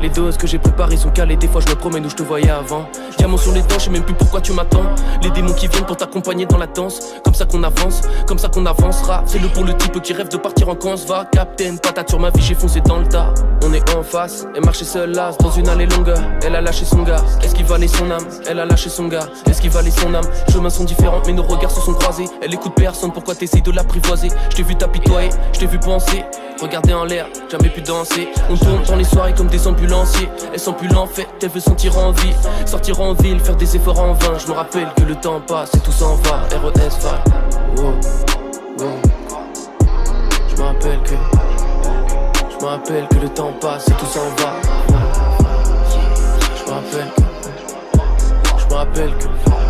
Les 0.00 0.08
doses 0.08 0.36
que 0.36 0.46
j'ai 0.46 0.58
préparées 0.58 0.96
sont 0.96 1.10
calées, 1.10 1.36
des 1.36 1.48
fois 1.48 1.60
je 1.60 1.68
me 1.68 1.74
promène 1.74 2.06
où 2.06 2.08
je 2.08 2.14
te 2.14 2.22
voyais 2.22 2.50
avant. 2.50 2.88
Diamant 3.18 3.36
sur 3.36 3.52
les 3.52 3.62
dents, 3.62 3.78
je 3.78 3.84
sais 3.84 3.90
même 3.90 4.04
plus 4.04 4.14
pourquoi 4.14 4.40
tu 4.40 4.52
m'attends. 4.52 4.84
Les 5.22 5.30
démons 5.30 5.52
qui 5.52 5.66
viennent 5.66 5.84
pour 5.84 5.96
t'accompagner 5.96 6.46
dans 6.46 6.58
la 6.58 6.66
danse. 6.68 7.14
Comme 7.24 7.34
ça 7.34 7.46
qu'on 7.46 7.62
avance, 7.64 8.02
comme 8.26 8.38
ça 8.38 8.48
qu'on 8.48 8.64
avancera. 8.64 9.24
Fais-le 9.26 9.48
pour 9.48 9.64
le 9.64 9.74
type 9.74 10.00
qui 10.00 10.12
rêve 10.12 10.28
de 10.28 10.36
partir 10.36 10.68
en 10.68 10.76
camp, 10.76 10.94
va. 11.06 11.24
Captain, 11.32 11.76
patate 11.76 12.10
sur 12.10 12.20
ma 12.20 12.30
vie, 12.30 12.42
j'ai 12.42 12.54
foncé 12.54 12.80
dans 12.80 12.98
le 12.98 13.08
tas. 13.08 13.34
On 13.64 13.72
est 13.72 13.94
en 13.94 14.02
face, 14.02 14.46
elle 14.54 14.64
marchait 14.64 14.84
seule 14.84 15.10
là, 15.10 15.32
dans 15.40 15.50
une 15.50 15.68
allée 15.68 15.86
longue. 15.86 16.14
Elle 16.44 16.54
a 16.54 16.60
lâché 16.60 16.84
son 16.84 17.02
gars, 17.02 17.22
est-ce 17.42 17.54
qu'il 17.54 17.66
valait 17.66 17.88
son 17.88 18.10
âme? 18.10 18.24
Elle 18.48 18.60
a 18.60 18.64
lâché 18.64 18.88
son 18.88 19.08
gars, 19.08 19.28
est-ce 19.46 19.60
qu'il 19.60 19.70
valait 19.70 19.90
son 19.90 20.14
âme? 20.14 20.24
Chemins 20.52 20.70
sont 20.70 20.84
différents, 20.84 21.20
mais 21.26 21.32
nos 21.32 21.42
regards 21.42 21.72
se 21.72 21.80
sont 21.80 21.94
croisés. 21.94 22.26
Elle 22.40 22.54
écoute 22.54 22.72
personne, 22.76 23.12
pourquoi 23.12 23.34
t'essayes 23.34 23.62
de 23.62 23.72
l'apprivoiser? 23.72 24.28
Je 24.50 24.56
t'ai 24.56 24.62
vu 24.62 24.76
t'apitoyer, 24.76 25.30
je 25.52 25.58
t'ai 25.58 25.66
vu 25.66 25.78
penser. 25.80 26.24
Regarder 26.60 26.92
en 26.92 27.04
l'air, 27.04 27.26
jamais 27.50 27.68
pu 27.68 27.80
danser. 27.82 28.28
On 28.50 28.56
tourne 28.56 28.82
dans 28.82 28.96
les 28.96 29.04
soirées 29.04 29.32
comme 29.32 29.46
des 29.46 29.66
ambulanciers. 29.68 30.28
Elle 30.52 30.58
sent 30.58 30.74
plus 30.76 30.88
l'enfait, 30.88 31.26
elle 31.40 31.50
veut 31.50 31.60
sentir 31.60 31.96
en 31.96 32.10
vie. 32.10 32.32
Sortir 32.66 33.00
en 33.00 33.12
ville, 33.12 33.38
faire 33.38 33.54
des 33.54 33.76
efforts 33.76 34.00
en 34.00 34.12
vain. 34.14 34.36
Je 34.38 34.48
me 34.48 34.52
rappelle 34.52 34.88
que 34.96 35.02
le 35.02 35.14
temps 35.14 35.40
passe 35.40 35.72
et 35.74 35.80
tout 35.80 35.92
s'en 35.92 36.16
va. 36.16 36.48
RES 36.50 36.98
va. 37.00 37.22
Wow. 37.76 37.94
Je 40.48 40.56
me 40.56 40.62
rappelle 40.62 41.00
que. 41.04 41.14
Je 42.50 42.64
me 42.64 42.68
rappelle 42.68 43.06
que 43.08 43.16
le 43.16 43.28
temps 43.28 43.52
passe 43.60 43.86
et 43.88 43.92
tout 43.92 44.06
s'en 44.06 44.28
va. 44.42 44.54
Je 46.56 46.70
rappelle. 46.70 47.12
Je 48.58 48.66
me 48.66 48.74
rappelle 48.74 49.14
que. 49.18 49.67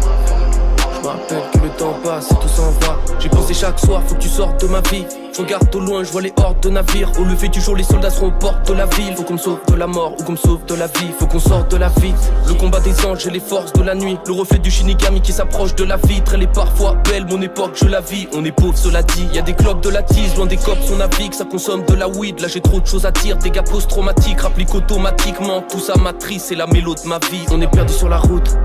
Rappelle 1.09 1.43
que 1.55 1.59
le 1.61 1.71
temps 1.71 1.97
passe 2.05 2.31
et 2.31 2.35
tout 2.35 2.49
s'en 2.49 2.71
va. 2.83 2.99
J'ai 3.19 3.31
pensé 3.31 3.55
chaque 3.55 3.79
soir, 3.79 4.03
faut 4.07 4.15
que 4.15 4.21
tu 4.21 4.29
sortes 4.29 4.61
de 4.61 4.67
ma 4.67 4.83
vie. 4.83 5.07
Je 5.33 5.41
regarde 5.41 5.75
au 5.75 5.81
loin, 5.81 6.05
je 6.05 6.11
vois 6.11 6.21
les 6.21 6.35
hordes 6.37 6.61
de 6.61 6.69
navires. 6.69 7.11
Au 7.19 7.25
lever 7.25 7.49
du 7.49 7.63
jour, 7.63 7.75
les 7.75 7.83
soldats 7.83 8.11
seront 8.11 8.27
aux 8.27 8.39
portes 8.39 8.69
de 8.69 8.75
la 8.75 8.85
ville. 8.85 9.17
Faut 9.17 9.23
qu'on 9.23 9.35
me 9.35 9.39
sauve 9.39 9.61
de 9.69 9.77
la 9.77 9.87
mort 9.87 10.13
ou 10.19 10.23
qu'on 10.23 10.33
me 10.33 10.37
sauve 10.37 10.67
de 10.67 10.75
la 10.75 10.87
vie. 10.87 11.09
Faut 11.19 11.27
qu'on 11.27 11.39
sorte 11.39 11.71
de 11.71 11.79
la 11.79 11.89
vie. 11.89 12.13
Le 12.47 12.53
combat 12.53 12.81
des 12.81 13.07
anges 13.07 13.27
et 13.27 13.31
les 13.31 13.41
forces 13.41 13.73
de 13.73 13.83
la 13.83 13.95
nuit. 13.95 14.19
Le 14.27 14.33
reflet 14.35 14.59
du 14.59 14.71
Shinigami 14.71 15.23
qui 15.23 15.33
s'approche 15.33 15.75
de 15.77 15.85
la 15.85 15.97
vitre. 15.97 16.35
Elle 16.35 16.43
est 16.43 16.53
parfois 16.53 16.95
belle, 17.09 17.25
mon 17.25 17.41
époque, 17.41 17.71
je 17.75 17.87
la 17.87 18.03
vis. 18.03 18.29
On 18.35 18.45
est 18.45 18.53
pauvre, 18.53 18.77
cela 18.77 19.03
dit. 19.03 19.29
Y 19.33 19.39
a 19.39 19.43
des 19.43 19.55
cloques 19.55 19.83
de 19.83 19.89
la 19.89 20.03
tise, 20.03 20.37
loin 20.37 20.45
des 20.45 20.59
cops, 20.59 20.91
on 20.93 20.97
navigue. 20.97 21.33
Ça 21.33 21.47
consomme 21.47 21.85
de 21.87 21.95
la 21.95 22.09
weed. 22.09 22.41
Là, 22.41 22.49
j'ai 22.49 22.61
trop 22.61 22.81
de 22.81 22.87
choses 22.87 23.07
à 23.07 23.13
dire. 23.13 23.39
Dégâts 23.39 23.65
post-traumatiques, 23.65 24.43
rapplique 24.43 24.75
automatiquement. 24.75 25.63
Tout 25.71 25.81
ça 25.81 25.95
matrice, 25.97 26.45
c'est 26.49 26.55
la 26.55 26.67
mélo 26.67 26.95
de 26.95 27.09
ma 27.09 27.19
vie. 27.31 27.47
On 27.51 27.63
est 27.63 27.71
perdu 27.71 27.95
sur 27.95 28.11
la 28.11 28.19
route. 28.19 28.59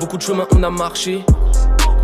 Beaucoup 0.00 0.16
de 0.16 0.22
chemins 0.22 0.46
on 0.54 0.62
a 0.62 0.70
marché. 0.70 1.24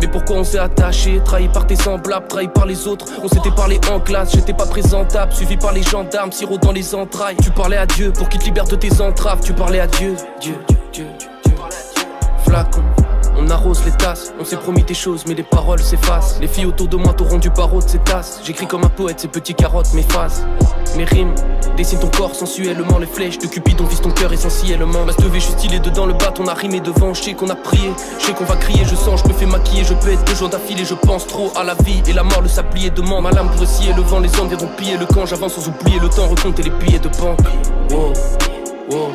Mais 0.01 0.07
pourquoi 0.07 0.37
on 0.37 0.43
s'est 0.43 0.59
attaché? 0.59 1.21
Trahi 1.23 1.47
par 1.47 1.65
tes 1.65 1.75
semblables, 1.75 2.27
trahi 2.27 2.47
par 2.49 2.65
les 2.65 2.87
autres. 2.87 3.05
On 3.23 3.27
s'était 3.27 3.51
parlé 3.51 3.79
en 3.91 3.99
classe, 3.99 4.33
j'étais 4.33 4.53
pas 4.53 4.65
présentable. 4.65 5.31
Suivi 5.31 5.55
par 5.55 5.71
les 5.71 5.83
gendarmes, 5.83 6.31
sirop 6.31 6.57
dans 6.57 6.73
les 6.73 6.93
entrailles. 6.93 7.37
Tu 7.41 7.51
parlais 7.51 7.77
à 7.77 7.85
Dieu 7.85 8.11
pour 8.11 8.27
qu'il 8.27 8.39
te 8.39 8.45
libère 8.45 8.65
de 8.65 8.75
tes 8.75 9.01
entraves. 9.01 9.39
Tu 9.41 9.53
parlais 9.53 9.79
à 9.79 9.87
Dieu, 9.87 10.15
Dieu, 10.41 10.57
Dieu, 10.91 11.07
Dieu. 11.43 11.53
Flacon. 12.45 12.83
On 13.37 13.49
arrose 13.49 13.83
les 13.85 13.91
tasses, 13.91 14.33
on 14.39 14.45
s'est 14.45 14.57
promis 14.57 14.83
des 14.83 14.93
choses, 14.93 15.25
mais 15.27 15.33
les 15.33 15.43
paroles 15.43 15.81
s'effacent. 15.81 16.39
Les 16.39 16.47
filles 16.47 16.65
autour 16.65 16.87
de 16.87 16.95
moi 16.95 17.13
t'auront 17.13 17.37
du 17.37 17.49
barreau 17.49 17.81
de 17.81 17.87
ces 17.87 17.99
tasses. 17.99 18.39
J'écris 18.43 18.65
comme 18.65 18.83
un 18.83 18.89
poète, 18.89 19.19
ces 19.19 19.27
petits 19.27 19.53
carottes 19.53 19.93
m'effacent. 19.93 20.43
Mes 20.95 21.03
rimes 21.03 21.35
dessinent 21.75 21.99
ton 21.99 22.09
corps 22.09 22.33
sensuellement, 22.33 22.97
les 22.97 23.05
flèches 23.05 23.37
de 23.37 23.47
Cupidon 23.47 23.83
visent 23.85 24.01
ton 24.01 24.11
cœur 24.11 24.31
essentiellement. 24.31 25.05
Ma 25.05 25.11
je 25.11 25.39
suis 25.39 25.51
stylé 25.51 25.79
dedans 25.79 26.05
le 26.05 26.13
bat, 26.13 26.33
on 26.39 26.47
a 26.47 26.53
rimé 26.53 26.79
devant. 26.79 27.13
Je 27.13 27.23
sais 27.23 27.33
qu'on 27.33 27.49
a 27.49 27.55
prié, 27.55 27.91
je 28.19 28.25
sais 28.25 28.33
qu'on 28.33 28.45
va 28.45 28.55
crier, 28.55 28.85
je 28.85 28.95
sens, 28.95 29.21
je 29.23 29.27
me 29.27 29.33
fais 29.33 29.45
maquiller, 29.45 29.83
je 29.83 29.93
pète 29.93 30.23
deux 30.25 30.35
jours 30.35 30.49
d'affilée, 30.49 30.85
je 30.85 30.93
pense 30.93 31.27
trop 31.27 31.51
à 31.55 31.63
la 31.63 31.73
vie 31.73 32.01
et 32.07 32.13
la 32.13 32.23
mort, 32.23 32.41
le 32.41 32.47
sablier 32.47 32.89
demande. 32.89 33.23
Ma 33.23 33.31
lame 33.31 33.49
pour 33.49 33.67
scier 33.67 33.93
le 33.93 34.01
vent, 34.01 34.19
les 34.19 34.39
hommes 34.39 34.47
viendront 34.47 34.69
piller 34.77 34.97
le 34.97 35.05
camp. 35.05 35.25
J'avance 35.25 35.55
sans 35.55 35.67
oublier 35.67 35.99
le 35.99 36.09
temps, 36.09 36.27
recompter 36.27 36.63
les 36.63 36.69
billets 36.69 36.99
de 36.99 37.09
banque. 37.09 37.39
Wow, 37.91 38.13
wow, 38.91 39.11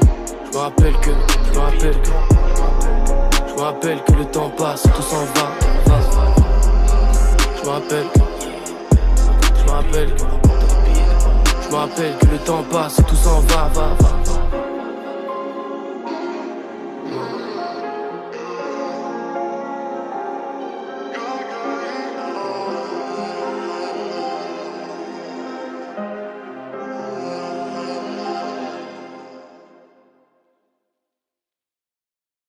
je 0.53 0.57
me 0.57 0.63
rappelle 0.63 0.95
que, 1.01 1.11
je 1.47 1.59
me 1.59 1.65
rappelle 1.65 2.03
que. 2.03 2.40
Je 3.51 3.55
me 3.57 3.61
rappelle 3.63 4.03
que 4.05 4.13
le 4.13 4.25
temps 4.27 4.51
passe, 4.57 4.83
tout 4.83 5.03
s'en 5.03 5.25
va. 5.35 5.51
va. 5.87 6.01
Je 7.57 7.65
me 7.65 7.71
rappelle. 7.71 8.07
Je 9.59 9.65
me 9.65 9.71
rappelle. 9.71 10.15
Je 11.63 11.69
me 11.71 11.75
rappelle 11.75 12.17
que 12.21 12.27
le 12.27 12.39
temps 12.39 12.65
passe, 12.71 12.97
tout 13.09 13.17
s'en 13.17 13.41
va, 13.41 13.69
va, 13.75 13.89
va. 13.99 14.40